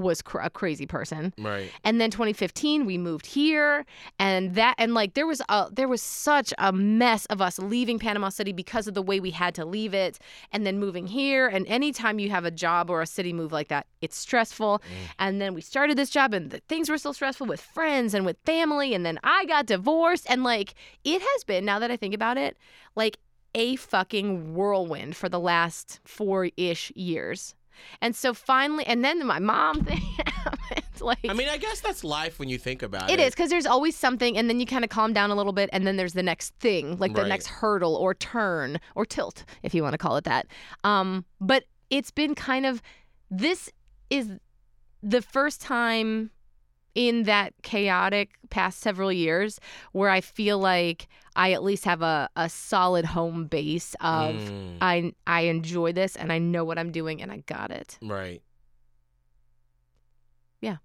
was 0.00 0.22
cr- 0.22 0.40
a 0.40 0.50
crazy 0.50 0.86
person. 0.86 1.32
Right. 1.38 1.70
And 1.84 2.00
then 2.00 2.10
2015 2.10 2.86
we 2.86 2.98
moved 2.98 3.26
here 3.26 3.84
and 4.18 4.54
that 4.54 4.74
and 4.78 4.94
like 4.94 5.14
there 5.14 5.26
was 5.26 5.42
a 5.48 5.68
there 5.72 5.88
was 5.88 6.02
such 6.02 6.52
a 6.58 6.72
mess 6.72 7.26
of 7.26 7.40
us 7.40 7.58
leaving 7.58 7.98
Panama 7.98 8.28
City 8.28 8.52
because 8.52 8.86
of 8.86 8.94
the 8.94 9.02
way 9.02 9.20
we 9.20 9.30
had 9.30 9.54
to 9.56 9.64
leave 9.64 9.94
it 9.94 10.18
and 10.52 10.66
then 10.66 10.78
moving 10.78 11.06
here 11.06 11.48
and 11.48 11.66
anytime 11.66 12.18
you 12.18 12.30
have 12.30 12.44
a 12.44 12.50
job 12.50 12.90
or 12.90 13.02
a 13.02 13.06
city 13.06 13.32
move 13.32 13.52
like 13.52 13.68
that 13.68 13.86
it's 14.00 14.16
stressful 14.16 14.78
mm. 14.78 15.10
and 15.18 15.40
then 15.40 15.54
we 15.54 15.60
started 15.60 15.96
this 15.98 16.10
job 16.10 16.32
and 16.32 16.50
the 16.50 16.60
things 16.68 16.88
were 16.88 16.98
still 16.98 17.14
stressful 17.14 17.46
with 17.46 17.60
friends 17.60 18.14
and 18.14 18.24
with 18.24 18.36
family 18.44 18.94
and 18.94 19.04
then 19.04 19.18
I 19.24 19.44
got 19.46 19.66
divorced 19.66 20.26
and 20.28 20.44
like 20.44 20.74
it 21.04 21.20
has 21.20 21.44
been 21.44 21.64
now 21.64 21.78
that 21.78 21.90
I 21.90 21.96
think 21.96 22.14
about 22.14 22.38
it 22.38 22.56
like 22.94 23.18
a 23.56 23.74
fucking 23.76 24.54
whirlwind 24.54 25.16
for 25.16 25.30
the 25.30 25.40
last 25.40 25.98
4ish 26.06 26.92
years. 26.94 27.55
And 28.00 28.14
so 28.14 28.34
finally 28.34 28.86
and 28.86 29.04
then 29.04 29.26
my 29.26 29.38
mom 29.38 29.84
thing 29.84 30.02
happened 30.24 30.82
like 31.00 31.18
I 31.28 31.32
mean, 31.32 31.48
I 31.48 31.56
guess 31.56 31.80
that's 31.80 32.04
life 32.04 32.38
when 32.38 32.48
you 32.48 32.58
think 32.58 32.82
about 32.82 33.10
it 33.10 33.20
it. 33.20 33.22
is 33.22 33.34
because 33.34 33.50
there's 33.50 33.66
always 33.66 33.96
something, 33.96 34.36
and 34.36 34.48
then 34.48 34.60
you 34.60 34.66
kind 34.66 34.84
of 34.84 34.90
calm 34.90 35.12
down 35.12 35.30
a 35.30 35.34
little 35.34 35.52
bit, 35.52 35.70
and 35.72 35.86
then 35.86 35.96
there's 35.96 36.12
the 36.12 36.22
next 36.22 36.54
thing, 36.56 36.96
like 36.98 37.14
the 37.14 37.26
next 37.26 37.46
hurdle 37.46 37.96
or 37.96 38.14
turn 38.14 38.80
or 38.94 39.04
tilt, 39.04 39.44
if 39.62 39.74
you 39.74 39.82
want 39.82 39.94
to 39.94 39.98
call 39.98 40.16
it 40.16 40.24
that. 40.24 40.46
Um, 40.84 41.24
but 41.40 41.64
it's 41.90 42.10
been 42.10 42.34
kind 42.34 42.66
of 42.66 42.82
this 43.30 43.70
is 44.10 44.32
the 45.02 45.22
first 45.22 45.60
time 45.60 46.30
in 46.96 47.24
that 47.24 47.52
chaotic 47.62 48.30
past 48.48 48.80
several 48.80 49.12
years 49.12 49.60
where 49.92 50.08
I 50.08 50.22
feel 50.22 50.58
like 50.58 51.08
I 51.36 51.52
at 51.52 51.62
least 51.62 51.84
have 51.84 52.00
a, 52.00 52.30
a 52.34 52.48
solid 52.48 53.04
home 53.04 53.44
base 53.46 53.94
of 54.00 54.36
Mm, 54.36 54.78
I 54.80 55.12
I 55.26 55.42
enjoy 55.42 55.92
this 55.92 56.16
and 56.16 56.32
I 56.32 56.38
know 56.38 56.64
what 56.64 56.78
I'm 56.78 56.90
doing 56.90 57.20
and 57.22 57.30
I 57.30 57.38
got 57.46 57.70
it. 57.70 57.98
right. 58.02 58.42
Yeah. 60.60 60.78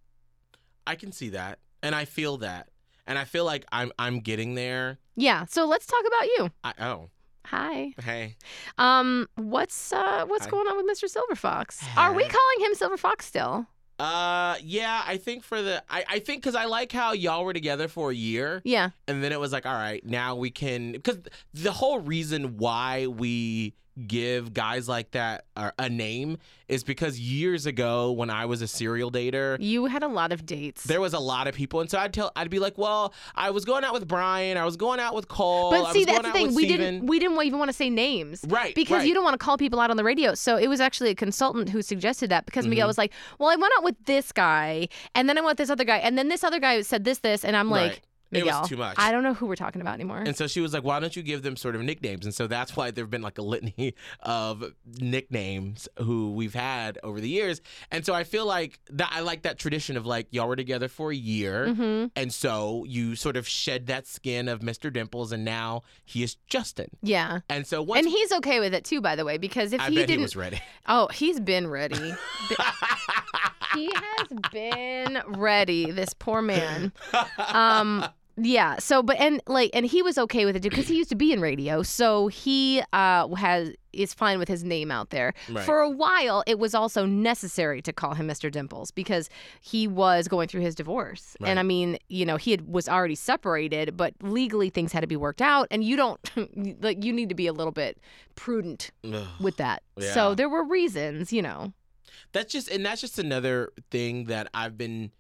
I 0.86 0.96
can 0.96 1.12
see 1.14 1.30
that, 1.30 1.60
and 1.82 1.96
I 1.96 2.06
feel 2.06 2.38
that, 2.38 2.68
and 3.08 3.18
I 3.18 3.24
feel 3.24 3.46
like 3.46 3.66
I'm 3.72 3.92
I'm 3.98 4.20
getting 4.20 4.56
there. 4.56 5.00
Yeah. 5.16 5.46
So 5.46 5.66
let's 5.66 5.86
talk 5.86 6.04
about 6.06 6.26
you. 6.26 6.50
I 6.64 6.74
oh 6.80 7.10
Hi. 7.46 7.94
hey 8.04 8.36
Um, 8.78 9.28
what's 9.36 9.94
uh 9.94 10.26
what's 10.28 10.46
Hi. 10.46 10.52
going 10.52 10.68
on 10.68 10.78
with 10.78 10.86
Mr. 10.86 11.08
Silver 11.10 11.36
Fox? 11.36 11.82
Are 11.96 12.14
we 12.14 12.24
calling 12.24 12.60
him 12.68 12.76
Silver 12.76 12.98
Fox 12.98 13.26
still? 13.26 13.68
Uh 14.02 14.56
yeah 14.64 15.04
I 15.06 15.18
think 15.18 15.44
for 15.44 15.62
the 15.62 15.84
I 15.88 16.04
I 16.10 16.20
think 16.20 16.42
because 16.42 16.56
I 16.56 16.66
like 16.66 16.92
how 16.92 17.14
y'all 17.14 17.46
were 17.46 17.54
together 17.54 17.88
for 17.88 18.10
a 18.10 18.16
year. 18.16 18.62
Yeah. 18.64 18.90
And 19.08 19.24
then 19.24 19.32
it 19.32 19.40
was 19.40 19.52
like, 19.52 19.66
all 19.66 19.74
right, 19.74 20.04
now 20.06 20.36
we 20.36 20.50
can. 20.50 20.94
Because 20.94 21.20
the 21.54 21.72
whole 21.72 22.00
reason 22.00 22.58
why 22.58 23.08
we 23.08 23.76
give 24.08 24.54
guys 24.54 24.88
like 24.88 25.12
that 25.12 25.46
a, 25.56 25.90
name 25.90 26.38
is 26.68 26.84
because 26.84 27.20
years 27.20 27.66
ago, 27.66 28.12
when 28.12 28.30
I 28.30 28.46
was 28.46 28.62
a 28.62 28.68
serial 28.68 29.12
dater, 29.12 29.58
You 29.60 29.86
had 29.88 30.04
a 30.04 30.08
lot 30.08 30.32
of 30.32 30.46
dates. 30.46 30.84
there 30.86 31.02
was 31.02 31.14
a 31.14 31.20
lot 31.20 31.48
of 31.48 31.56
people, 31.56 31.82
and 31.82 31.90
so 31.90 32.00
I'd 32.00 32.14
tell, 32.14 32.32
I'd 32.36 32.50
be 32.50 32.60
like, 32.60 32.78
well, 32.78 33.14
I 33.36 33.50
was 33.52 33.66
going 33.66 33.84
out 33.84 33.94
with 33.94 34.08
Brian, 34.08 34.58
I 34.58 34.64
was 34.66 34.78
going 34.78 35.00
out 35.02 35.14
with 35.14 35.28
Cole, 35.28 35.72
but 35.72 35.84
I 35.86 35.92
see, 35.94 36.00
was 36.00 36.06
that's 36.08 36.22
going 36.22 36.34
the 36.34 36.40
thing. 36.40 36.56
We 36.56 36.64
Steven. 36.66 36.80
didn't 36.80 37.06
we 37.08 37.20
didn't 37.20 37.42
even 37.44 37.60
want 37.60 37.70
to 37.70 37.74
say 37.74 37.90
names. 37.90 38.46
Right, 38.48 38.74
Because 38.74 39.00
right. 39.00 39.08
you 39.08 39.14
don't 39.14 39.24
want 39.24 39.34
to 39.34 39.44
call 39.44 39.58
people 39.58 39.80
out 39.80 39.92
on 39.92 39.98
the 39.98 40.04
radio. 40.04 40.34
So 40.34 40.56
it 40.58 40.68
was 40.68 40.80
actually 40.80 41.10
a 41.10 41.16
consultant 41.16 41.70
who 41.70 41.82
suggested 41.82 42.30
that 42.32 42.46
because 42.46 42.64
Mm-hmm. 42.64 42.70
Miguel 42.72 42.88
was 42.88 42.98
like, 42.98 43.12
Well, 43.40 43.50
I 43.50 43.56
went 43.56 43.74
out 43.78 43.84
with 43.84 43.96
this 44.06 44.32
guy 44.32 44.88
and 45.16 45.28
then 45.28 45.38
I 45.38 45.42
went 45.42 45.52
with 45.52 45.58
this 45.58 45.70
other 45.70 45.84
guy 45.84 45.98
and 45.98 46.18
then 46.18 46.30
this 46.30 46.44
other 46.44 46.60
guy 46.60 46.82
said 46.82 47.04
this, 47.04 47.20
this, 47.20 47.44
and 47.44 47.56
I'm 47.58 47.70
like, 47.70 47.92
Right. 47.92 48.02
It 48.32 48.46
was 48.46 48.46
Miguel, 48.46 48.68
too 48.68 48.78
much. 48.78 48.96
I 48.98 49.12
don't 49.12 49.24
know 49.24 49.34
who 49.34 49.46
we're 49.46 49.56
talking 49.56 49.82
about 49.82 49.96
anymore. 49.96 50.20
And 50.26 50.36
so 50.36 50.48
she 50.48 50.62
was 50.62 50.74
like, 50.74 50.84
"Why 50.84 51.00
don't 51.00 51.16
you 51.16 51.22
give 51.22 51.44
them 51.44 51.58
sort 51.58 51.76
of 51.76 51.82
nicknames?" 51.82 52.26
And 52.26 52.34
so 52.34 52.48
that's 52.48 52.76
why 52.76 52.92
there've 52.92 53.10
been 53.10 53.22
like 53.22 53.38
a 53.38 53.42
litany 53.42 53.94
of 54.22 54.64
nicknames 54.86 55.90
who 55.98 56.32
we've 56.34 56.54
had 56.54 56.98
over 57.04 57.20
the 57.20 57.28
years. 57.28 57.62
And 57.92 58.06
so 58.06 58.14
I 58.14 58.24
feel 58.24 58.46
like 58.46 58.80
that 58.92 59.12
I 59.14 59.20
like 59.20 59.42
that 59.44 59.60
tradition 59.60 59.98
of 59.98 60.06
like 60.06 60.28
y'all 60.32 60.48
were 60.48 60.56
together 60.56 60.88
for 60.88 61.12
a 61.12 61.16
year, 61.16 61.68
mm-hmm. 61.68 62.08
and 62.16 62.34
so 62.34 62.86
you 62.88 63.16
sort 63.16 63.36
of 63.36 63.48
shed 63.48 63.88
that 63.88 64.08
skin 64.08 64.48
of 64.48 64.62
Mr. 64.62 64.92
Dimples, 64.92 65.32
and 65.32 65.44
now 65.44 65.84
he 66.06 66.24
is 66.24 66.36
Justin. 66.48 66.90
Yeah. 67.02 67.40
And 67.50 67.68
so 67.68 67.82
once 67.82 68.06
And 68.06 68.10
he's 68.10 68.32
okay 68.32 68.60
with 68.60 68.74
it 68.74 68.86
too, 68.86 69.02
by 69.02 69.16
the 69.16 69.26
way, 69.26 69.38
because 69.38 69.74
if 69.74 69.82
I 69.82 69.90
he 69.90 69.96
bet 69.96 70.08
didn't 70.08 70.20
he 70.20 70.24
was 70.24 70.36
ready. 70.36 70.62
Oh, 70.88 71.08
he's 71.08 71.40
been 71.40 71.68
ready. 71.68 71.96
he 73.74 73.92
has 73.94 74.28
been 74.52 75.22
ready 75.28 75.92
this 75.92 76.14
poor 76.14 76.42
man 76.42 76.92
um 77.38 78.06
yeah 78.38 78.78
so 78.80 79.04
but 79.04 79.18
and 79.20 79.42
like 79.48 79.70
and 79.74 79.86
he 79.86 80.02
was 80.02 80.18
okay 80.18 80.46
with 80.46 80.56
it 80.56 80.62
because 80.62 80.88
he 80.88 80.96
used 80.96 81.10
to 81.10 81.16
be 81.16 81.32
in 81.34 81.40
radio 81.42 81.84
so 81.84 82.28
he 82.28 82.82
uh 82.94 83.28
has 83.36 83.72
is 83.94 84.14
fine 84.14 84.40
with 84.40 84.48
his 84.48 84.64
name 84.64 84.90
out 84.90 85.10
there 85.10 85.34
Right. 85.50 85.66
for 85.66 85.80
a 85.80 85.90
while 85.90 86.44
it 86.48 86.58
was 86.58 86.74
also 86.74 87.06
necessary 87.06 87.82
to 87.82 87.92
call 87.92 88.14
him 88.14 88.28
mr 88.28 88.50
dimples 88.50 88.90
because 88.92 89.30
he 89.60 89.86
was 89.88 90.28
going 90.30 90.48
through 90.48 90.62
his 90.62 90.76
divorce 90.76 91.36
Right. 91.42 91.50
and 91.50 91.60
i 91.60 91.64
mean 91.64 91.98
you 92.08 92.26
know 92.26 92.38
he 92.38 92.52
had, 92.52 92.68
was 92.72 92.88
already 92.88 93.16
separated 93.16 93.98
but 93.98 94.14
legally 94.22 94.70
things 94.70 94.94
had 94.94 95.02
to 95.02 95.08
be 95.08 95.18
worked 95.18 95.42
out 95.42 95.68
and 95.70 95.84
you 95.84 95.98
don't 95.98 96.20
like 96.82 97.04
you 97.04 97.12
need 97.12 97.28
to 97.30 97.36
be 97.36 97.48
a 97.48 97.54
little 97.54 97.74
bit 97.74 97.98
prudent 98.36 98.92
Ugh. 99.12 99.28
with 99.42 99.58
that 99.58 99.84
Yeah. 99.98 100.14
so 100.14 100.36
there 100.36 100.48
were 100.50 100.64
reasons 100.64 101.34
you 101.34 101.42
know 101.42 101.74
That's 102.32 102.52
just 102.54 102.70
and 102.70 102.86
that's 102.86 103.02
just 103.02 103.20
another 103.20 103.72
thing 103.90 104.26
that 104.26 104.48
I've 104.54 104.78
been 104.78 105.12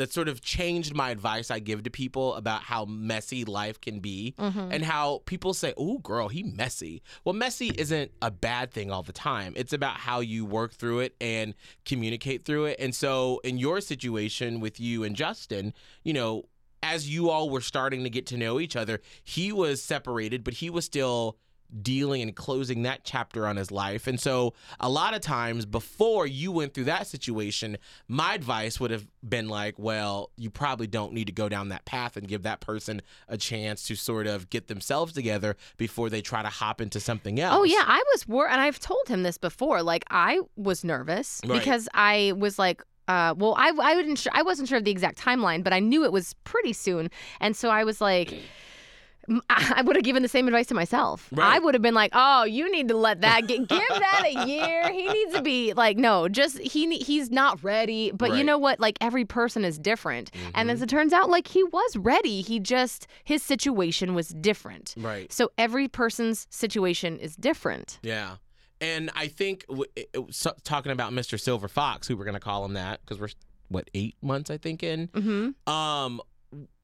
that 0.00 0.12
sort 0.12 0.28
of 0.28 0.40
changed 0.40 0.94
my 0.94 1.10
advice 1.10 1.50
I 1.50 1.58
give 1.60 1.82
to 1.84 1.90
people 1.90 2.34
about 2.34 2.64
how 2.64 2.84
messy 2.86 3.44
life 3.44 3.80
can 3.80 4.00
be 4.00 4.34
Mhm. 4.38 4.72
and 4.72 4.84
how 4.84 5.22
people 5.26 5.54
say, 5.54 5.72
"Oh, 5.76 5.98
girl, 5.98 6.28
he 6.28 6.42
messy." 6.42 7.02
Well, 7.24 7.32
messy 7.34 7.72
isn't 7.76 8.10
a 8.20 8.30
bad 8.30 8.72
thing 8.72 8.90
all 8.90 9.02
the 9.02 9.12
time. 9.12 9.52
It's 9.56 9.72
about 9.72 9.98
how 9.98 10.20
you 10.20 10.44
work 10.44 10.72
through 10.74 11.00
it 11.00 11.14
and 11.20 11.54
communicate 11.84 12.44
through 12.44 12.64
it. 12.66 12.76
And 12.80 12.94
so, 12.94 13.40
in 13.44 13.58
your 13.58 13.80
situation 13.80 14.60
with 14.60 14.80
you 14.80 15.04
and 15.04 15.14
Justin, 15.14 15.72
you 16.02 16.12
know, 16.12 16.44
as 16.82 17.08
you 17.10 17.28
all 17.28 17.50
were 17.50 17.60
starting 17.60 18.04
to 18.04 18.10
get 18.10 18.24
to 18.26 18.36
know 18.38 18.58
each 18.58 18.74
other, 18.74 19.00
he 19.22 19.52
was 19.52 19.82
separated, 19.82 20.42
but 20.42 20.54
he 20.54 20.70
was 20.70 20.84
still 20.86 21.36
dealing 21.82 22.22
and 22.22 22.34
closing 22.34 22.82
that 22.82 23.04
chapter 23.04 23.46
on 23.46 23.56
his 23.56 23.70
life. 23.70 24.06
And 24.06 24.18
so, 24.18 24.54
a 24.78 24.88
lot 24.88 25.14
of 25.14 25.20
times 25.20 25.66
before 25.66 26.26
you 26.26 26.50
went 26.52 26.74
through 26.74 26.84
that 26.84 27.06
situation, 27.06 27.78
my 28.08 28.34
advice 28.34 28.80
would 28.80 28.90
have 28.90 29.06
been 29.26 29.48
like, 29.48 29.78
well, 29.78 30.30
you 30.36 30.50
probably 30.50 30.86
don't 30.86 31.12
need 31.12 31.26
to 31.26 31.32
go 31.32 31.48
down 31.48 31.68
that 31.68 31.84
path 31.84 32.16
and 32.16 32.26
give 32.26 32.42
that 32.42 32.60
person 32.60 33.02
a 33.28 33.36
chance 33.36 33.82
to 33.88 33.94
sort 33.94 34.26
of 34.26 34.50
get 34.50 34.68
themselves 34.68 35.12
together 35.12 35.56
before 35.76 36.10
they 36.10 36.22
try 36.22 36.42
to 36.42 36.48
hop 36.48 36.80
into 36.80 37.00
something 37.00 37.38
else. 37.40 37.56
Oh 37.58 37.64
yeah, 37.64 37.84
I 37.86 38.02
was 38.12 38.26
wor 38.26 38.48
and 38.48 38.60
I've 38.60 38.78
told 38.80 39.08
him 39.08 39.22
this 39.22 39.38
before. 39.38 39.82
Like 39.82 40.04
I 40.10 40.40
was 40.56 40.84
nervous 40.84 41.40
Right. 41.46 41.58
because 41.58 41.88
I 41.94 42.32
was 42.36 42.58
like, 42.58 42.82
uh, 43.08 43.34
well, 43.36 43.54
I 43.58 43.72
I 43.82 43.94
wouldn't 43.96 44.18
sure, 44.18 44.32
I 44.34 44.42
wasn't 44.42 44.68
sure 44.68 44.78
of 44.78 44.84
the 44.84 44.90
exact 44.90 45.18
timeline, 45.18 45.64
but 45.64 45.72
I 45.72 45.80
knew 45.80 46.04
it 46.04 46.12
was 46.12 46.34
pretty 46.44 46.72
soon, 46.72 47.10
and 47.40 47.56
so 47.56 47.68
I 47.68 47.84
was 47.84 48.00
like. 48.00 48.34
I 49.50 49.82
would 49.84 49.96
have 49.96 50.04
given 50.04 50.22
the 50.22 50.28
same 50.28 50.48
advice 50.48 50.66
to 50.68 50.74
myself. 50.74 51.28
I 51.38 51.58
would 51.58 51.74
have 51.74 51.82
been 51.82 51.94
like, 51.94 52.10
"Oh, 52.14 52.44
you 52.44 52.70
need 52.70 52.88
to 52.88 52.96
let 52.96 53.20
that 53.20 53.46
get, 53.46 53.68
give 53.68 53.82
that 53.88 54.24
a 54.26 54.46
year. 54.46 54.90
He 54.92 55.06
needs 55.08 55.34
to 55.34 55.42
be 55.42 55.72
like, 55.74 55.96
no, 55.96 56.28
just 56.28 56.58
he 56.58 56.96
he's 56.98 57.30
not 57.30 57.62
ready. 57.62 58.10
But 58.12 58.36
you 58.36 58.44
know 58.44 58.58
what? 58.58 58.80
Like 58.80 58.96
every 59.00 59.24
person 59.24 59.64
is 59.64 59.78
different, 59.78 60.30
and 60.54 60.68
Mhm. 60.68 60.72
as 60.72 60.82
it 60.82 60.88
turns 60.88 61.12
out, 61.12 61.28
like 61.30 61.46
he 61.48 61.62
was 61.64 61.96
ready. 61.96 62.40
He 62.42 62.58
just 62.60 63.06
his 63.24 63.42
situation 63.42 64.14
was 64.14 64.28
different. 64.30 64.94
Right. 64.96 65.32
So 65.32 65.50
every 65.58 65.86
person's 65.88 66.46
situation 66.50 67.18
is 67.18 67.36
different. 67.36 67.98
Yeah. 68.02 68.36
And 68.80 69.10
I 69.14 69.26
think 69.28 69.66
so- 70.30 70.54
talking 70.64 70.90
about 70.90 71.12
Mr. 71.12 71.38
Silver 71.38 71.68
Fox, 71.68 72.08
who 72.08 72.16
we're 72.16 72.24
going 72.24 72.32
to 72.34 72.40
call 72.40 72.64
him 72.64 72.72
that 72.74 73.00
because 73.02 73.20
we're 73.20 73.28
what 73.68 73.88
eight 73.94 74.16
months 74.22 74.50
I 74.50 74.56
think 74.56 74.82
in. 74.82 75.08
Mm-hmm. 75.08 75.70
Um, 75.72 76.20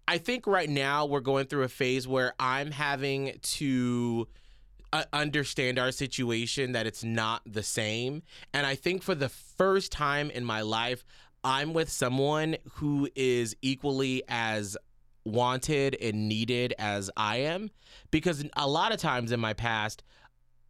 I 0.08 0.18
think 0.18 0.46
right 0.46 0.68
now 0.68 1.06
we're 1.06 1.20
going 1.20 1.46
through 1.46 1.64
a 1.64 1.68
phase 1.68 2.06
where 2.06 2.32
I'm 2.38 2.70
having 2.70 3.38
to 3.42 4.28
uh, 4.92 5.04
understand 5.12 5.78
our 5.78 5.90
situation 5.90 6.72
that 6.72 6.86
it's 6.86 7.02
not 7.02 7.42
the 7.44 7.62
same, 7.62 8.22
and 8.54 8.66
I 8.66 8.76
think 8.76 9.02
for 9.02 9.14
the 9.14 9.28
first 9.28 9.90
time 9.90 10.30
in 10.30 10.44
my 10.44 10.60
life, 10.60 11.04
I'm 11.42 11.72
with 11.72 11.90
someone 11.90 12.56
who 12.74 13.08
is 13.16 13.56
equally 13.62 14.22
as 14.28 14.76
wanted 15.24 15.96
and 16.00 16.28
needed 16.28 16.72
as 16.78 17.10
I 17.16 17.38
am, 17.38 17.70
because 18.12 18.44
a 18.56 18.68
lot 18.68 18.92
of 18.92 19.00
times 19.00 19.32
in 19.32 19.40
my 19.40 19.54
past, 19.54 20.04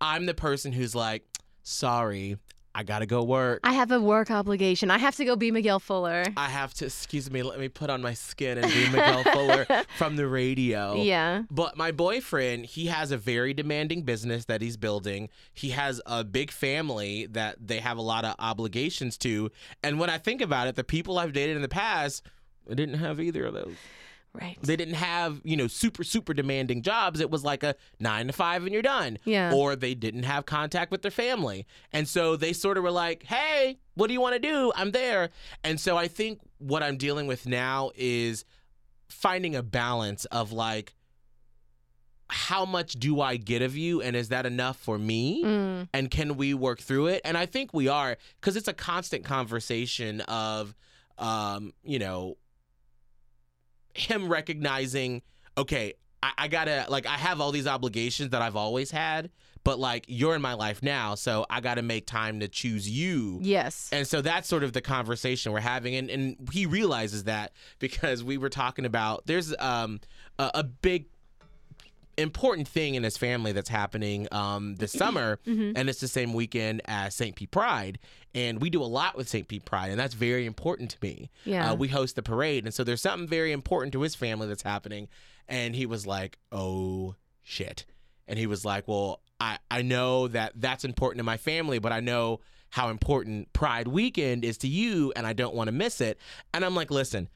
I'm 0.01 0.25
the 0.25 0.35
person 0.35 0.73
who's 0.73 0.95
like, 0.95 1.27
"Sorry, 1.63 2.39
I 2.77 2.83
gotta 2.83 3.07
go 3.07 3.22
work." 3.22 3.61
I 3.64 3.72
have 3.72 3.91
a 3.91 4.01
work 4.01 4.31
obligation. 4.31 4.91
I 4.91 4.99
have 4.99 5.16
to 5.16 5.24
go 5.24 5.35
be 5.35 5.51
Miguel 5.51 5.81
Fuller. 5.81 6.24
I 6.37 6.49
have 6.49 6.74
to, 6.74 6.85
excuse 6.85 7.31
me, 7.31 7.43
let 7.43 7.59
me 7.59 7.68
put 7.68 7.89
on 7.89 8.03
my 8.03 8.12
skin 8.12 8.59
and 8.59 8.70
be 8.70 8.89
Miguel 8.91 9.24
Fuller 9.24 9.66
from 9.97 10.16
the 10.16 10.27
radio. 10.29 10.95
Yeah. 11.03 11.45
But 11.51 11.77
my 11.77 11.91
boyfriend, 11.91 12.66
he 12.66 12.87
has 12.87 13.11
a 13.11 13.16
very 13.16 13.55
demanding 13.55 14.03
business 14.03 14.45
that 14.45 14.61
he's 14.61 14.77
building. 14.77 15.31
He 15.55 15.70
has 15.70 16.01
a 16.05 16.22
big 16.22 16.51
family 16.51 17.27
that 17.31 17.57
they 17.66 17.81
have 17.81 17.97
a 17.97 18.03
lot 18.03 18.24
of 18.24 18.35
obligations 18.39 19.16
to. 19.18 19.51
And 19.83 19.99
when 19.99 20.11
I 20.11 20.18
think 20.18 20.43
about 20.43 20.68
it, 20.68 20.77
the 20.77 20.85
people 20.85 21.18
I've 21.18 21.33
dated 21.33 21.57
in 21.57 21.62
the 21.62 21.68
past, 21.68 22.22
I 22.70 22.74
didn't 22.74 22.99
have 22.99 23.20
either 23.20 23.47
of 23.47 23.55
those. 23.55 23.77
Right. 24.41 24.59
They 24.62 24.76
didn't 24.76 24.95
have, 24.95 25.41
you 25.45 25.57
know, 25.57 25.66
super, 25.66 26.05
super 26.05 26.34
demanding 26.34 26.82
jobs. 26.82 27.20
It 27.20 27.30
was 27.30 27.45
like 27.45 27.62
a 27.62 27.74
nine 27.99 28.26
to 28.26 28.32
five 28.32 28.62
and 28.64 28.72
you're 28.72 28.82
done. 28.82 29.18
Yeah. 29.24 29.53
Or 29.55 29.76
they 29.76 29.95
didn't 29.95 30.24
have 30.24 30.47
contact 30.47 30.91
with 30.91 31.03
their 31.03 31.11
family. 31.11 31.66
And 31.93 32.07
so 32.07 32.37
they 32.37 32.53
sort 32.53 32.76
of 32.76 32.84
were 32.84 32.91
like, 32.91 33.24
hey, 33.24 33.78
what 33.95 34.09
do 34.09 34.12
you 34.12 34.20
want 34.20 34.34
to 34.34 34.39
do? 34.39 34.72
I'm 34.76 34.91
there. 34.93 35.30
And 35.64 35.80
so 35.80 35.97
I 35.97 36.09
think 36.09 36.41
what 36.59 36.82
I'm 36.82 36.97
dealing 36.97 37.26
with 37.26 37.47
now 37.47 37.91
is 37.95 38.45
finding 39.09 39.57
a 39.57 39.62
balance 39.62 40.24
of 40.26 40.53
like, 40.53 40.95
how 42.28 42.64
much 42.64 42.95
do 42.95 43.20
I 43.20 43.37
get 43.37 43.62
of 43.62 43.76
you? 43.76 44.03
And 44.03 44.16
is 44.16 44.30
that 44.30 44.47
enough 44.47 44.76
for 44.76 44.99
me? 44.99 45.45
Mm. 45.45 45.89
and 45.95 46.11
can 46.11 46.37
we 46.37 46.55
work 46.55 46.80
through 46.80 47.07
it 47.07 47.20
and 47.24 47.37
i 47.37 47.47
think 47.47 47.72
we 47.72 47.87
are 47.87 48.16
because 48.41 48.57
it's 48.57 48.66
a 48.68 48.72
constant 48.72 49.24
conversation 49.24 50.20
of 50.22 50.74
um 51.18 51.72
you 51.84 51.99
know 51.99 52.37
him 53.99 54.29
recognizing 54.29 55.23
okay 55.59 55.95
I, 56.23 56.33
I 56.39 56.49
gotta 56.49 56.87
like 56.89 57.07
i 57.07 57.17
have 57.17 57.41
all 57.41 57.53
these 57.53 57.67
obligations 57.67 58.31
that 58.31 58.43
i've 58.43 58.57
always 58.57 58.91
had 58.91 59.31
but 59.65 59.79
like 59.79 60.05
you're 60.09 60.35
in 60.35 60.43
my 60.43 60.55
life 60.55 60.83
now 60.83 61.15
so 61.15 61.45
i 61.51 61.61
gotta 61.61 61.83
make 61.83 62.07
time 62.07 62.41
to 62.41 62.49
choose 62.49 62.89
you 62.89 63.39
Yes. 63.43 63.89
and 63.93 64.07
so 64.07 64.21
that's 64.23 64.49
sort 64.49 64.63
of 64.65 64.73
the 64.73 64.81
conversation 64.81 65.53
we're 65.53 65.61
having, 65.61 65.95
and, 65.97 66.09
and 66.11 66.49
he 66.53 66.67
realizes 66.67 67.25
that 67.25 67.53
because 67.79 68.23
we 68.23 68.39
were 68.39 68.49
talking 68.49 68.85
about 68.85 69.27
there's 69.27 69.55
um 69.59 70.01
a, 70.39 70.51
a 70.55 70.63
big 70.65 71.07
important 72.19 72.67
thing 72.69 72.95
in 72.95 73.03
his 73.03 73.17
family 73.17 73.53
that's 73.53 73.69
happening 73.69 74.27
um 74.33 74.77
this 74.77 74.93
summer, 75.03 75.39
and 75.47 75.89
it's 75.89 76.01
the 76.01 76.09
same 76.09 76.33
weekend 76.33 76.83
as 76.87 77.14
St. 77.14 77.37
Pete 77.37 77.51
Pride, 77.51 77.99
and 78.35 78.61
we 78.61 78.71
do 78.71 78.83
a 78.83 78.85
lot 78.87 79.17
with 79.17 79.29
St. 79.29 79.47
Pete 79.49 79.64
Pride, 79.64 79.91
and 79.91 79.99
that's 80.01 80.14
very 80.14 80.47
important 80.47 80.91
to 80.91 80.99
me. 81.03 81.31
Yeah. 81.45 81.71
uh, 81.73 81.75
we 81.75 81.89
host 81.89 82.17
the 82.17 82.23
parade, 82.23 82.64
and 82.64 82.73
so 82.75 82.85
there's 82.85 83.03
something 83.03 83.29
very 83.29 83.53
important 83.53 83.93
to 83.93 84.03
his 84.03 84.14
family 84.14 84.47
that's 84.49 84.62
happening, 84.62 85.09
and 85.49 85.75
he 85.75 85.87
was 85.87 86.07
like, 86.07 86.39
"Oh 86.53 87.14
shit," 87.43 87.85
and 88.27 88.39
he 88.39 88.47
was 88.47 88.64
like, 88.64 88.89
"Well, 88.89 89.21
I 89.41 89.59
I 89.71 89.83
know 89.83 90.29
that 90.29 90.53
that's 90.57 90.85
important 90.85 91.19
to 91.19 91.25
my 91.25 91.37
family, 91.37 91.79
but 91.79 91.93
I 91.93 92.01
know." 92.01 92.41
How 92.71 92.89
important 92.91 93.53
Pride 93.53 93.87
Weekend 93.89 94.45
is 94.45 94.59
to 94.59 94.69
you, 94.69 95.12
and 95.14 95.25
I 95.27 95.33
don't 95.33 95.55
want 95.55 95.69
to 95.69 95.73
miss 95.73 96.01
it. 96.01 96.19
And 96.53 96.64
I'm 96.64 96.75
like, 96.75 96.91
listen, 96.91 97.29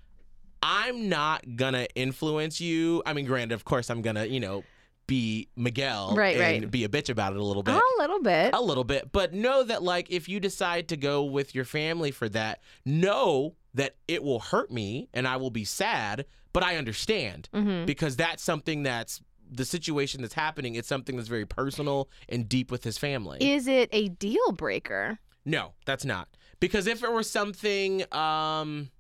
I'm 0.62 1.08
not 1.08 1.56
gonna 1.56 1.86
influence 1.94 2.60
you. 2.60 3.02
I 3.06 3.12
mean, 3.14 3.24
granted, 3.26 3.54
of 3.54 3.64
course, 3.64 3.90
I'm 3.90 4.02
gonna, 4.02 4.26
you 4.26 4.40
know, 4.40 4.64
be 5.06 5.48
Miguel 5.56 6.14
Right, 6.14 6.36
and 6.36 6.62
right. 6.64 6.70
be 6.70 6.84
a 6.84 6.88
bitch 6.88 7.08
about 7.10 7.32
it 7.32 7.38
a 7.40 7.42
little 7.44 7.62
bit. 7.64 7.74
a 7.74 7.82
little 7.98 8.20
bit. 8.22 8.54
A 8.54 8.60
little 8.62 8.84
bit, 8.84 9.10
but 9.10 9.32
know 9.34 9.64
that 9.64 9.82
like 9.82 10.08
if 10.10 10.28
you 10.28 10.38
decide 10.38 10.86
to 10.88 10.96
go 10.96 11.24
with 11.24 11.54
your 11.54 11.64
family 11.64 12.10
for 12.12 12.28
that, 12.28 12.60
know 12.84 13.56
that 13.74 13.96
it 14.06 14.22
will 14.22 14.38
hurt 14.40 14.70
me 14.70 15.08
and 15.12 15.26
I 15.26 15.36
will 15.36 15.50
be 15.50 15.64
sad, 15.64 16.26
but 16.52 16.62
I 16.62 16.76
understand 16.76 17.48
Mhm. 17.52 17.86
because 17.86 18.14
that's 18.16 18.42
something 18.42 18.82
that's 18.84 19.20
the 19.52 19.64
situation 19.64 20.22
that's 20.22 20.34
happening. 20.34 20.76
It's 20.76 20.86
something 20.86 21.16
that's 21.16 21.28
very 21.28 21.46
personal 21.46 22.08
and 22.28 22.48
deep 22.48 22.70
with 22.70 22.84
his 22.84 22.96
family. 22.98 23.38
Is 23.40 23.66
it 23.66 23.88
a 23.92 24.08
deal 24.10 24.52
breaker? 24.52 25.18
No, 25.44 25.72
that's 25.86 26.04
not. 26.04 26.28
Because 26.60 26.86
if 26.86 27.02
it 27.02 27.10
were 27.10 27.24
something 27.24 28.04
um 28.14 28.90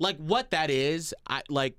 like 0.00 0.16
what 0.18 0.50
that 0.50 0.70
is, 0.70 1.14
I 1.28 1.42
like 1.48 1.76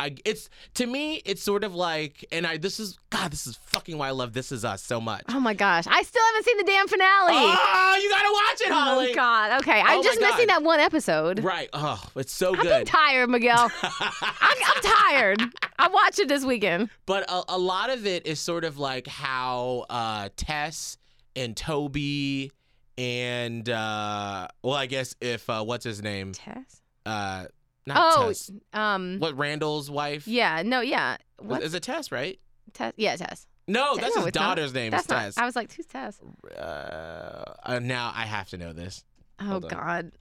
I 0.00 0.16
it's 0.24 0.50
to 0.74 0.86
me 0.86 1.22
it's 1.24 1.40
sort 1.40 1.62
of 1.62 1.72
like 1.72 2.24
and 2.32 2.44
I 2.48 2.56
this 2.56 2.80
is 2.80 2.98
god 3.10 3.30
this 3.30 3.46
is 3.46 3.54
fucking 3.66 3.96
why 3.96 4.08
I 4.08 4.10
love 4.10 4.32
This 4.32 4.50
Is 4.50 4.64
Us 4.64 4.82
so 4.82 5.00
much. 5.00 5.22
Oh 5.28 5.38
my 5.38 5.54
gosh. 5.54 5.86
I 5.86 6.02
still 6.02 6.22
haven't 6.24 6.44
seen 6.44 6.56
the 6.58 6.64
damn 6.64 6.88
finale. 6.88 7.32
Oh, 7.32 7.98
you 8.02 8.10
got 8.10 8.22
to 8.22 8.32
watch 8.32 8.60
it, 8.60 8.72
Holly. 8.72 9.04
Oh 9.06 9.08
my 9.10 9.14
God. 9.14 9.60
Okay. 9.60 9.80
Oh 9.80 9.84
I'm 9.84 9.96
my 9.98 10.02
just 10.02 10.20
missing 10.20 10.48
that 10.48 10.64
one 10.64 10.80
episode. 10.80 11.44
Right. 11.44 11.68
Oh, 11.72 12.02
it's 12.16 12.32
so 12.32 12.56
I'm 12.56 12.62
good. 12.62 12.86
tired, 12.88 13.30
Miguel. 13.30 13.70
I'm, 13.82 14.56
I'm 14.66 14.82
tired. 14.82 15.40
I 15.78 15.86
watched 15.88 16.18
it 16.18 16.26
this 16.26 16.44
weekend. 16.44 16.90
but 17.06 17.24
a, 17.30 17.44
a 17.50 17.58
lot 17.58 17.90
of 17.90 18.04
it 18.04 18.26
is 18.26 18.40
sort 18.40 18.64
of 18.64 18.78
like 18.78 19.06
how 19.06 19.86
uh 19.88 20.28
Tess 20.36 20.98
and 21.36 21.56
Toby 21.56 22.50
and 22.98 23.68
uh 23.68 24.48
well 24.62 24.74
I 24.74 24.86
guess 24.86 25.14
if 25.20 25.48
uh 25.48 25.62
what's 25.62 25.84
his 25.84 26.02
name? 26.02 26.32
Tess. 26.32 26.80
Uh 27.06 27.46
not 27.86 28.16
Oh, 28.16 28.28
Tess. 28.28 28.50
um. 28.72 29.18
What 29.18 29.36
Randall's 29.36 29.90
wife? 29.90 30.26
Yeah. 30.26 30.62
No. 30.64 30.80
Yeah. 30.80 31.18
What? 31.38 31.62
Is 31.62 31.74
it 31.74 31.82
Tess, 31.82 32.10
right? 32.10 32.38
Tess? 32.72 32.94
Yeah, 32.96 33.16
Tess. 33.16 33.46
No, 33.68 33.96
that's 33.96 34.14
no, 34.14 34.22
his 34.22 34.28
it's 34.28 34.34
not. 34.38 34.48
daughter's 34.56 34.72
name. 34.74 34.90
That's 34.90 35.08
not. 35.08 35.20
Tess. 35.22 35.38
I 35.38 35.44
was 35.46 35.54
like, 35.56 35.72
who's 35.72 35.86
Tess? 35.86 36.20
Uh, 36.56 37.44
uh, 37.62 37.78
now 37.82 38.12
I 38.14 38.24
have 38.26 38.48
to 38.50 38.58
know 38.58 38.72
this. 38.72 39.04
Oh 39.40 39.44
Hold 39.44 39.64
on. 39.64 39.70
God. 39.70 40.12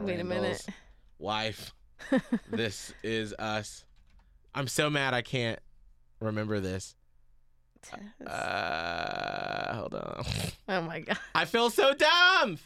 Wait 0.00 0.20
a 0.20 0.24
minute. 0.24 0.64
Wife. 1.18 1.72
this 2.50 2.92
is 3.02 3.34
us. 3.38 3.84
I'm 4.54 4.68
so 4.68 4.88
mad 4.90 5.14
I 5.14 5.22
can't 5.22 5.58
remember 6.20 6.60
this. 6.60 6.94
Tess. 7.82 8.00
Uh, 8.26 9.74
hold 9.74 9.94
on. 9.94 10.24
oh 10.68 10.80
my 10.82 11.00
God. 11.00 11.18
I 11.34 11.44
feel 11.44 11.68
so 11.70 11.94
dumb. 11.94 12.58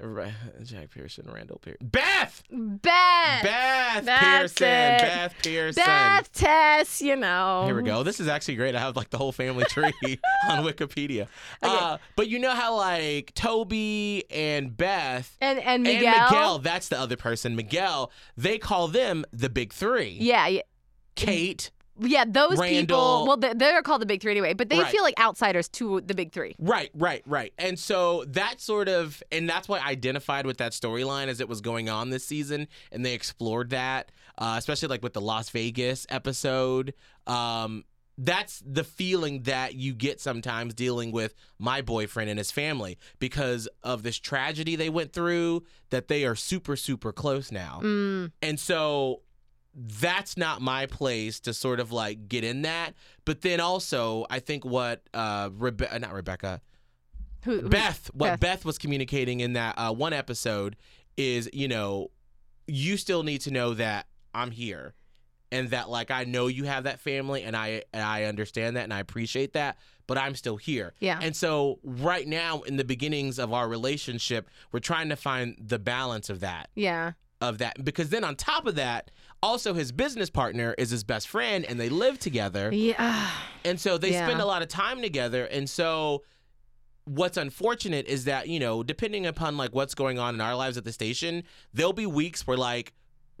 Ra- 0.00 0.28
Jack 0.62 0.90
Pearson, 0.90 1.28
Randall 1.32 1.58
Pearson, 1.58 1.86
Beth, 1.88 2.42
Beth. 2.50 3.42
Beth 3.42 4.04
That's 4.04 4.22
Pearson, 4.54 4.66
it. 4.68 5.00
Beth 5.00 5.34
Pearson. 5.42 5.82
Beth. 5.84 6.32
Tess. 6.32 7.02
You 7.02 7.16
know. 7.16 7.64
Here 7.66 7.74
we 7.76 7.82
go. 7.82 8.02
This 8.02 8.20
is 8.20 8.28
actually 8.28 8.56
great. 8.56 8.74
I 8.74 8.80
have 8.80 8.96
like 8.96 9.10
the 9.10 9.18
whole 9.18 9.32
family 9.32 9.64
tree 9.64 9.92
on 10.48 10.64
Wikipedia. 10.64 11.26
Uh, 11.62 11.98
but 12.16 12.28
you 12.28 12.38
know 12.38 12.52
how 12.52 12.76
like 12.76 13.32
Toby 13.34 14.24
and 14.30 14.76
Beth 14.76 15.36
And 15.40 15.58
and 15.58 15.82
Miguel. 15.82 16.14
and 16.14 16.24
Miguel, 16.30 16.58
that's 16.60 16.88
the 16.88 16.98
other 16.98 17.16
person. 17.16 17.56
Miguel, 17.56 18.10
they 18.36 18.58
call 18.58 18.88
them 18.88 19.24
the 19.32 19.48
big 19.48 19.72
three. 19.72 20.16
Yeah. 20.20 20.46
Yeah. 20.46 20.62
Kate, 21.16 21.70
Yeah, 22.00 22.24
those 22.26 22.58
Randall. 22.58 22.80
people. 22.80 23.26
Well, 23.26 23.54
they're, 23.54 23.82
called 23.82 24.02
the 24.02 24.06
big 24.06 24.20
three 24.22 24.32
anyway, 24.32 24.54
but 24.54 24.68
they 24.68 24.78
Right. 24.78 24.90
feel 24.90 25.02
like 25.02 25.18
outsiders 25.18 25.68
to 25.70 26.00
the 26.00 26.14
big 26.14 26.32
three. 26.32 26.54
Right, 26.58 26.90
right, 26.94 27.22
right. 27.26 27.52
And 27.58 27.78
so 27.78 28.24
that 28.28 28.60
sort 28.60 28.88
of, 28.88 29.22
and 29.32 29.48
that's 29.48 29.68
why 29.68 29.78
I 29.78 29.90
identified 29.90 30.46
with 30.46 30.58
that 30.58 30.72
storyline 30.72 31.28
as 31.28 31.40
it 31.40 31.48
was 31.48 31.60
going 31.60 31.88
on 31.88 32.10
this 32.10 32.24
season, 32.24 32.68
and 32.92 33.04
they 33.04 33.14
explored 33.14 33.70
that, 33.70 34.10
uh, 34.38 34.54
especially 34.58 34.88
like 34.88 35.02
with 35.02 35.12
the 35.14 35.20
Las 35.20 35.50
Vegas 35.50 36.06
episode. 36.10 36.94
Um, 37.26 37.84
that's 38.20 38.60
the 38.66 38.82
feeling 38.82 39.42
that 39.44 39.74
you 39.76 39.94
get 39.94 40.20
sometimes 40.20 40.74
dealing 40.74 41.12
with 41.12 41.34
my 41.58 41.80
boyfriend 41.82 42.28
and 42.28 42.36
his 42.38 42.50
family 42.50 42.98
because 43.20 43.68
of 43.84 44.02
this 44.02 44.18
tragedy 44.18 44.74
they 44.74 44.90
went 44.90 45.12
through. 45.12 45.62
That 45.90 46.08
they 46.08 46.24
are 46.24 46.34
super, 46.34 46.74
super 46.76 47.12
close 47.12 47.50
now, 47.52 47.80
Mm, 47.82 48.32
and 48.42 48.58
so 48.60 49.22
that's 49.80 50.36
not 50.36 50.60
my 50.60 50.86
place 50.86 51.38
to 51.40 51.54
sort 51.54 51.78
of 51.80 51.92
like 51.92 52.28
get 52.28 52.42
in 52.44 52.62
that. 52.62 52.94
But 53.24 53.42
then 53.42 53.60
also, 53.60 54.26
I 54.28 54.40
think 54.40 54.64
what 54.64 55.02
uh, 55.14 55.50
Rebe- 55.50 56.00
not 56.00 56.12
Rebecca, 56.12 56.60
who, 57.44 57.60
who- 57.60 57.68
Beth, 57.68 58.10
what 58.12 58.30
Beth. 58.32 58.40
Beth. 58.40 58.64
was 58.64 58.76
communicating 58.78 59.40
in 59.40 59.52
that 59.52 59.74
uh, 59.78 59.92
one 59.92 60.12
episode 60.12 60.76
is, 61.16 61.48
you 61.52 61.68
know, 61.68 62.10
you 62.66 62.96
still 62.96 63.22
need 63.22 63.40
to 63.42 63.50
know 63.50 63.74
that 63.74 64.06
I'm 64.34 64.50
here, 64.50 64.94
and 65.50 65.70
that 65.70 65.88
like 65.88 66.10
I 66.10 66.24
know 66.24 66.48
you 66.48 66.64
have 66.64 66.84
that 66.84 67.00
family, 67.00 67.42
and 67.44 67.56
I 67.56 67.84
and 67.92 68.02
I 68.02 68.24
understand 68.24 68.76
that, 68.76 68.84
and 68.84 68.92
I 68.92 68.98
appreciate 69.00 69.52
that, 69.54 69.78
but 70.06 70.18
I'm 70.18 70.34
still 70.34 70.56
here. 70.56 70.92
Yeah. 71.00 71.18
And 71.22 71.34
so 71.34 71.78
right 71.82 72.26
now, 72.26 72.60
in 72.62 72.76
the 72.76 72.84
beginnings 72.84 73.38
of 73.38 73.52
our 73.52 73.68
relationship, 73.68 74.48
we're 74.72 74.80
trying 74.80 75.08
to 75.08 75.16
find 75.16 75.56
the 75.60 75.78
balance 75.78 76.28
of 76.30 76.40
that 76.40 76.68
Yeah. 76.74 77.12
Of 77.40 77.58
that 77.58 77.84
because 77.84 78.08
then 78.10 78.24
on 78.24 78.34
top 78.34 78.66
of 78.66 78.74
that 78.74 79.10
also 79.42 79.72
his 79.72 79.92
business 79.92 80.28
partner 80.28 80.74
is 80.76 80.90
his 80.90 81.04
best 81.04 81.28
friend 81.28 81.64
and 81.66 81.78
they 81.78 81.88
live 81.88 82.18
together 82.18 82.70
Yeah. 82.72 83.30
and 83.64 83.80
so 83.80 83.96
they 83.96 84.12
Yeah. 84.12 84.26
spend 84.26 84.40
a 84.40 84.44
lot 84.44 84.62
of 84.62 84.68
time 84.68 85.00
together 85.00 85.44
and 85.44 85.70
so 85.70 86.24
what's 87.04 87.36
unfortunate 87.36 88.06
is 88.06 88.24
that 88.24 88.48
you 88.48 88.58
know 88.58 88.82
depending 88.82 89.24
upon 89.24 89.56
like 89.56 89.72
what's 89.74 89.94
going 89.94 90.18
on 90.18 90.34
in 90.34 90.40
our 90.40 90.56
lives 90.56 90.76
at 90.76 90.84
the 90.84 90.92
station 90.92 91.44
there'll 91.72 91.92
be 91.92 92.06
weeks 92.06 92.46
where 92.46 92.56
like 92.56 92.92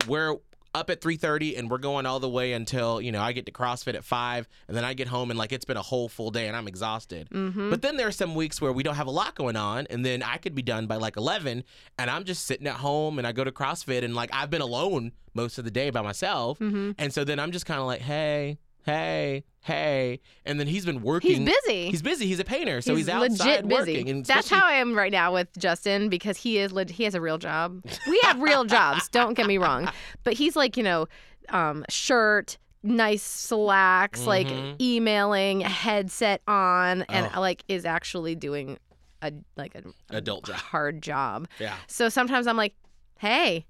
we're 0.06 0.36
up 0.74 0.90
at 0.90 1.00
3.30 1.00 1.58
and 1.58 1.70
we're 1.70 1.78
going 1.78 2.04
all 2.06 2.20
the 2.20 2.28
way 2.28 2.52
until 2.52 3.00
you 3.00 3.10
know 3.10 3.20
i 3.20 3.32
get 3.32 3.46
to 3.46 3.52
crossfit 3.52 3.94
at 3.94 4.04
5 4.04 4.48
and 4.68 4.76
then 4.76 4.84
i 4.84 4.92
get 4.94 5.08
home 5.08 5.30
and 5.30 5.38
like 5.38 5.50
it's 5.52 5.64
been 5.64 5.76
a 5.78 5.82
whole 5.82 6.08
full 6.08 6.30
day 6.30 6.46
and 6.46 6.56
i'm 6.56 6.68
exhausted 6.68 7.28
Mm-hmm. 7.30 7.70
but 7.70 7.82
then 7.82 7.96
there 7.96 8.06
are 8.06 8.12
some 8.12 8.34
weeks 8.34 8.60
where 8.60 8.72
we 8.72 8.82
don't 8.82 8.94
have 8.96 9.06
a 9.06 9.10
lot 9.10 9.34
going 9.34 9.56
on, 9.56 9.86
and 9.88 10.04
then 10.04 10.22
I 10.22 10.36
could 10.36 10.54
be 10.54 10.62
done 10.62 10.86
by 10.86 10.96
like 10.96 11.16
11, 11.16 11.64
and 11.98 12.10
I'm 12.10 12.24
just 12.24 12.44
sitting 12.46 12.66
at 12.66 12.74
home 12.76 13.18
and 13.18 13.26
I 13.26 13.32
go 13.32 13.44
to 13.44 13.50
CrossFit, 13.52 14.04
and 14.04 14.14
like 14.14 14.30
I've 14.32 14.50
been 14.50 14.60
alone 14.60 15.12
most 15.34 15.58
of 15.58 15.64
the 15.64 15.70
day 15.70 15.90
by 15.90 16.02
myself. 16.02 16.58
Mm-hmm. 16.58 16.92
And 16.98 17.12
so 17.12 17.24
then 17.24 17.38
I'm 17.40 17.52
just 17.52 17.66
kind 17.66 17.80
of 17.80 17.86
like, 17.86 18.00
hey, 18.00 18.58
hey, 18.88 19.44
hey. 19.60 20.20
And 20.46 20.58
then 20.58 20.66
he's 20.66 20.84
been 20.86 21.02
working. 21.02 21.46
He's 21.46 21.54
busy. 21.66 21.90
He's 21.90 22.02
busy. 22.02 22.26
He's 22.26 22.40
a 22.40 22.44
painter, 22.44 22.80
so 22.80 22.94
he's, 22.96 23.08
outside 23.08 23.30
legit 23.64 23.68
busy. 23.68 23.92
working. 23.92 24.08
And 24.10 24.24
That's 24.24 24.46
especially- 24.46 24.58
how 24.60 24.66
I 24.66 24.72
am 24.80 24.94
right 24.96 25.12
now 25.12 25.32
with 25.34 25.48
Justin 25.58 26.08
because 26.08 26.36
he 26.38 26.58
is 26.58 26.72
leg- 26.72 26.90
he 26.90 27.04
has 27.04 27.14
a 27.14 27.20
real 27.20 27.38
job. 27.38 27.82
We 28.08 28.18
have 28.24 28.40
real 28.40 28.64
jobs. 28.76 29.08
Don't 29.08 29.34
get 29.34 29.46
me 29.46 29.58
wrong, 29.58 29.90
but 30.24 30.32
he's 30.34 30.56
like 30.56 30.76
you 30.76 30.82
know, 30.82 31.06
um, 31.50 31.84
shirt, 31.90 32.56
nice 32.82 33.22
slacks, 33.22 34.24
like 34.26 34.46
Mhm. 34.46 34.80
emailing, 34.80 35.60
headset 35.60 36.40
on, 36.48 37.02
and 37.08 37.30
Oh. 37.34 37.40
like 37.40 37.64
is 37.68 37.84
actually 37.84 38.34
doing 38.34 38.78
a 39.22 39.32
like 39.56 39.74
a, 39.74 39.82
a 40.14 40.18
Adult 40.18 40.46
job. 40.46 40.56
hard 40.56 41.02
job. 41.02 41.48
Yeah. 41.58 41.74
So 41.88 42.08
sometimes 42.08 42.46
I'm 42.46 42.56
like, 42.56 42.74
hey, 43.18 43.66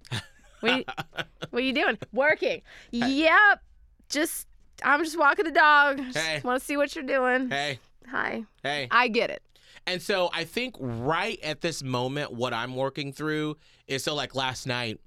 What 0.61 0.73
are 0.73 0.79
you, 0.79 0.85
what 1.51 1.61
are 1.63 1.67
you 1.67 1.73
doing? 1.73 1.99
Working. 2.13 2.63
Yep. 2.91 3.63
Just 4.11 4.48
I'm 4.83 5.03
just 5.05 5.19
walking 5.19 5.45
the 5.45 5.51
dog. 5.51 6.01
Hey. 6.15 6.41
Want 6.45 6.61
to 6.61 6.65
see 6.65 6.77
what 6.77 6.95
you're 6.95 7.05
doing. 7.05 7.51
Hey, 7.51 7.79
Hi. 8.11 8.45
hey. 8.63 8.89
I 8.91 9.09
get 9.09 9.31
it. 9.31 9.43
And 9.87 10.03
so 10.03 10.29
I 10.33 10.45
think 10.45 10.77
right 10.79 11.39
at 11.43 11.61
this 11.63 11.83
moment, 11.83 12.33
what 12.33 12.53
I'm 12.53 12.77
working 12.77 13.13
through 13.13 13.57
is 13.87 14.05
so 14.05 14.15
like 14.15 14.35
last 14.35 14.67
night, 14.67 15.01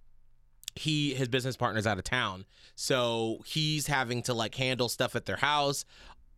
he 0.76 1.14
his 1.14 1.28
business 1.28 1.56
partner's 1.58 1.86
out 1.86 1.98
of 1.98 2.04
town, 2.06 2.46
so 2.76 3.42
he's 3.46 3.88
having 3.88 4.22
to 4.24 4.34
like 4.34 4.56
handle 4.56 4.88
stuff 4.88 5.16
at 5.18 5.26
their 5.26 5.36
house, 5.36 5.84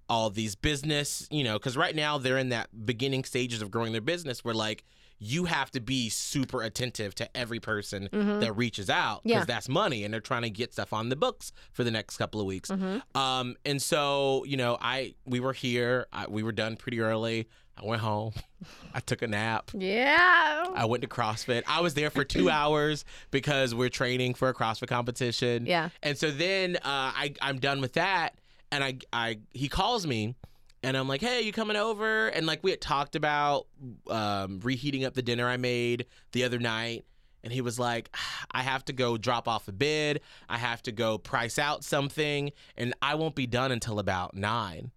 all 0.09 0.29
these 0.31 0.55
business, 0.55 1.27
you 1.31 1.43
know, 1.43 1.53
because 1.53 1.77
right 1.77 1.95
now 1.95 2.17
they're 2.17 2.39
in 2.39 2.49
that 2.49 2.85
beginning 2.85 3.23
stages 3.23 3.61
of 3.61 3.69
growing 3.69 3.91
their 3.91 4.01
business 4.01 4.43
where 4.43 4.55
like 4.55 4.83
you 5.25 5.45
have 5.45 5.71
to 5.71 5.79
be 5.79 6.09
super 6.09 6.61
attentive 6.61 7.15
to 7.15 7.37
every 7.37 7.59
person 7.59 8.09
that 8.11 8.55
reaches 8.57 8.89
out 8.89 9.23
because 9.23 9.39
Yeah. 9.41 9.45
that's 9.45 9.69
money 9.69 10.03
and 10.03 10.13
they're 10.13 10.19
trying 10.21 10.41
to 10.41 10.49
get 10.49 10.73
stuff 10.73 10.91
on 10.91 11.09
the 11.09 11.15
books 11.15 11.51
for 11.71 11.83
the 11.83 11.91
next 11.91 12.17
couple 12.17 12.41
of 12.41 12.45
weeks. 12.47 12.69
Um, 13.15 13.55
and 13.65 13.81
so 13.81 14.43
you 14.45 14.57
know, 14.57 14.77
I 14.81 15.15
we 15.25 15.39
were 15.39 15.53
here, 15.53 16.07
I, 16.11 16.27
we 16.27 16.43
were 16.43 16.51
done 16.51 16.75
pretty 16.75 16.99
early. 16.99 17.47
I 17.75 17.85
went 17.85 18.01
home, 18.01 18.33
I 18.93 18.99
took 18.99 19.21
a 19.23 19.27
nap. 19.27 19.71
Yeah. 19.73 20.65
I 20.75 20.85
went 20.85 21.01
to 21.01 21.07
CrossFit. 21.09 21.63
I 21.67 21.81
was 21.81 21.93
there 21.95 22.09
for 22.11 22.23
two 22.23 22.49
hours 22.59 23.03
because 23.31 23.73
we're 23.73 23.89
training 23.89 24.35
for 24.35 24.49
a 24.49 24.53
CrossFit 24.53 24.87
competition. 24.87 25.65
Yeah. 25.65 25.89
And 26.03 26.17
so 26.17 26.29
then 26.31 26.75
uh, 26.77 26.79
I 26.83 27.33
I'm 27.41 27.59
done 27.59 27.81
with 27.81 27.93
that, 27.93 28.35
and 28.71 28.83
I 28.83 28.97
I 29.11 29.39
he 29.53 29.69
calls 29.69 30.05
me, 30.05 30.35
and 30.83 30.95
I'm 30.97 31.07
like, 31.07 31.21
hey, 31.21 31.41
you 31.41 31.51
coming 31.51 31.77
over? 31.77 32.27
And 32.27 32.45
like 32.45 32.63
we 32.63 32.71
had 32.71 32.81
talked 32.81 33.15
about 33.15 33.67
um, 34.09 34.59
reheating 34.61 35.05
up 35.05 35.13
the 35.13 35.21
dinner 35.21 35.47
I 35.47 35.57
made 35.57 36.05
the 36.33 36.43
other 36.43 36.59
night. 36.59 37.05
And 37.45 37.51
he 37.51 37.59
was 37.59 37.77
like, 37.77 38.09
"Ah, 38.15 38.45
I 38.51 38.63
have 38.63 38.85
to 38.85 38.93
go 38.93 39.17
drop 39.17 39.49
off 39.49 39.67
a 39.67 39.73
bid. 39.73 40.21
I 40.47 40.57
have 40.57 40.81
to 40.83 40.93
go 40.93 41.17
price 41.17 41.59
out 41.59 41.83
something, 41.83 42.51
and 42.77 42.93
I 43.01 43.15
won't 43.15 43.35
be 43.35 43.47
done 43.47 43.73
until 43.73 43.99
about 43.99 44.33
nine. 44.33 44.91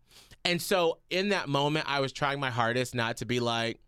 And 0.44 0.62
so 0.62 0.98
in 1.10 1.30
that 1.30 1.48
moment, 1.48 1.86
I 1.88 1.98
was 1.98 2.12
trying 2.12 2.38
my 2.38 2.50
hardest 2.50 2.94
not 2.94 3.16
to 3.16 3.24
be 3.24 3.40
like, 3.40 3.80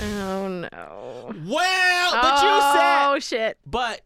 Oh 0.00 0.48
no. 0.48 1.32
well, 1.46 2.12
but 2.12 2.42
you 2.42 2.60
said 2.80 3.06
Oh 3.06 3.18
shit. 3.20 3.56
But 3.64 4.00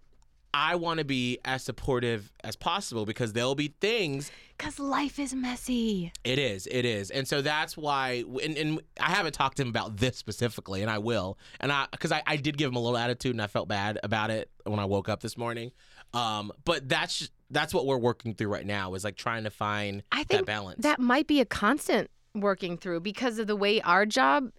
I 0.61 0.75
want 0.75 0.99
to 0.99 1.05
be 1.05 1.39
as 1.45 1.63
supportive 1.63 2.33
as 2.43 2.57
possible 2.57 3.07
because 3.07 3.33
there'll 3.33 3.55
be 3.55 3.75
things. 3.81 4.33
Cause 4.59 4.81
life 4.81 5.21
is 5.21 5.33
messy. 5.33 6.13
It 6.25 6.41
is, 6.41 6.67
it 6.67 6.85
is, 6.85 7.13
and 7.13 7.29
so 7.29 7.43
that's 7.43 7.77
why. 7.77 8.25
And, 8.43 8.57
and 8.57 8.81
I 9.01 9.11
haven't 9.11 9.35
talked 9.35 9.59
to 9.59 9.63
him 9.63 9.69
about 9.69 9.99
this 9.99 10.17
specifically, 10.17 10.83
and 10.83 10.91
I 10.91 10.99
will. 10.99 11.39
And 11.61 11.71
I, 11.71 11.87
because 11.93 12.11
I, 12.11 12.25
I 12.27 12.35
did 12.37 12.59
give 12.59 12.69
him 12.71 12.75
a 12.75 12.81
little 12.81 12.99
attitude, 12.99 13.33
and 13.37 13.41
I 13.41 13.47
felt 13.47 13.69
bad 13.69 14.01
about 14.03 14.31
it 14.31 14.51
when 14.65 14.81
I 14.81 14.85
woke 14.85 15.09
up 15.09 15.21
this 15.21 15.37
morning. 15.39 15.71
Um, 16.13 16.51
but 16.65 16.89
that's 16.89 17.31
that's 17.51 17.73
what 17.73 17.87
we're 17.87 17.99
working 17.99 18.35
through 18.35 18.49
right 18.49 18.67
now 18.67 18.95
is 18.95 19.05
like 19.05 19.15
trying 19.17 19.45
to 19.45 19.51
find 19.51 20.03
I 20.11 20.25
think 20.25 20.41
that 20.41 20.47
balance. 20.47 20.83
that 20.83 20.99
might 20.99 21.29
be 21.29 21.41
a 21.41 21.45
constant 21.47 22.11
working 22.35 22.77
through 22.77 23.01
because 23.01 23.39
of 23.39 23.47
the 23.47 23.57
way 23.57 23.81
our 23.83 24.05
job 24.07 24.51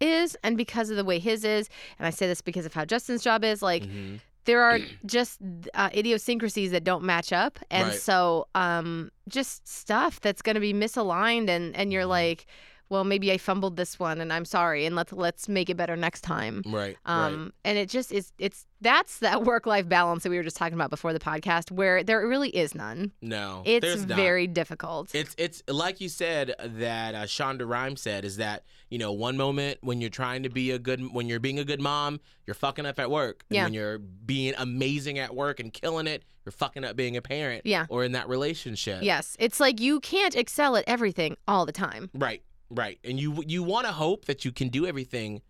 is 0.00 0.36
and 0.44 0.56
because 0.56 0.90
of 0.90 0.96
the 0.96 1.04
way 1.04 1.18
his 1.18 1.44
is. 1.44 1.68
And 1.98 2.06
I 2.06 2.10
say 2.10 2.26
this 2.28 2.40
because 2.40 2.64
of 2.66 2.72
how 2.72 2.84
Justin's 2.84 3.22
job 3.22 3.44
is. 3.44 3.60
Like, 3.62 3.82
Mhm. 3.82 4.20
There 4.44 4.62
are 4.62 4.80
just 5.06 5.38
uh, 5.74 5.90
idiosyncrasies 5.94 6.70
that 6.72 6.84
don't 6.84 7.04
match 7.04 7.32
up. 7.32 7.58
And 7.70 7.88
Right. 7.88 7.94
so, 7.94 8.46
um, 8.54 9.10
just 9.28 9.66
stuff 9.68 10.20
that's 10.20 10.42
going 10.42 10.54
to 10.54 10.60
be 10.60 10.72
misaligned. 10.72 11.48
And, 11.48 11.74
and 11.76 11.92
you're 11.92 12.04
Mhm. 12.04 12.08
like, 12.08 12.46
well, 12.90 13.04
maybe 13.04 13.32
I 13.32 13.38
fumbled 13.38 13.76
this 13.76 13.98
one 13.98 14.20
and 14.20 14.32
I'm 14.32 14.44
sorry. 14.44 14.84
And 14.84 14.94
let's, 14.94 15.12
let's 15.12 15.48
make 15.48 15.70
it 15.70 15.76
better 15.76 15.96
next 15.96 16.20
time. 16.20 16.62
Right, 16.66 16.96
right. 17.06 17.26
Um, 17.26 17.52
and 17.64 17.78
it 17.78 17.88
just 17.88 18.12
is, 18.12 18.32
it's, 18.38 18.66
that's 18.82 19.20
that 19.20 19.44
work 19.44 19.64
life 19.64 19.88
balance 19.88 20.22
that 20.24 20.30
we 20.30 20.36
were 20.36 20.42
just 20.42 20.56
talking 20.56 20.74
about 20.74 20.90
before 20.90 21.12
the 21.12 21.18
podcast 21.20 21.70
where 21.70 22.02
there 22.02 22.26
really 22.26 22.50
is 22.50 22.74
none. 22.74 23.12
No, 23.22 23.62
It's 23.64 24.02
very 24.04 24.46
difficult. 24.46 25.14
It's 25.14 25.34
it's 25.38 25.62
like 25.68 26.00
you 26.00 26.08
said 26.08 26.54
that 26.58 27.14
uh, 27.14 27.22
Shonda 27.24 27.68
Rhimes 27.68 28.00
said 28.00 28.24
is 28.24 28.38
that 28.38 28.64
you 28.88 28.98
know 28.98 29.12
one 29.12 29.36
moment 29.36 29.78
when 29.82 30.00
you're 30.00 30.10
trying 30.10 30.42
to 30.42 30.48
be 30.48 30.70
a 30.72 30.78
good 30.78 31.12
when 31.12 31.28
you're 31.28 31.38
being 31.40 31.58
a 31.58 31.64
good 31.64 31.80
mom 31.80 32.20
you're 32.46 32.54
fucking 32.54 32.86
up 32.86 32.98
at 32.98 33.10
work 33.10 33.44
and 33.50 33.54
Yeah. 33.56 33.64
when 33.64 33.74
you're 33.74 33.98
being 33.98 34.54
amazing 34.58 35.18
at 35.18 35.34
work 35.34 35.60
and 35.60 35.72
killing 35.72 36.06
it 36.08 36.24
you're 36.44 36.52
fucking 36.52 36.84
up 36.84 36.96
being 36.96 37.16
a 37.16 37.22
parent 37.22 37.62
Yeah. 37.66 37.86
or 37.88 38.02
in 38.04 38.12
that 38.12 38.28
relationship 38.28 39.02
Yes, 39.02 39.36
it's 39.38 39.60
like 39.60 39.80
you 39.80 40.00
can't 40.00 40.34
excel 40.34 40.74
at 40.76 40.84
everything 40.88 41.36
all 41.46 41.66
the 41.66 41.72
time. 41.72 42.10
right 42.14 42.42
right 42.70 42.98
and 43.04 43.18
you 43.20 43.42
you 43.46 43.62
want 43.62 43.86
to 43.86 43.92
hope 43.92 44.24
that 44.26 44.44
you 44.44 44.52
can 44.52 44.68
do 44.68 44.86
everything 44.86 45.42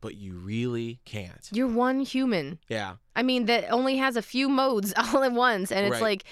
but 0.00 0.14
you 0.14 0.34
really 0.38 1.00
can't 1.04 1.48
You're 1.52 1.66
one 1.66 2.00
human. 2.00 2.58
yeah 2.68 2.94
I 3.16 3.22
mean, 3.24 3.46
that 3.46 3.68
only 3.72 3.96
has 3.96 4.14
a 4.16 4.22
few 4.22 4.48
modes 4.48 4.94
all 4.96 5.24
at 5.24 5.32
once, 5.32 5.72
and 5.72 5.84
it's 5.86 5.94
Right. 5.94 6.02
like. 6.02 6.24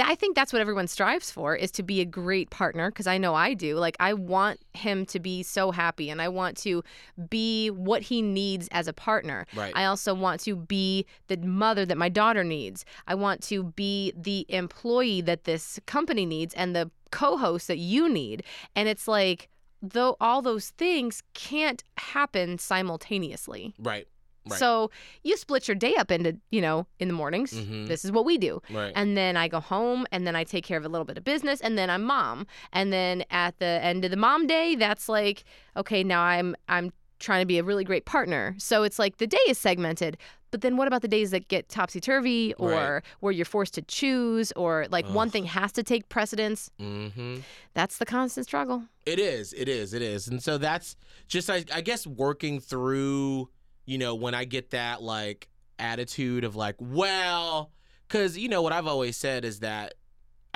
I 0.00 0.14
think 0.14 0.36
that's 0.36 0.52
what 0.52 0.60
everyone 0.62 0.86
strives 0.86 1.32
for 1.32 1.56
is 1.56 1.72
to 1.72 1.82
be 1.82 2.00
a 2.00 2.04
great 2.04 2.48
partner 2.50 2.92
because 2.92 3.08
I 3.08 3.18
know 3.18 3.34
I 3.34 3.54
do. 3.54 3.74
Like 3.76 3.96
I 3.98 4.12
want 4.14 4.60
him 4.72 5.04
to 5.06 5.18
be 5.18 5.42
so 5.42 5.72
happy 5.72 6.10
and 6.10 6.22
I 6.22 6.28
want 6.28 6.56
to 6.58 6.84
be 7.28 7.70
what 7.70 8.02
he 8.02 8.22
needs 8.22 8.68
as 8.70 8.86
a 8.86 8.92
partner. 8.92 9.46
Right. 9.56 9.72
I 9.74 9.86
also 9.86 10.14
want 10.14 10.40
to 10.42 10.54
be 10.54 11.06
the 11.26 11.38
mother 11.38 11.84
that 11.86 11.98
my 11.98 12.08
daughter 12.08 12.44
needs. 12.44 12.84
I 13.08 13.16
want 13.16 13.42
to 13.48 13.64
be 13.64 14.12
the 14.16 14.46
employee 14.48 15.22
that 15.22 15.42
this 15.42 15.80
company 15.86 16.24
needs 16.24 16.54
and 16.54 16.76
the 16.76 16.88
co-host 17.22 17.64
that 17.68 17.78
you 17.78 18.02
need. 18.08 18.38
And 18.76 18.88
it's 18.92 19.06
like 19.18 19.48
though 19.96 20.16
all 20.20 20.40
those 20.50 20.66
things 20.84 21.22
can't 21.34 21.80
happen 22.14 22.58
simultaneously. 22.58 23.74
right 23.78 24.06
right 24.50 24.58
So 24.58 24.90
you 25.22 25.36
split 25.36 25.68
your 25.68 25.74
day 25.86 25.94
up 26.02 26.10
into, 26.10 26.30
you 26.50 26.60
know, 26.66 26.86
in 27.02 27.08
the 27.08 27.14
mornings. 27.14 27.52
Mhm. 27.52 27.86
This 27.86 28.04
is 28.04 28.10
what 28.12 28.24
we 28.30 28.36
do. 28.38 28.52
right 28.70 28.92
And 28.94 29.08
then 29.16 29.36
I 29.44 29.46
go 29.48 29.60
home 29.60 30.00
and 30.12 30.26
then 30.26 30.36
I 30.36 30.44
take 30.44 30.64
care 30.64 30.78
of 30.78 30.84
a 30.84 30.88
little 30.88 31.04
bit 31.10 31.16
of 31.18 31.24
business 31.24 31.60
and 31.60 31.78
then 31.78 31.88
I'm 31.94 32.04
mom. 32.16 32.46
And 32.72 32.92
then 32.92 33.24
at 33.30 33.58
the 33.58 33.72
end 33.90 34.04
of 34.04 34.10
the 34.10 34.16
mom 34.26 34.46
day, 34.46 34.74
that's 34.84 35.08
like, 35.08 35.44
okay, 35.80 36.02
now 36.04 36.22
I'm 36.22 36.48
I'm 36.68 36.92
trying 37.20 37.42
to 37.42 37.46
be 37.46 37.58
a 37.58 37.64
really 37.70 37.84
great 37.84 38.04
partner. 38.04 38.54
So 38.58 38.82
it's 38.86 38.98
like 38.98 39.16
the 39.16 39.26
day 39.26 39.44
is 39.48 39.56
segmented. 39.58 40.16
But 40.54 40.60
then 40.60 40.76
what 40.76 40.86
about 40.86 41.02
the 41.02 41.08
days 41.08 41.32
that 41.32 41.48
get 41.48 41.68
topsy 41.68 41.98
turvy 42.00 42.54
or 42.60 42.70
Right. 42.70 43.02
where 43.18 43.32
you're 43.32 43.44
forced 43.44 43.74
to 43.74 43.82
choose 43.82 44.52
or 44.52 44.86
like 44.88 45.04
one 45.08 45.28
thing 45.28 45.46
has 45.46 45.72
to 45.72 45.82
take 45.82 46.08
precedence? 46.08 46.70
mm-hmm 46.80 47.38
That's 47.74 47.98
the 47.98 48.06
constant 48.06 48.46
struggle. 48.46 48.84
It 49.04 49.18
is, 49.18 49.52
it 49.52 49.68
is, 49.68 49.92
it 49.94 50.00
is. 50.00 50.28
And 50.28 50.40
so 50.40 50.56
that's 50.56 50.94
just 51.26 51.50
I, 51.50 51.64
I 51.74 51.80
guess 51.80 52.06
working 52.06 52.60
through, 52.60 53.48
you 53.84 53.98
know, 53.98 54.14
when 54.14 54.32
I 54.32 54.44
get 54.44 54.70
that 54.70 55.02
like 55.02 55.48
attitude 55.80 56.44
of 56.44 56.54
like, 56.54 56.76
well, 56.78 57.72
cuz 58.08 58.38
you 58.38 58.48
know 58.48 58.62
what 58.62 58.72
I've 58.72 58.86
always 58.86 59.16
said 59.16 59.44
is 59.44 59.58
that 59.58 59.94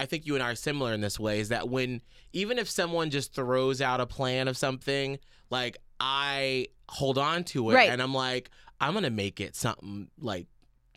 I 0.00 0.06
think 0.06 0.26
you 0.26 0.34
and 0.36 0.44
I 0.44 0.52
are 0.52 0.54
similar 0.54 0.92
in 0.94 1.00
this 1.00 1.18
way 1.18 1.40
is 1.40 1.48
that 1.48 1.68
when 1.68 2.02
even 2.32 2.56
if 2.60 2.70
someone 2.70 3.10
just 3.10 3.34
throws 3.34 3.80
out 3.80 4.00
a 4.00 4.06
plan 4.06 4.46
of 4.46 4.56
something, 4.56 5.18
like 5.50 5.76
I 5.98 6.68
hold 6.88 7.18
on 7.18 7.42
to 7.44 7.70
it 7.70 7.74
Right. 7.74 7.90
and 7.90 8.00
I'm 8.00 8.14
like 8.14 8.48
I'm 8.80 8.92
going 8.92 9.04
to 9.04 9.10
make 9.10 9.40
it 9.40 9.56
something 9.56 10.08
like 10.20 10.46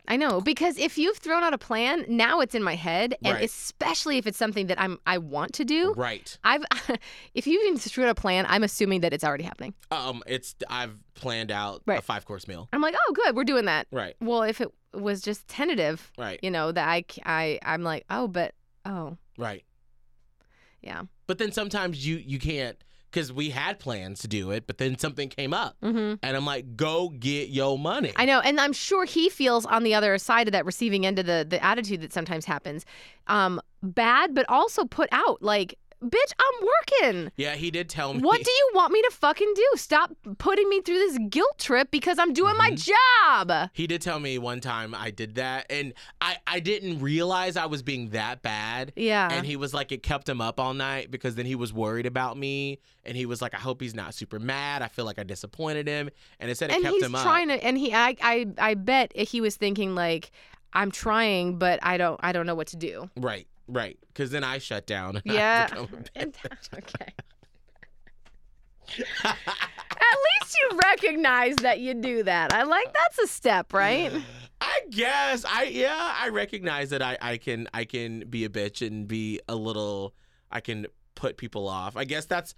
I 0.07 0.17
know 0.17 0.41
because 0.41 0.77
if 0.79 0.97
you've 0.97 1.17
thrown 1.17 1.43
out 1.43 1.53
a 1.53 1.57
plan, 1.59 2.05
now 2.07 2.39
it's 2.41 2.55
in 2.55 2.63
my 2.63 2.75
head, 2.75 3.15
and 3.23 3.35
Right. 3.35 3.43
especially 3.43 4.17
if 4.17 4.25
it's 4.25 4.37
something 4.37 4.65
that 4.67 4.81
I'm 4.81 4.99
I 5.05 5.19
want 5.19 5.53
to 5.53 5.63
do. 5.65 5.93
right. 5.95 6.37
I've 6.43 6.63
if 7.35 7.45
you've 7.47 7.63
even 7.63 7.77
threw 7.77 8.05
out 8.05 8.09
a 8.09 8.15
plan, 8.15 8.45
I'm 8.49 8.63
assuming 8.63 9.01
that 9.01 9.13
it's 9.13 9.23
already 9.23 9.43
happening. 9.43 9.73
Um 9.91 10.23
it's 10.25 10.55
I've 10.69 10.97
planned 11.13 11.51
out 11.51 11.83
a 11.87 12.01
five 12.01 12.25
course 12.25 12.47
meal. 12.47 12.67
I'm 12.73 12.81
like, 12.81 12.95
oh, 13.07 13.13
good, 13.13 13.35
we're 13.35 13.43
doing 13.43 13.65
that. 13.65 13.87
Right. 13.91 14.15
Well, 14.19 14.41
if 14.41 14.59
it 14.59 14.69
was 14.93 15.21
just 15.21 15.47
tentative, 15.47 16.11
Right. 16.17 16.39
you 16.41 16.49
know, 16.51 16.71
that 16.71 16.87
I 16.87 17.05
I 17.23 17.59
I'm 17.63 17.83
like, 17.83 18.05
oh, 18.09 18.27
but 18.27 18.55
oh, 18.85 19.17
Right. 19.37 19.63
yeah, 20.81 21.03
But 21.27 21.37
then 21.37 21.51
sometimes 21.51 22.05
you 22.05 22.17
you 22.17 22.39
can't 22.39 22.77
because 23.11 23.33
we 23.33 23.49
had 23.49 23.77
plans 23.77 24.21
to 24.21 24.27
do 24.27 24.51
it, 24.51 24.65
but 24.67 24.77
then 24.77 24.97
something 24.97 25.29
came 25.29 25.53
up, 25.53 25.75
hmm 25.81 26.13
and 26.23 26.37
I'm 26.37 26.45
like, 26.45 26.77
go 26.77 27.09
get 27.09 27.49
your 27.49 27.77
money. 27.77 28.13
I 28.15 28.25
know, 28.25 28.39
and 28.39 28.59
I'm 28.59 28.73
sure 28.73 29.05
he 29.05 29.29
feels 29.29 29.65
on 29.65 29.83
the 29.83 29.93
other 29.93 30.17
side 30.17 30.47
of 30.47 30.53
that 30.53 30.65
receiving 30.65 31.05
end 31.05 31.19
of 31.19 31.25
the 31.25 31.45
the 31.47 31.63
attitude 31.63 32.01
that 32.01 32.13
sometimes 32.13 32.45
happens, 32.45 32.85
um, 33.27 33.61
bad, 33.83 34.33
but 34.33 34.45
also 34.49 34.85
put 34.85 35.09
out 35.11 35.41
like, 35.41 35.77
bitch, 36.03 36.33
I'm 36.39 36.67
working. 36.67 37.31
yeah, 37.37 37.55
he 37.55 37.71
did 37.71 37.89
tell 37.89 38.13
me. 38.13 38.21
What 38.21 38.43
do 38.43 38.51
you 38.51 38.71
want 38.73 38.91
me 38.91 39.01
to 39.03 39.11
fucking 39.11 39.53
do? 39.55 39.67
Stop 39.75 40.11
putting 40.37 40.67
me 40.69 40.81
through 40.81 40.99
this 40.99 41.17
guilt 41.29 41.57
trip 41.57 41.91
because 41.91 42.19
I'm 42.19 42.33
doing 42.33 42.57
my 42.57 42.71
mm-hmm. 42.71 43.47
job. 43.47 43.69
He 43.73 43.87
did 43.87 44.01
tell 44.01 44.19
me 44.19 44.37
one 44.37 44.59
time 44.59 44.93
I 44.95 45.11
did 45.11 45.35
that, 45.35 45.67
and 45.69 45.93
I 46.19 46.37
I 46.47 46.59
didn't 46.59 46.99
realize 46.99 47.57
I 47.57 47.65
was 47.65 47.81
being 47.81 48.09
that 48.09 48.41
bad. 48.41 48.93
Yeah. 48.95 49.29
And 49.31 49.45
he 49.45 49.55
was 49.55 49.73
like, 49.73 49.91
it 49.91 50.03
kept 50.03 50.27
him 50.27 50.41
up 50.41 50.59
all 50.59 50.73
night 50.73 51.11
because 51.11 51.35
then 51.35 51.45
he 51.45 51.55
was 51.55 51.73
worried 51.73 52.05
about 52.05 52.37
me, 52.37 52.79
and 53.03 53.15
he 53.15 53.25
was 53.25 53.41
like, 53.41 53.53
I 53.53 53.59
hope 53.59 53.81
he's 53.81 53.95
not 53.95 54.13
super 54.13 54.39
mad. 54.39 54.81
I 54.81 54.87
feel 54.87 55.05
like 55.05 55.19
I 55.19 55.23
disappointed 55.23 55.87
him, 55.87 56.09
and 56.39 56.49
it 56.49 56.57
said 56.57 56.71
it 56.71 56.75
and 56.75 56.83
kept 56.83 57.01
him 57.01 57.15
up. 57.15 57.23
trying 57.23 57.47
to 57.49 57.63
and 57.63 57.77
he 57.77 57.93
I, 57.93 58.15
I 58.21 58.47
I 58.57 58.73
bet 58.73 59.15
he 59.15 59.41
was 59.41 59.55
thinking 59.55 59.95
like 59.95 60.31
I'm 60.73 60.91
trying 60.91 61.57
but 61.57 61.79
I 61.83 61.97
don't 61.97 62.19
I 62.23 62.31
don't 62.31 62.45
know 62.45 62.55
what 62.55 62.67
to 62.67 62.77
do. 62.77 63.09
Right, 63.17 63.47
right. 63.67 63.97
Because 64.07 64.31
then 64.31 64.43
I 64.43 64.57
shut 64.57 64.85
down. 64.87 65.21
Yeah. 65.25 65.59
had 65.61 65.67
to 65.69 65.75
come 65.75 65.87
back. 65.91 66.09
And- 66.15 66.35
okay. 66.75 67.13
At 69.23 69.37
least 70.41 70.57
you 70.59 70.77
recognize 70.83 71.55
that 71.57 71.79
you 71.79 71.93
do 71.93 72.23
that. 72.23 72.53
I 72.53 72.63
like 72.63 72.93
that's 72.93 73.19
a 73.19 73.27
step, 73.27 73.73
right? 73.73 74.11
I 74.59 74.81
guess 74.89 75.45
I 75.45 75.63
yeah 75.63 76.13
I 76.19 76.29
recognize 76.29 76.89
that 76.89 77.01
I 77.01 77.17
I 77.21 77.37
can 77.37 77.67
I 77.73 77.85
can 77.85 78.25
be 78.29 78.43
a 78.45 78.49
bitch 78.49 78.85
and 78.85 79.07
be 79.07 79.39
a 79.47 79.55
little 79.55 80.13
I 80.51 80.59
can 80.59 80.87
put 81.15 81.37
people 81.37 81.67
off. 81.67 81.95
I 81.95 82.03
guess 82.03 82.25
that's 82.25 82.53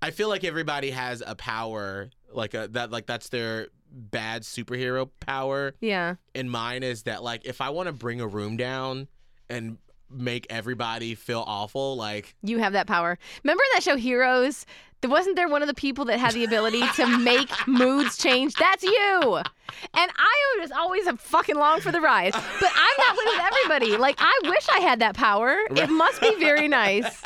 I 0.00 0.10
feel 0.12 0.28
like 0.28 0.44
everybody 0.44 0.90
has 0.90 1.22
a 1.26 1.34
power 1.34 2.10
like 2.32 2.54
a 2.54 2.68
that 2.72 2.90
like 2.92 3.06
that's 3.06 3.28
their 3.30 3.68
bad 3.90 4.42
superhero 4.42 5.08
power. 5.20 5.74
Yeah. 5.80 6.16
And 6.36 6.50
mine 6.50 6.82
is 6.84 7.02
that 7.04 7.22
like 7.24 7.46
if 7.46 7.60
I 7.60 7.70
want 7.70 7.88
to 7.88 7.92
bring 7.92 8.20
a 8.20 8.26
room 8.28 8.56
down 8.56 9.08
and 9.48 9.78
make 10.10 10.46
everybody 10.50 11.14
feel 11.14 11.44
awful, 11.46 11.96
like 11.96 12.34
You 12.42 12.58
have 12.58 12.72
that 12.72 12.86
power. 12.86 13.18
Remember 13.44 13.62
that 13.74 13.82
show 13.82 13.96
Heroes? 13.96 14.66
There 15.00 15.10
wasn't 15.10 15.36
there 15.36 15.48
one 15.48 15.62
of 15.62 15.68
the 15.68 15.74
people 15.74 16.04
that 16.06 16.18
had 16.18 16.32
the 16.32 16.42
ability 16.44 16.82
to 16.96 17.06
make 17.18 17.48
moods 17.68 18.16
change? 18.18 18.54
That's 18.54 18.82
you. 18.82 19.36
And 19.94 20.10
I 20.16 20.56
was 20.60 20.72
always 20.72 21.06
a 21.06 21.16
fucking 21.16 21.54
long 21.54 21.80
for 21.80 21.92
the 21.92 22.00
ride. 22.00 22.32
But 22.32 22.70
I'm 22.74 23.06
not 23.06 23.16
with 23.16 23.40
everybody. 23.40 23.96
Like 23.96 24.16
I 24.18 24.36
wish 24.44 24.66
I 24.74 24.80
had 24.80 24.98
that 25.00 25.14
power. 25.14 25.56
It 25.70 25.88
must 25.88 26.20
be 26.20 26.34
very 26.40 26.66
nice. 26.82 27.22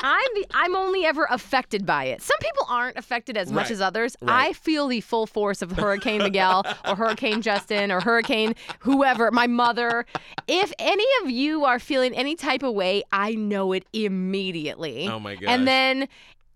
I'm 0.00 0.28
the, 0.34 0.46
I'm 0.52 0.76
only 0.76 1.04
ever 1.04 1.26
affected 1.30 1.86
by 1.86 2.04
it. 2.04 2.22
Some 2.22 2.36
people 2.40 2.66
aren't 2.68 2.96
affected 2.98 3.36
as 3.36 3.50
much 3.50 3.64
Right. 3.64 3.70
as 3.72 3.80
others. 3.80 4.16
Right. 4.20 4.48
I 4.48 4.52
feel 4.52 4.88
the 4.88 5.00
full 5.00 5.26
force 5.26 5.62
of 5.62 5.72
Hurricane 5.72 6.22
Miguel 6.22 6.64
or 6.86 6.94
Hurricane 6.96 7.42
Justin 7.42 7.90
or 7.90 8.00
Hurricane 8.00 8.54
whoever, 8.80 9.30
my 9.30 9.46
mother. 9.46 10.04
If 10.46 10.72
any 10.78 11.06
of 11.22 11.30
you 11.30 11.64
are 11.64 11.78
feeling 11.78 12.14
any 12.14 12.36
type 12.36 12.62
of 12.62 12.74
way, 12.74 13.02
I 13.12 13.34
know 13.34 13.72
it 13.72 13.84
immediately. 13.92 15.08
oh 15.08 15.18
my 15.18 15.34
god. 15.36 15.48
And 15.48 15.66
then 15.66 16.08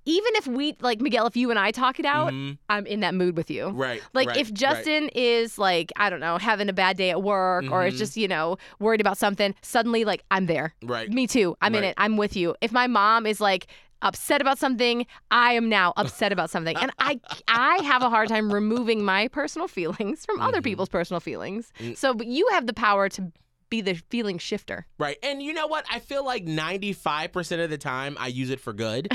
even 0.07 0.32
if 0.36 0.46
we 0.46 0.76
like 0.80 1.01
Miguel, 1.01 1.26
if 1.26 1.36
you 1.36 1.51
and 1.51 1.59
I 1.59 1.70
talk 1.70 1.98
it 2.01 2.07
out, 2.07 2.32
Mhm. 2.32 2.59
I'm 2.68 2.86
in 2.86 3.01
that 3.01 3.14
mood 3.14 3.36
with 3.36 3.51
you. 3.51 3.68
right. 3.68 4.03
Like 4.14 4.28
right, 4.28 4.36
if 4.38 4.48
right. 4.48 4.55
Justin 4.55 5.11
is 5.14 5.59
like, 5.59 5.92
I 5.96 6.09
don't 6.11 6.20
know, 6.20 6.38
having 6.38 6.68
a 6.68 6.72
bad 6.72 6.96
day 6.96 7.11
at 7.11 7.22
work 7.22 7.64
or 7.70 7.84
is 7.86 7.94
Mhm. 7.94 7.98
just, 7.98 8.16
you 8.16 8.26
know, 8.28 8.57
worried 8.78 9.01
about 9.01 9.18
something, 9.18 9.55
suddenly 9.62 10.05
like 10.05 10.24
I'm 10.30 10.46
there. 10.46 10.74
right. 10.82 11.09
Me 11.11 11.26
too. 11.26 11.57
I'm 11.61 11.74
in 11.74 11.84
it. 11.84 11.94
I'm 11.98 12.16
with 12.16 12.36
you. 12.36 12.55
If 12.61 12.72
my 12.72 12.86
mom 12.86 13.26
is 13.26 13.40
like 13.40 13.66
upset 14.03 14.40
about 14.40 14.59
something, 14.59 15.07
I 15.30 15.53
am 15.53 15.68
now 15.68 15.92
upset 15.98 16.32
about 16.32 16.48
something. 16.51 16.74
And 16.76 16.90
I 16.98 17.20
I 17.48 17.82
have 17.84 18.03
a 18.03 18.09
hard 18.09 18.28
time 18.28 18.51
removing 18.53 19.05
my 19.05 19.28
personal 19.28 19.68
feelings 19.78 20.24
from 20.24 20.40
other 20.40 20.61
Mhm. 20.61 20.64
people's 20.64 20.88
personal 20.88 21.20
feelings. 21.20 21.72
Mm. 21.78 21.96
So 21.96 22.14
but 22.14 22.26
you 22.26 22.48
have 22.53 22.66
the 22.66 22.72
power 22.72 23.09
to 23.11 23.30
be 23.71 23.81
the 23.81 23.95
feeling 23.95 24.39
shifter. 24.39 24.87
Right. 24.99 25.16
And 25.23 25.43
you 25.43 25.53
know 25.53 25.66
what? 25.66 25.87
I 25.91 26.01
feel 26.01 26.25
like 26.25 26.45
95% 26.45 27.64
of 27.64 27.71
the 27.71 27.79
time 27.79 28.16
I 28.18 28.27
use 28.27 28.51
it 28.51 28.61
for 28.61 28.73
good. 28.73 29.09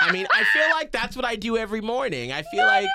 I 0.00 0.10
mean, 0.10 0.26
I 0.32 0.44
feel 0.44 0.70
like 0.70 0.90
that's 0.90 1.14
what 1.14 1.24
I 1.24 1.36
do 1.36 1.56
every 1.56 1.80
morning. 1.80 2.32
I 2.32 2.42
feel 2.42 2.66
like 2.66 2.88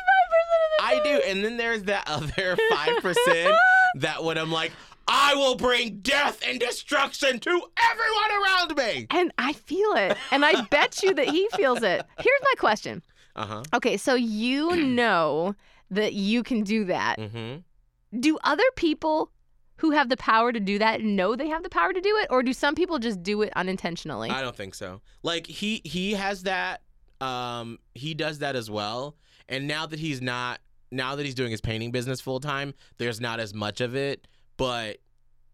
I 0.82 1.00
do. 1.04 1.22
And 1.26 1.44
then 1.44 1.58
there's 1.58 1.84
that 1.84 2.08
other 2.08 2.58
5% 2.72 3.58
that 3.96 4.24
when 4.24 4.38
I'm 4.38 4.52
like, 4.52 4.72
I 5.08 5.34
will 5.36 5.56
bring 5.56 6.00
death 6.02 6.40
and 6.46 6.60
destruction 6.60 7.40
to 7.40 7.50
everyone 7.50 8.44
around 8.44 8.78
me. 8.78 9.08
And 9.10 9.32
I 9.40 9.54
feel 9.54 9.94
it. 9.94 10.18
And 10.32 10.46
I 10.46 10.62
bet 10.66 11.02
you 11.02 11.16
that 11.16 11.30
he 11.30 11.48
feels 11.56 11.82
it. 11.82 12.06
Here's 12.20 12.42
my 12.44 12.54
question. 12.60 13.02
Uh 13.36 13.46
huh. 13.46 13.64
Okay, 13.74 13.98
so 13.98 14.14
you 14.14 14.76
know 14.76 15.56
that 15.90 16.14
you 16.14 16.44
can 16.44 16.64
do 16.64 16.86
that. 16.86 17.18
Mm-hmm. 17.18 18.20
Do 18.20 18.38
other 18.44 18.64
people 18.76 19.32
who 19.80 19.92
have 19.92 20.10
the 20.10 20.18
power 20.18 20.52
to 20.52 20.60
do 20.60 20.78
that 20.78 21.02
know 21.02 21.36
they 21.36 21.48
have 21.48 21.64
the 21.64 21.70
power 21.70 21.94
to 21.94 22.02
do 22.02 22.18
it 22.18 22.28
or 22.30 22.44
do 22.44 22.52
some 22.52 22.76
people 22.76 23.00
just 23.00 23.24
do 23.24 23.42
it 23.42 23.52
unintentionally? 23.56 24.30
I 24.30 24.42
don't 24.42 24.56
think 24.56 24.76
so. 24.76 25.02
Like 25.24 25.48
he 25.48 25.82
he 25.86 26.14
has 26.14 26.44
that 26.44 26.82
um 27.22 27.80
he 27.94 28.14
does 28.14 28.40
that 28.40 28.56
as 28.56 28.70
well. 28.70 29.16
And 29.48 29.68
now 29.68 29.86
that 29.86 29.98
he's 30.00 30.22
not 30.22 30.60
now 30.92 31.16
that 31.16 31.26
he's 31.26 31.36
doing 31.36 31.52
his 31.52 31.62
painting 31.62 31.92
business 31.92 32.20
full 32.20 32.42
time, 32.42 32.74
there's 32.98 33.22
not 33.22 33.40
as 33.40 33.54
much 33.54 33.80
of 33.80 33.96
it, 33.96 34.28
but 34.58 34.98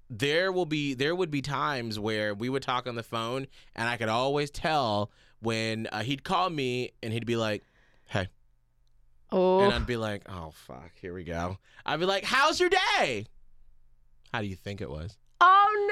there 0.10 0.52
will 0.52 0.66
be 0.66 0.96
there 0.96 1.16
would 1.16 1.30
be 1.30 1.44
times 1.44 2.00
where 2.00 2.34
we 2.34 2.50
would 2.50 2.64
talk 2.64 2.88
on 2.88 2.96
the 2.96 3.04
phone 3.04 3.46
and 3.76 3.88
I 3.88 3.98
could 3.98 4.10
always 4.10 4.50
tell 4.50 5.12
when 5.40 5.88
uh, 5.92 6.02
he'd 6.02 6.24
call 6.24 6.50
me 6.50 6.92
and 7.04 7.14
he'd 7.14 7.28
be 7.28 7.36
like, 7.36 7.64
"Hey." 8.06 8.28
oh. 9.32 9.60
And 9.60 9.74
I'd 9.74 9.86
be 9.86 9.98
like, 9.98 10.24
"Oh 10.28 10.52
fuck, 10.52 10.92
here 11.00 11.14
we 11.14 11.24
go." 11.24 11.60
I'd 11.86 12.00
be 12.00 12.06
like, 12.06 12.24
"How's 12.24 12.60
your 12.60 12.70
day?" 12.70 13.28
How 14.36 14.42
do 14.42 14.48
you 14.48 14.56
think 14.58 14.82
it 14.82 14.90
was? 14.90 15.18
oh 15.40 15.88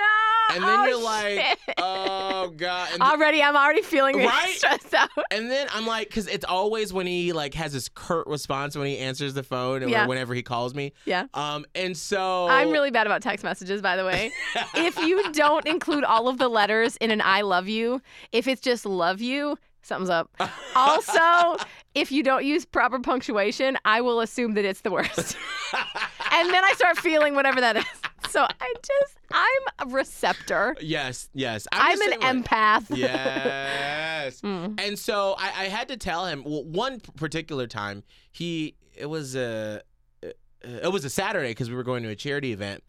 no. 0.51 0.55
And 0.55 0.63
then 0.63 0.79
Oh, 0.81 0.85
you're 0.85 1.01
like, 1.03 1.57
shit. 1.65 1.75
"Oh 1.77 2.53
god." 2.57 2.89
And 2.93 3.01
already 3.01 3.41
I'm 3.41 3.55
already 3.55 3.81
feeling 3.81 4.17
Right? 4.17 4.53
stressed 4.57 4.93
out. 4.93 5.09
And 5.31 5.49
then 5.49 5.67
I'm 5.73 5.87
like, 5.87 6.09
because 6.09 6.27
it's 6.27 6.43
always 6.43 6.91
when 6.91 7.07
he 7.07 7.31
like 7.31 7.53
has 7.53 7.71
this 7.71 7.87
curt 7.87 8.27
response 8.27 8.75
when 8.75 8.85
he 8.87 8.97
answers 8.97 9.33
the 9.33 9.43
phone 9.43 9.81
or 9.83 9.87
Yeah. 9.87 10.07
whenever 10.07 10.33
he 10.33 10.41
calls 10.43 10.73
me. 10.75 10.91
Yeah. 11.05 11.27
Um, 11.33 11.65
and 11.73 11.95
so 11.95 12.47
I'm 12.49 12.71
really 12.71 12.91
bad 12.91 13.07
about 13.07 13.21
text 13.21 13.45
messages, 13.45 13.81
by 13.81 13.95
the 13.95 14.03
way. 14.03 14.31
if 14.75 14.97
you 14.99 15.31
don't 15.31 15.65
include 15.65 16.03
all 16.03 16.27
of 16.27 16.37
the 16.37 16.49
letters 16.49 16.97
in 16.97 17.09
an 17.11 17.21
I 17.21 17.41
love 17.41 17.69
you, 17.69 18.01
if 18.33 18.47
it's 18.49 18.59
just 18.61 18.85
love 18.85 19.21
you, 19.21 19.57
something's 19.83 20.09
up. 20.09 20.29
Also, 20.75 21.63
if 21.95 22.11
you 22.11 22.23
don't 22.23 22.43
use 22.43 22.65
proper 22.65 22.99
punctuation, 22.99 23.77
I 23.85 24.01
will 24.01 24.19
assume 24.21 24.55
that 24.55 24.65
it's 24.65 24.81
the 24.81 24.89
worst. 24.91 25.37
and 26.31 26.49
then 26.53 26.63
I 26.65 26.73
start 26.75 26.97
feeling 26.97 27.35
whatever 27.35 27.61
that 27.61 27.77
is. 27.77 27.85
So 28.33 28.41
I 28.41 28.73
just, 28.81 29.17
I'm 29.31 29.87
a 29.87 29.91
receptor. 29.93 30.75
yes, 30.81 31.29
yes. 31.35 31.67
I'm, 31.71 31.99
the 31.99 32.17
an 32.19 32.43
empath. 32.43 32.85
Yes. 32.97 34.41
Mm. 34.41 34.79
And 34.81 34.97
so 34.97 35.35
I, 35.37 35.45
I 35.45 35.65
had 35.65 35.89
to 35.89 35.97
tell 35.97 36.25
him. 36.25 36.43
Well, 36.43 36.63
one 36.63 36.99
particular 36.99 37.67
time, 37.67 38.01
he 38.31 38.73
it 38.95 39.05
was 39.05 39.35
a 39.35 39.83
it 40.63 40.91
was 40.91 41.05
a 41.05 41.11
Saturday 41.11 41.51
because 41.51 41.69
we 41.69 41.75
were 41.75 41.83
going 41.83 42.01
to 42.01 42.09
a 42.09 42.15
charity 42.15 42.53
event, 42.53 42.83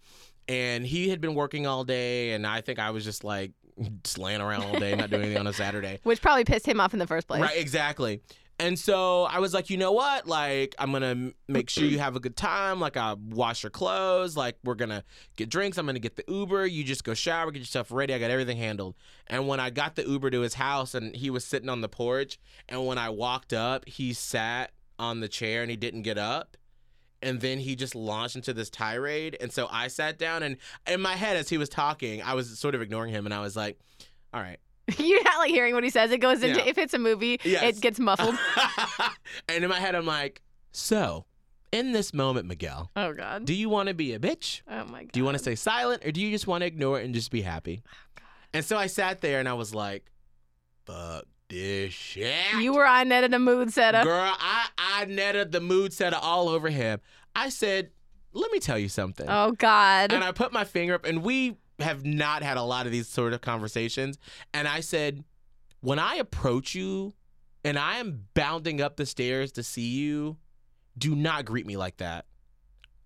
and 0.49 0.87
he 0.87 1.11
had 1.11 1.21
been 1.21 1.35
working 1.35 1.67
all 1.67 1.85
day, 1.85 2.33
and 2.33 2.47
I 2.47 2.63
think 2.63 2.79
I 2.79 2.91
was 2.91 3.05
just 3.05 3.23
like 3.23 3.53
just 4.03 4.17
laying 4.17 4.41
around 4.41 4.63
all 4.63 4.79
day, 4.79 4.95
not 4.95 5.11
doing 5.11 5.25
anything 5.25 5.41
on 5.41 5.47
a 5.47 5.53
Saturday. 5.53 6.01
Which 6.05 6.23
probably 6.23 6.45
pissed 6.45 6.67
him 6.67 6.81
off 6.81 6.95
in 6.95 6.99
the 6.99 7.07
first 7.07 7.27
place. 7.27 7.43
Right, 7.43 7.59
exactly. 7.59 8.23
And 8.61 8.79
so 8.79 9.25
I 9.25 9.41
was 9.41 9.53
like, 9.53 9.69
you 9.69 9.77
know 9.77 9.91
what? 9.91 10.29
Like, 10.29 10.77
I'm 10.79 10.93
gonna 10.93 11.33
make 11.49 11.69
sure 11.69 11.85
you 11.85 11.99
have 11.99 12.15
a 12.15 12.21
good 12.21 12.37
time. 12.37 12.79
Like, 12.79 12.97
I 12.97 13.15
wash 13.15 13.65
your 13.65 13.71
clothes. 13.71 14.37
Like, 14.37 14.57
we're 14.63 14.77
gonna 14.77 15.03
get 15.35 15.49
drinks. 15.49 15.77
I'm 15.77 15.87
gonna 15.87 15.99
get 15.99 16.15
the 16.15 16.25
Uber. 16.29 16.67
You 16.67 16.85
just 16.85 17.03
go 17.03 17.15
shower, 17.15 17.51
get 17.51 17.59
yourself 17.59 17.91
ready. 17.91 18.15
I 18.15 18.19
got 18.21 18.31
everything 18.31 18.57
handled. 18.57 18.95
And 19.27 19.49
when 19.49 19.59
I 19.59 19.71
got 19.71 19.97
the 19.97 20.09
Uber 20.09 20.31
to 20.31 20.41
his 20.41 20.55
house, 20.55 20.95
and 20.95 21.17
he 21.17 21.31
was 21.31 21.45
sitting 21.45 21.69
on 21.69 21.81
the 21.81 21.89
porch, 21.89 22.39
and 22.69 22.87
when 22.87 22.97
I 22.97 23.11
walked 23.11 23.53
up, 23.53 23.89
he 23.89 24.13
sat 24.13 24.71
on 25.01 25.19
the 25.19 25.29
chair 25.29 25.63
and 25.63 25.71
he 25.71 25.77
didn't 25.77 26.03
get 26.03 26.17
up. 26.17 26.57
And 27.21 27.41
then 27.41 27.59
he 27.59 27.75
just 27.75 27.95
launched 27.95 28.37
into 28.37 28.53
this 28.53 28.71
tirade. 28.71 29.37
And 29.41 29.51
so 29.51 29.67
I 29.71 29.89
sat 29.89 30.17
down, 30.17 30.45
and 30.45 30.59
in 30.87 31.01
my 31.01 31.17
head, 31.17 31.37
as 31.37 31.49
he 31.49 31.59
was 31.59 31.69
talking, 31.69 32.23
I 32.23 32.35
was 32.35 32.57
sort 32.59 32.77
of 32.77 32.83
ignoring 32.83 33.13
him, 33.13 33.25
and 33.25 33.35
I 33.35 33.41
was 33.41 33.57
like, 33.57 33.81
all 34.33 34.41
right. 34.41 34.59
You're 34.99 35.23
not 35.25 35.39
like 35.39 35.51
hearing 35.51 35.75
what 35.75 35.85
he 35.85 35.91
says. 35.91 36.11
It 36.11 36.19
goes 36.19 36.43
into, 36.43 36.59
Yeah. 36.61 36.67
if 36.67 36.79
it's 36.79 36.95
a 36.95 36.99
movie, 36.99 37.41
Yes. 37.45 37.77
it 37.77 37.81
gets 37.81 37.99
muffled. 37.99 38.37
and 39.49 39.65
in 39.65 39.71
my 39.71 39.81
head, 39.81 39.95
I'm 39.95 40.07
like, 40.07 40.43
so 40.73 41.25
in 41.73 41.93
this 41.93 42.13
moment, 42.15 42.47
Miguel, 42.47 42.91
Oh, 42.97 43.13
God. 43.15 43.45
do 43.47 43.55
you 43.55 43.69
want 43.69 43.89
to 43.89 43.95
be 43.95 44.13
a 44.13 44.19
bitch? 44.19 44.63
Oh, 44.69 44.85
my 44.85 45.05
God. 45.05 45.13
Do 45.13 45.21
you 45.21 45.25
want 45.25 45.37
to 45.37 45.39
stay 45.43 45.55
silent 45.55 46.05
or 46.05 46.13
do 46.13 46.21
you 46.21 46.31
just 46.31 46.47
want 46.47 46.63
to 46.63 46.67
ignore 46.67 47.01
it 47.01 47.05
and 47.05 47.15
just 47.15 47.31
be 47.31 47.43
happy? 47.43 47.83
Oh, 47.87 48.23
and 48.53 48.65
so 48.65 48.77
I 48.77 48.87
sat 48.87 49.21
there 49.21 49.41
and 49.41 49.49
I 49.49 49.55
was 49.55 49.75
like, 49.75 50.11
fuck 50.87 51.25
this 51.49 51.93
shit. 51.93 52.35
You 52.59 52.75
were 52.75 52.87
on 52.87 53.09
net 53.09 53.25
in 53.25 53.35
a 53.35 53.39
mood 53.39 53.73
setup. 53.73 54.05
Girl, 54.05 54.33
I, 54.39 54.69
I 54.79 55.05
netted 55.07 55.53
the 55.53 55.61
mood 55.61 55.93
setter 55.93 56.19
all 56.21 56.49
over 56.49 56.69
him. 56.71 57.01
I 57.35 57.49
said, 57.49 57.91
let 58.33 58.51
me 58.53 58.59
tell 58.59 58.79
you 58.79 58.89
something. 58.89 59.27
Oh, 59.29 59.53
God. 59.53 60.13
And 60.13 60.23
I 60.25 60.33
put 60.33 60.53
my 60.53 60.65
finger 60.65 60.95
up, 60.95 61.05
and 61.05 61.23
we 61.23 61.57
have 61.81 62.05
not 62.05 62.43
had 62.43 62.57
a 62.57 62.63
lot 62.63 62.87
of 62.87 62.93
these 62.93 63.09
sort 63.09 63.33
of 63.33 63.41
conversations. 63.41 64.19
And 64.53 64.69
I 64.69 64.81
said, 64.81 65.25
when 65.81 65.99
I 65.99 66.17
approach 66.17 66.75
you 66.75 67.15
and 67.65 67.79
I 67.79 67.97
am 67.97 68.27
bounding 68.35 68.81
up 68.81 68.97
the 68.97 69.07
stairs 69.07 69.53
to 69.53 69.63
see 69.63 69.89
you, 69.89 70.37
do 70.97 71.15
not 71.15 71.45
greet 71.45 71.67
me 71.67 71.77
like 71.77 71.97
that. 71.99 72.27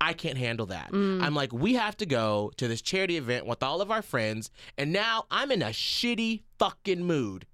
I 0.01 0.13
can't 0.13 0.37
handle 0.37 0.67
that. 0.67 0.91
Mm. 0.91 1.21
I'm 1.21 1.35
like, 1.35 1.51
we 1.51 1.73
have 1.73 1.97
to 1.97 2.05
go 2.05 2.51
to 2.57 2.67
this 2.67 2.81
charity 2.81 3.17
event 3.17 3.45
with 3.45 3.61
all 3.61 3.81
of 3.81 3.91
our 3.91 4.01
friends, 4.01 4.49
and 4.77 4.93
now 4.93 5.25
I'm 5.29 5.51
in 5.51 5.61
a 5.61 5.67
shitty 5.69 6.43
fucking 6.57 7.03
mood. 7.03 7.45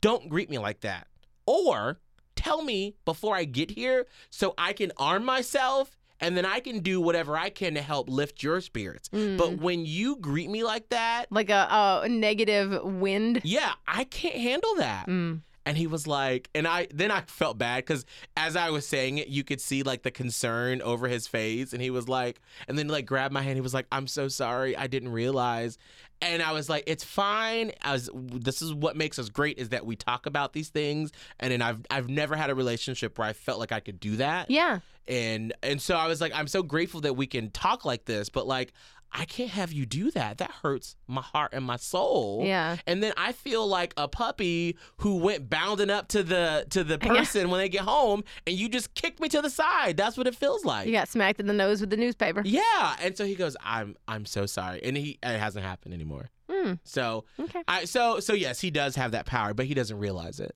Don't 0.00 0.28
greet 0.28 0.50
me 0.50 0.58
like 0.58 0.80
that. 0.80 1.06
Or 1.46 2.00
tell 2.34 2.62
me 2.62 2.96
before 3.04 3.36
I 3.36 3.44
get 3.44 3.70
here 3.70 4.06
so 4.30 4.54
I 4.58 4.72
can 4.72 4.90
arm 4.96 5.24
myself 5.24 5.96
and 6.20 6.36
then 6.36 6.46
I 6.46 6.60
can 6.60 6.80
do 6.80 7.00
whatever 7.00 7.36
I 7.36 7.50
can 7.50 7.74
to 7.74 7.82
help 7.82 8.08
lift 8.08 8.42
your 8.42 8.60
spirits. 8.60 9.08
Mm. 9.10 9.36
But 9.36 9.58
when 9.58 9.84
you 9.84 10.16
greet 10.16 10.50
me 10.50 10.64
like 10.64 10.88
that, 10.90 11.26
like 11.30 11.50
a, 11.50 12.00
a 12.04 12.08
negative 12.08 12.82
wind. 12.82 13.40
yeah, 13.44 13.72
I 13.86 14.04
can't 14.04 14.36
handle 14.36 14.74
that. 14.76 15.06
Mm. 15.06 15.40
And 15.64 15.76
he 15.76 15.88
was 15.88 16.06
like, 16.06 16.48
and 16.54 16.64
I 16.64 16.86
then 16.94 17.10
I 17.10 17.22
felt 17.22 17.58
bad 17.58 17.78
because 17.78 18.06
as 18.36 18.54
I 18.54 18.70
was 18.70 18.86
saying 18.86 19.18
it, 19.18 19.26
you 19.26 19.42
could 19.42 19.60
see 19.60 19.82
like 19.82 20.04
the 20.04 20.12
concern 20.12 20.80
over 20.80 21.08
his 21.08 21.26
face, 21.26 21.72
and 21.72 21.82
he 21.82 21.90
was 21.90 22.08
like, 22.08 22.40
and 22.68 22.78
then 22.78 22.86
like 22.86 23.04
grabbed 23.04 23.34
my 23.34 23.42
hand. 23.42 23.56
He 23.56 23.60
was 23.60 23.74
like, 23.74 23.88
"I'm 23.90 24.06
so 24.06 24.28
sorry, 24.28 24.76
I 24.76 24.86
didn't 24.86 25.10
realize." 25.10 25.76
And 26.22 26.40
I 26.40 26.52
was 26.52 26.68
like, 26.68 26.84
"It's 26.86 27.02
fine. 27.02 27.72
As 27.82 28.08
this 28.14 28.62
is 28.62 28.72
what 28.74 28.96
makes 28.96 29.18
us 29.18 29.28
great 29.28 29.58
is 29.58 29.70
that 29.70 29.84
we 29.84 29.96
talk 29.96 30.26
about 30.26 30.52
these 30.52 30.68
things." 30.68 31.10
And 31.40 31.50
then 31.50 31.62
I've 31.62 31.84
I've 31.90 32.08
never 32.08 32.36
had 32.36 32.48
a 32.48 32.54
relationship 32.54 33.18
where 33.18 33.26
I 33.26 33.32
felt 33.32 33.58
like 33.58 33.72
I 33.72 33.80
could 33.80 33.98
do 33.98 34.14
that. 34.18 34.48
Yeah. 34.48 34.78
And 35.08 35.52
and 35.62 35.80
so 35.80 35.96
I 35.96 36.06
was 36.06 36.20
like, 36.20 36.32
I'm 36.34 36.48
so 36.48 36.62
grateful 36.62 37.00
that 37.02 37.14
we 37.14 37.26
can 37.26 37.50
talk 37.50 37.84
like 37.84 38.04
this, 38.04 38.28
but 38.28 38.46
like. 38.46 38.72
I 39.12 39.24
can't 39.24 39.50
have 39.50 39.72
you 39.72 39.86
do 39.86 40.10
that. 40.10 40.38
That 40.38 40.50
hurts 40.50 40.96
my 41.06 41.22
heart 41.22 41.52
and 41.54 41.64
my 41.64 41.76
soul. 41.76 42.42
Yeah. 42.44 42.76
And 42.88 43.00
then 43.02 43.12
I 43.16 43.30
feel 43.32 43.66
like 43.66 43.94
a 43.96 44.08
puppy 44.08 44.76
who 44.98 45.16
went 45.18 45.48
bounding 45.48 45.90
up 45.90 46.08
to 46.08 46.24
the 46.24 46.66
to 46.70 46.82
the 46.82 46.98
Yeah. 47.00 47.08
person 47.14 47.48
when 47.48 47.60
they 47.60 47.68
get 47.68 47.82
home 47.82 48.24
and 48.48 48.56
you 48.56 48.68
just 48.68 48.94
kicked 48.94 49.20
me 49.20 49.28
to 49.28 49.40
the 49.40 49.48
side. 49.48 49.96
That's 49.96 50.18
what 50.18 50.26
it 50.26 50.34
feels 50.34 50.64
like. 50.64 50.86
You 50.86 50.92
got 50.92 51.08
smacked 51.08 51.38
in 51.38 51.46
the 51.46 51.52
nose 51.54 51.80
with 51.80 51.90
the 51.90 51.96
newspaper. 51.96 52.42
Yeah, 52.44 52.96
and 53.00 53.16
so 53.16 53.24
he 53.24 53.36
goes, 53.36 53.56
"I'm 53.62 53.96
I'm 54.08 54.26
so 54.26 54.44
sorry," 54.44 54.82
and 54.82 54.96
he 54.96 55.18
it 55.22 55.38
hasn't 55.38 55.64
happened 55.64 55.94
anymore. 55.94 56.28
Hmm. 56.50 56.72
So 56.82 57.24
Okay. 57.38 57.62
I 57.68 57.84
so 57.84 58.18
so 58.18 58.32
yes, 58.32 58.60
he 58.60 58.72
does 58.72 58.96
have 58.96 59.12
that 59.12 59.24
power, 59.24 59.54
but 59.54 59.66
he 59.66 59.72
doesn't 59.72 59.98
realize 59.98 60.40
it. 60.40 60.54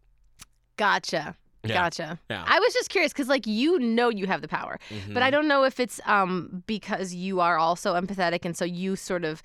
Gotcha. 0.77 1.37
Yeah. 1.63 1.75
Gotcha. 1.75 2.19
Yeah. 2.31 2.45
I 2.47 2.59
was 2.59 2.73
just 2.73 2.89
curious 2.89 3.13
because, 3.13 3.29
like, 3.29 3.47
you 3.47 3.79
know, 3.79 4.09
you 4.09 4.27
have 4.27 4.41
the 4.41 4.49
power, 4.49 4.79
but 4.89 4.97
Mhm. 5.21 5.23
I 5.23 5.31
don't 5.31 5.47
know 5.49 5.65
if 5.65 5.79
it's 5.79 6.01
um 6.07 6.63
because 6.67 7.13
you 7.15 7.41
are 7.41 7.59
also 7.59 7.95
empathetic, 7.95 8.45
and 8.45 8.57
so 8.57 8.65
you 8.65 8.97
sort 8.97 9.25
of 9.25 9.43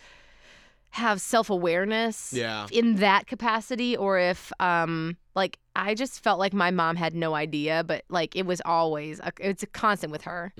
have 0.91 1.19
self 1.19 1.49
awareness 1.49 2.31
Yeah. 2.31 2.67
in 2.71 2.95
that 2.97 3.27
capacity, 3.27 3.97
or 3.97 4.17
if 4.17 4.51
um 4.61 5.17
like 5.35 5.59
I 5.75 5.93
just 5.93 6.23
felt 6.23 6.39
like 6.39 6.53
my 6.53 6.71
mom 6.71 6.95
had 6.95 7.13
no 7.13 7.35
idea, 7.35 7.83
but 7.83 8.05
like 8.07 8.33
it 8.37 8.45
was 8.45 8.61
always 8.63 9.19
a, 9.19 9.33
it's 9.41 9.61
a 9.63 9.67
constant 9.67 10.11
with 10.11 10.21
her. 10.21 10.53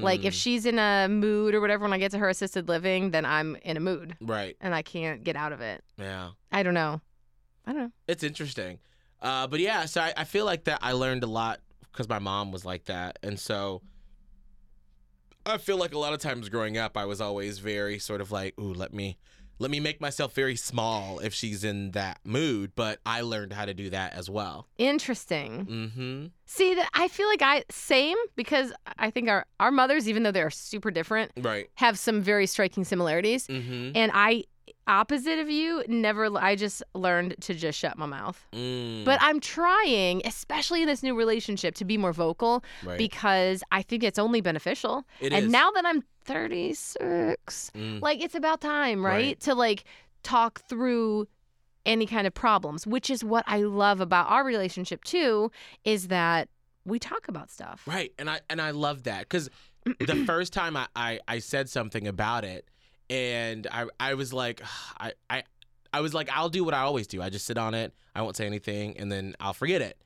Like 0.00 0.24
if 0.24 0.32
Mm, 0.32 0.42
she's 0.42 0.64
in 0.64 0.78
a 0.78 1.08
mood 1.10 1.54
or 1.54 1.60
whatever, 1.60 1.82
when 1.84 1.92
I 1.92 1.98
get 1.98 2.10
to 2.12 2.18
her 2.18 2.30
assisted 2.30 2.68
living, 2.68 3.10
then 3.10 3.26
I'm 3.26 3.56
in 3.56 3.76
a 3.76 3.80
mood 3.80 4.16
right, 4.20 4.56
and 4.62 4.74
I 4.74 4.80
can't 4.80 5.22
get 5.24 5.36
out 5.36 5.52
of 5.52 5.60
it. 5.60 5.84
yeah, 5.98 6.30
I 6.50 6.62
don't 6.62 6.72
know. 6.74 7.02
I 7.66 7.72
don't 7.74 7.82
know. 7.82 7.92
it's 8.08 8.24
interesting. 8.24 8.78
Uh, 9.22 9.46
but 9.46 9.60
yeah, 9.60 9.84
so 9.86 10.00
I, 10.02 10.12
I 10.16 10.24
feel 10.24 10.44
like 10.44 10.64
that 10.64 10.80
I 10.82 10.92
learned 10.92 11.22
a 11.22 11.26
lot 11.28 11.60
because 11.90 12.08
my 12.08 12.18
mom 12.18 12.52
was 12.52 12.64
like 12.64 12.84
that, 12.86 13.18
and 13.22 13.38
so 13.38 13.80
I 15.44 15.58
feel 15.58 15.76
like 15.76 15.94
a 15.94 15.98
lot 15.98 16.12
of 16.12 16.20
times 16.20 16.48
growing 16.48 16.76
up, 16.78 16.96
I 16.96 17.04
was 17.04 17.20
always 17.20 17.58
very 17.58 17.98
sort 17.98 18.20
of 18.20 18.30
like, 18.30 18.58
"Ooh, 18.58 18.74
let 18.74 18.92
me." 18.92 19.18
Let 19.58 19.70
me 19.70 19.78
make 19.78 20.00
myself 20.00 20.34
very 20.34 20.56
small 20.56 21.20
if 21.20 21.32
she's 21.34 21.62
in 21.62 21.92
that 21.92 22.18
mood, 22.24 22.72
but 22.74 22.98
I 23.06 23.20
learned 23.20 23.52
how 23.52 23.64
to 23.64 23.74
do 23.74 23.90
that 23.90 24.12
as 24.12 24.28
well. 24.28 24.66
Interesting. 24.76 25.66
Mm-hmm. 25.66 26.26
See, 26.46 26.74
that 26.74 26.88
I 26.94 27.06
feel 27.06 27.28
like 27.28 27.42
I 27.42 27.62
same 27.70 28.16
because 28.34 28.72
I 28.98 29.10
think 29.10 29.28
our 29.28 29.46
our 29.60 29.70
mothers, 29.70 30.08
even 30.08 30.24
though 30.24 30.32
they're 30.32 30.50
super 30.50 30.90
different, 30.90 31.30
Right. 31.36 31.68
have 31.74 31.96
some 31.96 32.22
very 32.22 32.46
striking 32.48 32.82
similarities. 32.82 33.46
Mm-hmm. 33.46 33.92
And 33.94 34.10
I, 34.12 34.44
opposite 34.86 35.38
of 35.38 35.50
you, 35.50 35.84
never. 35.88 36.36
I 36.38 36.56
just 36.56 36.82
learned 36.94 37.36
to 37.40 37.54
just 37.54 37.78
shut 37.78 37.96
my 37.98 38.06
mouth. 38.06 38.44
Mm, 38.52 39.04
But 39.04 39.18
I'm 39.22 39.40
trying, 39.40 40.22
especially 40.24 40.82
in 40.82 40.88
this 40.88 41.02
new 41.02 41.14
relationship, 41.14 41.74
to 41.76 41.84
be 41.84 41.96
more 41.98 42.12
vocal 42.12 42.64
right. 42.84 42.98
because 42.98 43.62
I 43.72 43.82
think 43.82 44.02
it's 44.02 44.18
only 44.18 44.40
beneficial. 44.40 45.04
It 45.20 45.32
and 45.32 45.46
is. 45.46 45.52
now 45.52 45.70
that 45.72 45.84
I'm 45.86 46.02
36, 46.24 47.70
Mm. 47.74 48.00
like 48.02 48.22
it's 48.22 48.34
about 48.34 48.60
time, 48.60 49.04
right? 49.04 49.12
Right. 49.12 49.40
To 49.40 49.54
like 49.54 49.84
talk 50.22 50.60
through 50.68 51.26
any 51.84 52.06
kind 52.06 52.26
of 52.26 52.34
problems, 52.34 52.86
which 52.86 53.10
is 53.10 53.24
what 53.24 53.44
I 53.48 53.58
love 53.62 54.00
about 54.00 54.28
our 54.30 54.44
relationship 54.44 55.02
too, 55.04 55.50
is 55.84 56.08
that 56.08 56.48
we 56.84 56.98
talk 56.98 57.28
about 57.28 57.50
stuff. 57.50 57.82
Right, 57.86 58.12
and 58.18 58.28
I 58.30 58.40
and 58.50 58.60
I 58.60 58.70
love 58.70 59.04
that 59.04 59.20
because 59.20 59.48
the 59.84 60.24
first 60.26 60.52
time 60.52 60.76
I, 60.76 60.86
I 60.94 61.20
I 61.28 61.38
said 61.38 61.68
something 61.68 62.06
about 62.06 62.44
it, 62.44 62.66
and 63.12 63.66
I 63.70 63.86
I 64.00 64.14
was 64.14 64.32
like 64.32 64.62
I 64.98 65.12
I 65.28 65.44
I 65.92 66.00
was 66.00 66.14
like 66.14 66.30
I'll 66.32 66.48
do 66.48 66.64
what 66.64 66.74
I 66.74 66.80
always 66.80 67.06
do. 67.06 67.22
I 67.22 67.30
just 67.30 67.46
sit 67.46 67.58
on 67.58 67.74
it. 67.74 67.92
I 68.16 68.22
won't 68.22 68.36
say 68.36 68.46
anything, 68.46 68.96
and 68.98 69.12
then 69.12 69.36
I'll 69.38 69.52
forget 69.52 69.82
it. 69.82 69.98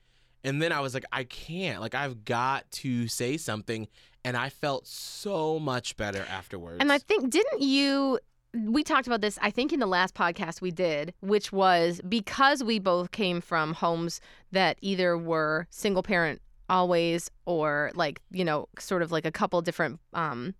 And 0.43 0.61
then 0.61 0.71
I 0.71 0.81
was 0.81 0.93
like 0.93 1.05
I 1.11 1.23
can't. 1.23 1.81
Like 1.81 1.95
I've 1.95 2.25
got 2.25 2.69
to 2.71 3.07
say 3.07 3.37
something, 3.37 3.87
and 4.23 4.35
I 4.35 4.49
felt 4.49 4.85
so 4.85 5.57
much 5.59 5.95
better 5.97 6.25
afterwards. 6.29 6.77
And 6.81 6.91
I 6.91 6.99
think 6.99 7.29
didn't 7.29 7.61
you 7.61 8.19
we 8.53 8.83
talked 8.83 9.07
about 9.07 9.21
this 9.21 9.39
I 9.41 9.51
think 9.51 9.71
in 9.71 9.79
the 9.79 9.87
last 9.87 10.13
podcast 10.13 10.61
we 10.61 10.71
did, 10.71 11.13
which 11.21 11.51
was 11.53 12.01
because 12.07 12.63
we 12.63 12.79
both 12.79 13.11
came 13.11 13.39
from 13.39 13.73
homes 13.73 14.19
that 14.51 14.77
either 14.81 15.17
were 15.17 15.67
single 15.69 16.03
parent 16.03 16.41
always 16.69 17.31
or 17.45 17.91
like, 17.95 18.19
you 18.29 18.43
know, 18.43 18.67
sort 18.77 19.01
of 19.01 19.09
like 19.09 19.25
a 19.25 19.31
couple 19.31 19.61
different 19.61 20.01
um 20.13 20.53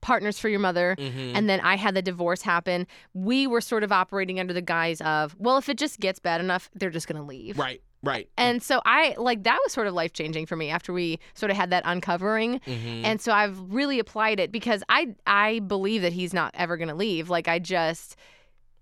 partners 0.00 0.38
for 0.38 0.48
your 0.48 0.60
mother 0.60 0.96
Mhm. 0.98 1.32
and 1.34 1.48
then 1.48 1.60
I 1.60 1.76
had 1.76 1.94
the 1.94 2.02
divorce 2.02 2.42
happen. 2.42 2.86
We 3.14 3.46
were 3.46 3.60
sort 3.60 3.82
of 3.84 3.92
operating 3.92 4.40
under 4.40 4.52
the 4.52 4.62
guise 4.62 5.00
of, 5.02 5.36
well, 5.38 5.58
if 5.58 5.68
it 5.68 5.78
just 5.78 6.00
gets 6.00 6.18
bad 6.18 6.40
enough, 6.40 6.70
they're 6.74 6.90
just 6.90 7.06
going 7.08 7.20
to 7.20 7.26
leave. 7.26 7.58
right, 7.58 7.82
right, 8.02 8.28
And 8.38 8.62
so 8.62 8.80
I 8.86 9.14
like 9.18 9.42
that 9.44 9.58
was 9.64 9.72
sort 9.72 9.86
of 9.86 9.94
life 9.94 10.12
changing 10.12 10.46
for 10.46 10.56
me 10.56 10.70
after 10.70 10.92
we 10.92 11.18
sort 11.34 11.50
of 11.50 11.56
had 11.56 11.70
that 11.70 11.82
uncovering. 11.86 12.60
Mhm. 12.66 13.04
And 13.04 13.20
so 13.20 13.32
I've 13.32 13.58
really 13.72 13.98
applied 13.98 14.40
it 14.40 14.50
because 14.52 14.82
I 14.88 15.08
I 15.26 15.58
believe 15.60 16.02
that 16.02 16.12
he's 16.14 16.32
not 16.32 16.52
ever 16.54 16.76
going 16.76 16.88
to 16.88 16.94
leave. 16.94 17.28
Like 17.28 17.46
I 17.48 17.58
just 17.58 18.16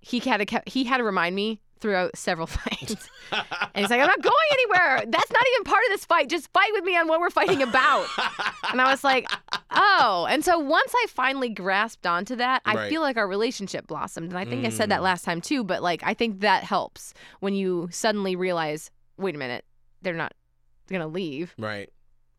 he 0.01 0.21
had 0.21 0.47
to 0.49 0.63
he 0.67 0.85
had 0.85 0.99
to 0.99 1.05
remind 1.05 1.35
me 1.35 1.61
throughout 1.81 2.17
several 2.17 2.47
fights. 2.59 3.09
and 3.33 3.43
he's 3.75 3.91
like, 3.91 4.01
"I'm 4.01 4.07
not 4.07 4.23
going 4.23 4.35
anywhere. 4.53 5.05
That's 5.07 5.31
not 5.33 5.43
even 5.55 5.65
part 5.65 5.83
of 5.85 5.91
this 5.91 6.05
fight. 6.05 6.29
Just 6.29 6.53
fight 6.53 6.71
with 6.73 6.85
me 6.85 6.97
on 6.97 7.09
what 7.09 7.21
we're 7.21 7.31
fighting 7.31 7.63
about." 7.63 8.07
and 8.71 8.81
I 8.81 8.91
was 8.91 9.05
like, 9.05 9.29
"Oh." 9.71 10.27
And 10.29 10.45
so 10.45 10.59
once 10.59 10.93
I 10.95 11.07
finally 11.09 11.49
grasped 11.49 12.07
onto 12.07 12.37
that, 12.37 12.63
I 12.65 12.75
Right. 12.75 12.89
feel 12.91 13.01
like 13.03 13.17
our 13.17 13.29
relationship 13.29 13.87
blossomed. 13.87 14.31
And 14.31 14.39
I 14.39 14.45
think 14.45 14.65
I 14.67 14.71
said 14.71 14.91
that 14.91 15.01
Mm. 15.01 15.05
last 15.05 15.25
time 15.25 15.41
too, 15.41 15.65
but 15.65 15.83
like 15.83 16.03
I 16.05 16.15
think 16.15 16.41
that 16.41 16.65
helps 16.65 17.15
when 17.41 17.55
you 17.55 17.89
suddenly 17.91 18.37
realize, 18.37 18.91
"Wait 19.17 19.35
a 19.35 19.39
minute. 19.39 19.65
They're 20.03 20.15
not 20.15 20.33
going 20.89 21.01
to 21.03 21.09
leave." 21.09 21.55
right, 21.59 21.91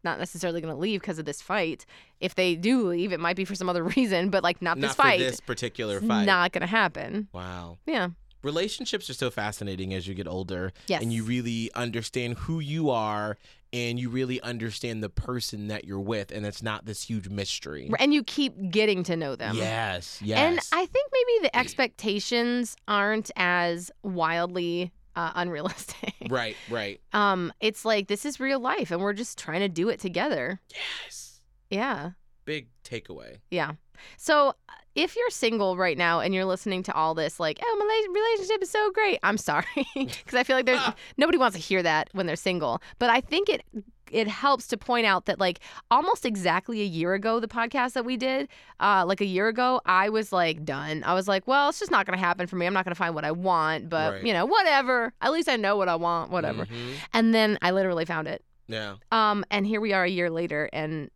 not 0.03 0.17
necessarily 0.17 0.61
going 0.61 0.73
to 0.73 0.79
leave 0.79 1.01
because 1.01 1.19
of 1.19 1.25
this 1.25 1.41
fight. 1.41 1.85
If 2.21 2.33
they 2.35 2.55
do 2.55 2.87
leave, 2.87 3.11
it 3.11 3.19
might 3.19 3.35
be 3.35 3.43
for 3.45 3.53
some 3.53 3.67
other 3.69 3.83
reason, 3.95 4.29
but 4.29 4.43
like 4.43 4.61
not, 4.61 4.77
not 4.77 4.87
this 4.87 4.95
fight. 4.95 5.19
this 5.19 5.39
particular 5.41 5.99
fight. 6.01 6.23
not 6.25 6.51
going 6.53 6.61
to 6.61 6.67
happen. 6.67 7.27
wow. 7.33 7.77
Yeah. 7.85 8.09
Relationships 8.41 9.09
are 9.09 9.13
so 9.13 9.29
fascinating 9.29 9.93
as 9.93 10.07
you 10.07 10.13
get 10.13 10.27
older 10.27 10.71
Yes. 10.87 11.01
and 11.01 11.11
you 11.13 11.23
really 11.23 11.69
understand 11.75 12.37
who 12.37 12.59
you 12.59 12.89
are 12.89 13.37
and 13.71 13.99
you 13.99 14.09
really 14.09 14.41
understand 14.41 15.03
the 15.03 15.09
person 15.09 15.67
that 15.67 15.85
you're 15.85 15.99
with 15.99 16.31
and 16.31 16.45
it's 16.45 16.63
not 16.63 16.85
this 16.85 17.03
huge 17.03 17.29
mystery 17.29 17.89
And 17.99 18.13
you 18.13 18.23
keep 18.23 18.53
getting 18.71 19.03
to 19.03 19.15
know 19.15 19.35
them. 19.35 19.55
yes 19.55 20.19
yes 20.23 20.39
And 20.39 20.59
I 20.71 20.85
think 20.85 21.07
maybe 21.13 21.47
the 21.47 21.55
expectations 21.57 22.75
aren't 22.87 23.29
as 23.35 23.91
wildly 24.03 24.91
uh, 25.15 25.31
unrealistic. 25.35 26.13
right 26.29 26.55
right 26.69 27.01
Um, 27.13 27.51
it's 27.59 27.83
like 27.83 28.07
this 28.07 28.25
is 28.25 28.39
real 28.39 28.59
life, 28.59 28.89
and 28.91 29.01
we're 29.01 29.13
just 29.13 29.37
trying 29.37 29.59
to 29.61 29.69
do 29.69 29.89
it 29.89 29.99
together. 29.99 30.59
yes 30.73 31.41
Yeah. 31.69 32.11
big 32.45 32.69
takeaway 32.83 33.37
Yeah. 33.51 33.73
So 34.17 34.55
if 34.95 35.15
you're 35.15 35.29
single 35.29 35.77
right 35.77 35.97
now 35.97 36.19
and 36.19 36.33
you're 36.33 36.45
listening 36.45 36.83
to 36.83 36.93
all 36.93 37.13
this, 37.13 37.39
like, 37.39 37.59
oh, 37.63 37.75
my 37.79 38.19
relationship 38.19 38.61
is 38.63 38.69
so 38.69 38.91
great, 38.91 39.19
I'm 39.23 39.37
sorry, 39.37 39.65
because 39.95 40.33
I 40.35 40.43
feel 40.43 40.55
like 40.55 40.65
there's 40.65 40.81
nobody 41.17 41.37
wants 41.37 41.55
to 41.55 41.61
hear 41.61 41.81
that 41.83 42.09
when 42.13 42.25
they're 42.25 42.35
single. 42.35 42.81
But 42.97 43.09
I 43.09 43.21
think 43.21 43.49
it 43.49 43.63
it 44.11 44.27
helps 44.27 44.65
to 44.65 44.75
point 44.75 45.05
out 45.05 45.27
that 45.27 45.39
like 45.39 45.59
almost 45.91 46.25
exactly 46.25 46.81
a 46.81 46.85
year 46.85 47.13
ago, 47.13 47.39
the 47.39 47.47
podcast 47.47 47.93
that 47.93 48.03
we 48.03 48.17
did, 48.17 48.47
uh, 48.79 49.05
like 49.07 49.21
a 49.21 49.25
year 49.25 49.47
ago, 49.47 49.79
I 49.85 50.09
was 50.09 50.33
like 50.33 50.65
done. 50.65 51.03
I 51.03 51.13
was 51.13 51.27
like, 51.27 51.45
well, 51.45 51.69
it's 51.69 51.77
just 51.77 51.91
not 51.91 52.07
gonna 52.07 52.17
happen 52.17 52.47
for 52.47 52.55
me. 52.55 52.65
I'm 52.65 52.73
not 52.73 52.85
gonna 52.85 52.95
find 52.95 53.13
what 53.13 53.23
I 53.23 53.31
want, 53.31 53.87
but 53.87 54.13
Right. 54.13 54.25
you 54.25 54.33
know, 54.33 54.47
whatever. 54.47 55.13
At 55.21 55.31
least 55.31 55.47
I 55.47 55.57
know 55.57 55.77
what 55.77 55.89
I 55.89 55.95
want, 55.95 56.31
whatever. 56.31 56.65
Mhm. 56.65 56.93
And 57.13 57.35
then 57.35 57.59
I 57.61 57.69
literally 57.69 58.05
found 58.05 58.27
it. 58.27 58.43
yeah 58.67 58.95
Um, 59.11 59.45
and 59.51 59.67
here 59.67 59.79
we 59.79 59.93
are 59.93 60.03
a 60.05 60.09
year 60.09 60.31
later, 60.31 60.69
and 60.73 61.11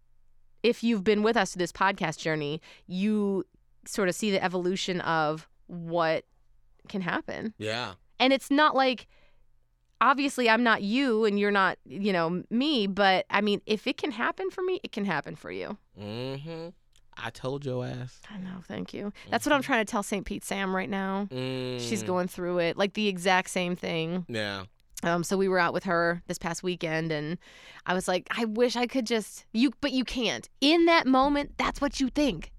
if 0.61 0.83
you've 0.83 1.03
been 1.03 1.23
with 1.23 1.35
us 1.35 1.53
through 1.53 1.59
this 1.61 1.71
podcast 1.71 2.19
journey, 2.19 2.61
you 2.85 3.43
sort 3.85 4.09
of 4.09 4.15
see 4.15 4.31
the 4.31 4.43
evolution 4.43 5.01
of 5.01 5.47
what 5.67 6.25
can 6.89 7.01
happen. 7.01 7.53
yeah 7.57 7.93
And 8.19 8.33
it's 8.33 8.51
not 8.51 8.75
like 8.75 9.07
obviously 10.01 10.49
I'm 10.49 10.63
not 10.63 10.81
you 10.81 11.25
and 11.25 11.39
you're 11.39 11.51
not, 11.51 11.77
you 11.85 12.11
know, 12.13 12.43
me, 12.49 12.87
but 12.87 13.25
I 13.29 13.41
mean, 13.41 13.61
if 13.65 13.87
it 13.87 13.97
can 13.97 14.11
happen 14.11 14.49
for 14.49 14.61
me, 14.63 14.79
it 14.83 14.91
can 14.91 15.05
happen 15.05 15.35
for 15.35 15.51
you. 15.51 15.77
mm-hmm 15.99 16.69
i 17.15 17.29
told 17.29 17.63
your 17.63 17.85
ass 17.85 18.19
I 18.27 18.37
know, 18.39 18.61
thank 18.67 18.91
you. 18.91 19.13
That's 19.29 19.45
what 19.45 19.53
I'm 19.53 19.61
trying 19.61 19.85
to 19.85 19.91
tell 19.91 20.01
St. 20.01 20.25
Pete 20.25 20.43
Sam 20.43 20.75
right 20.75 20.89
now. 20.89 21.27
She's 21.29 22.01
Mm, 22.03 22.07
going 22.07 22.27
through 22.27 22.57
it, 22.57 22.75
like 22.75 22.93
the 22.95 23.07
exact 23.07 23.51
same 23.51 23.75
thing. 23.75 24.25
yeah 24.27 24.63
Um, 25.03 25.23
so 25.23 25.37
we 25.37 25.47
were 25.47 25.59
out 25.59 25.73
with 25.73 25.83
her 25.83 26.23
this 26.27 26.39
past 26.39 26.63
weekend, 26.63 27.11
and 27.11 27.37
I 27.85 27.93
was 27.93 28.07
like, 28.07 28.25
I 28.35 28.45
wish 28.45 28.75
I 28.75 28.87
could 28.87 29.05
just 29.05 29.45
you, 29.53 29.73
but 29.79 29.91
you 29.91 30.03
can't. 30.05 30.49
In 30.59 30.85
that 30.87 31.05
moment, 31.05 31.51
that's 31.57 31.79
what 31.81 31.99
you 31.99 32.09
think, 32.09 32.51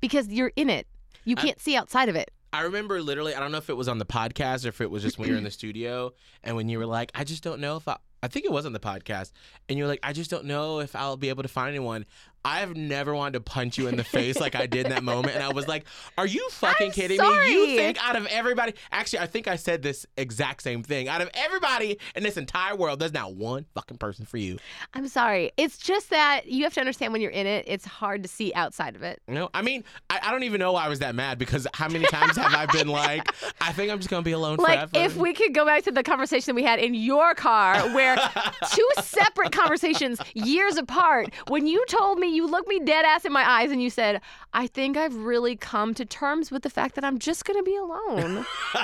because 0.00 0.28
you're 0.28 0.52
in 0.56 0.70
it. 0.70 0.86
You 1.24 1.36
can't 1.36 1.60
see 1.60 1.76
outside 1.76 2.08
of 2.08 2.16
it. 2.16 2.30
I 2.52 2.62
remember 2.62 3.02
literally, 3.02 3.34
I 3.34 3.40
don't 3.40 3.52
know 3.52 3.58
if 3.58 3.68
it 3.68 3.76
was 3.76 3.88
on 3.88 3.98
the 3.98 4.06
podcast 4.06 4.64
or 4.64 4.68
if 4.68 4.80
it 4.80 4.90
was 4.90 5.02
just 5.02 5.18
when 5.18 5.28
you're 5.28 5.36
in 5.36 5.44
the 5.44 5.50
studio 5.50 6.12
and 6.42 6.56
when 6.56 6.68
you 6.68 6.78
were 6.78 6.86
like, 6.86 7.10
I 7.14 7.24
just 7.24 7.42
don't 7.42 7.60
know 7.60 7.76
if 7.76 7.86
I, 7.88 7.96
I 8.22 8.28
think 8.28 8.46
it 8.46 8.52
was 8.52 8.64
on 8.64 8.72
the 8.72 8.80
podcast, 8.80 9.32
and 9.68 9.78
you're 9.78 9.86
like, 9.86 10.00
I 10.02 10.12
just 10.12 10.30
don't 10.30 10.46
know 10.46 10.80
if 10.80 10.96
I'll 10.96 11.16
be 11.16 11.28
able 11.28 11.42
to 11.42 11.48
find 11.48 11.68
anyone. 11.68 12.06
I 12.46 12.60
have 12.60 12.76
never 12.76 13.12
wanted 13.12 13.32
to 13.32 13.40
punch 13.40 13.76
you 13.76 13.88
in 13.88 13.96
the 13.96 14.04
face 14.04 14.38
like 14.38 14.54
I 14.54 14.66
did 14.66 14.86
in 14.86 14.92
that 14.92 15.02
moment. 15.02 15.34
And 15.34 15.42
I 15.42 15.52
was 15.52 15.66
like, 15.66 15.84
Are 16.16 16.26
you 16.28 16.48
fucking 16.52 16.86
I'm 16.86 16.92
kidding 16.92 17.20
me? 17.20 17.52
You 17.52 17.76
think 17.76 18.00
out 18.06 18.14
of 18.14 18.24
everybody, 18.26 18.74
actually, 18.92 19.18
I 19.18 19.26
think 19.26 19.48
I 19.48 19.56
said 19.56 19.82
this 19.82 20.06
exact 20.16 20.62
same 20.62 20.84
thing. 20.84 21.08
Out 21.08 21.20
of 21.20 21.28
everybody 21.34 21.98
in 22.14 22.22
this 22.22 22.36
entire 22.36 22.76
world, 22.76 23.00
there's 23.00 23.12
not 23.12 23.34
one 23.34 23.66
fucking 23.74 23.98
person 23.98 24.26
for 24.26 24.36
you. 24.36 24.58
I'm 24.94 25.08
sorry. 25.08 25.50
It's 25.56 25.76
just 25.76 26.10
that 26.10 26.46
you 26.46 26.62
have 26.62 26.74
to 26.74 26.80
understand 26.80 27.12
when 27.12 27.20
you're 27.20 27.32
in 27.32 27.48
it, 27.48 27.64
it's 27.66 27.84
hard 27.84 28.22
to 28.22 28.28
see 28.28 28.54
outside 28.54 28.94
of 28.94 29.02
it. 29.02 29.20
No, 29.26 29.50
I 29.52 29.62
mean, 29.62 29.82
I, 30.08 30.20
I 30.22 30.30
don't 30.30 30.44
even 30.44 30.60
know 30.60 30.70
why 30.70 30.84
I 30.84 30.88
was 30.88 31.00
that 31.00 31.16
mad 31.16 31.38
because 31.38 31.66
how 31.74 31.88
many 31.88 32.04
times 32.06 32.36
have 32.36 32.54
I 32.54 32.66
been 32.66 32.86
like, 32.86 33.28
I 33.60 33.72
think 33.72 33.90
I'm 33.90 33.98
just 33.98 34.08
gonna 34.08 34.22
be 34.22 34.30
alone 34.32 34.58
Like, 34.58 34.90
forever. 34.90 35.04
if 35.04 35.16
we 35.16 35.34
could 35.34 35.52
go 35.52 35.64
back 35.64 35.82
to 35.82 35.90
the 35.90 36.04
conversation 36.04 36.54
we 36.54 36.62
had 36.62 36.78
in 36.78 36.94
your 36.94 37.34
car, 37.34 37.80
where 37.92 38.16
two 38.72 38.88
separate 39.02 39.50
conversations 39.50 40.20
years 40.34 40.76
apart, 40.76 41.34
when 41.48 41.66
you 41.66 41.84
told 41.88 42.20
me, 42.20 42.35
you 42.36 42.46
looked 42.46 42.68
me 42.68 42.78
dead 42.78 43.04
ass 43.04 43.24
in 43.24 43.32
my 43.32 43.48
eyes 43.48 43.70
and 43.72 43.82
you 43.82 43.90
said, 43.90 44.20
I 44.52 44.66
think 44.68 44.96
I've 44.96 45.16
really 45.16 45.56
come 45.56 45.94
to 45.94 46.04
terms 46.04 46.50
with 46.50 46.62
the 46.62 46.70
fact 46.70 46.94
that 46.94 47.04
I'm 47.04 47.18
just 47.18 47.44
going 47.44 47.58
to 47.58 47.62
be 47.64 47.76
alone. 47.76 48.20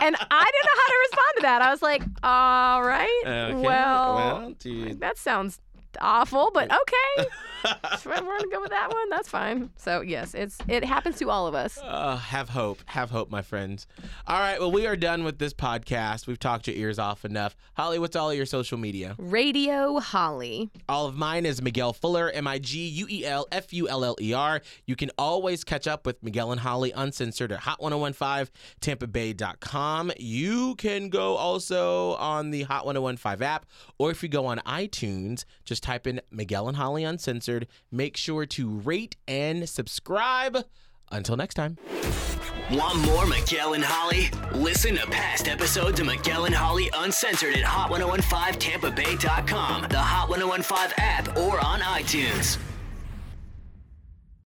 and 0.00 0.16
I 0.30 0.50
didn't 0.52 0.66
know 0.66 0.76
how 0.76 0.88
to 0.88 0.98
respond 1.10 1.32
to 1.36 1.42
that. 1.42 1.62
I 1.62 1.70
was 1.70 1.82
like, 1.82 2.02
all 2.22 2.82
right, 2.82 3.22
Okay, 3.26 3.54
well, 3.54 4.14
well, 4.14 4.54
dude. 4.58 5.00
that 5.00 5.18
sounds 5.18 5.58
awful, 6.00 6.50
but 6.52 6.70
okay. 6.70 7.28
We're 8.04 8.20
going 8.20 8.42
to 8.42 8.48
go 8.52 8.60
with 8.60 8.70
that 8.70 8.92
one. 8.92 9.10
That's 9.10 9.28
fine. 9.28 9.70
So, 9.76 10.00
yes, 10.00 10.34
it's 10.34 10.58
it 10.68 10.84
happens 10.84 11.16
to 11.18 11.30
all 11.30 11.46
of 11.46 11.54
us. 11.54 11.78
Uh, 11.82 12.16
have 12.16 12.50
hope. 12.50 12.82
Have 12.86 13.10
hope, 13.10 13.30
my 13.30 13.42
friends. 13.42 13.86
All 14.26 14.38
right. 14.38 14.60
Well, 14.60 14.70
we 14.70 14.86
are 14.86 14.96
done 14.96 15.24
with 15.24 15.38
this 15.38 15.54
podcast. 15.54 16.26
We've 16.26 16.38
talked 16.38 16.66
your 16.68 16.76
ears 16.76 16.98
off 16.98 17.24
enough. 17.24 17.56
Holly, 17.74 17.98
what's 17.98 18.16
all 18.16 18.30
of 18.30 18.36
your 18.36 18.46
social 18.46 18.78
media? 18.78 19.16
Radio 19.18 19.98
Holly. 19.98 20.70
All 20.88 21.06
of 21.06 21.16
mine 21.16 21.44
is 21.46 21.60
Miguel 21.60 21.92
Fuller, 21.92 22.30
M 22.30 22.46
I 22.46 22.58
G 22.58 22.86
U 22.86 23.06
E 23.10 23.24
L 23.24 23.46
F 23.50 23.72
U 23.72 23.88
L 23.88 24.04
L 24.04 24.16
E 24.20 24.32
R. 24.32 24.60
You 24.86 24.96
can 24.96 25.10
always 25.18 25.64
catch 25.64 25.86
up 25.88 26.06
with 26.06 26.22
Miguel 26.22 26.52
and 26.52 26.60
Holly 26.60 26.92
uncensored 26.92 27.52
at 27.52 27.60
hot1015tampabay.com. 27.60 30.12
You 30.18 30.74
can 30.76 31.08
go 31.08 31.36
also 31.36 32.14
on 32.14 32.50
the 32.50 32.62
Hot 32.62 32.86
1015 32.86 33.42
app, 33.42 33.66
or 33.98 34.10
if 34.10 34.22
you 34.22 34.28
go 34.28 34.46
on 34.46 34.58
iTunes, 34.58 35.44
just 35.78 35.84
type 35.84 36.08
in 36.08 36.20
Miguel 36.32 36.66
and 36.68 36.76
Holly 36.76 37.04
uncensored. 37.04 37.68
Make 37.92 38.16
sure 38.16 38.44
to 38.46 38.68
rate 38.68 39.14
and 39.28 39.68
subscribe. 39.68 40.64
Until 41.12 41.36
next 41.36 41.54
time. 41.54 41.78
Want 42.72 42.98
more 43.06 43.24
Miguel 43.26 43.74
and 43.74 43.84
Holly? 43.84 44.30
Listen 44.52 44.96
to 44.96 45.06
past 45.06 45.46
episodes 45.48 46.00
of 46.00 46.06
Miguel 46.06 46.46
and 46.46 46.54
Holly 46.54 46.90
Uncensored 46.94 47.54
at 47.54 47.64
Hot1015TampaBay.com, 47.64 49.86
the 49.88 49.98
Hot 49.98 50.28
1015 50.28 50.92
app, 50.98 51.36
or 51.38 51.64
on 51.64 51.80
iTunes. 51.80 52.58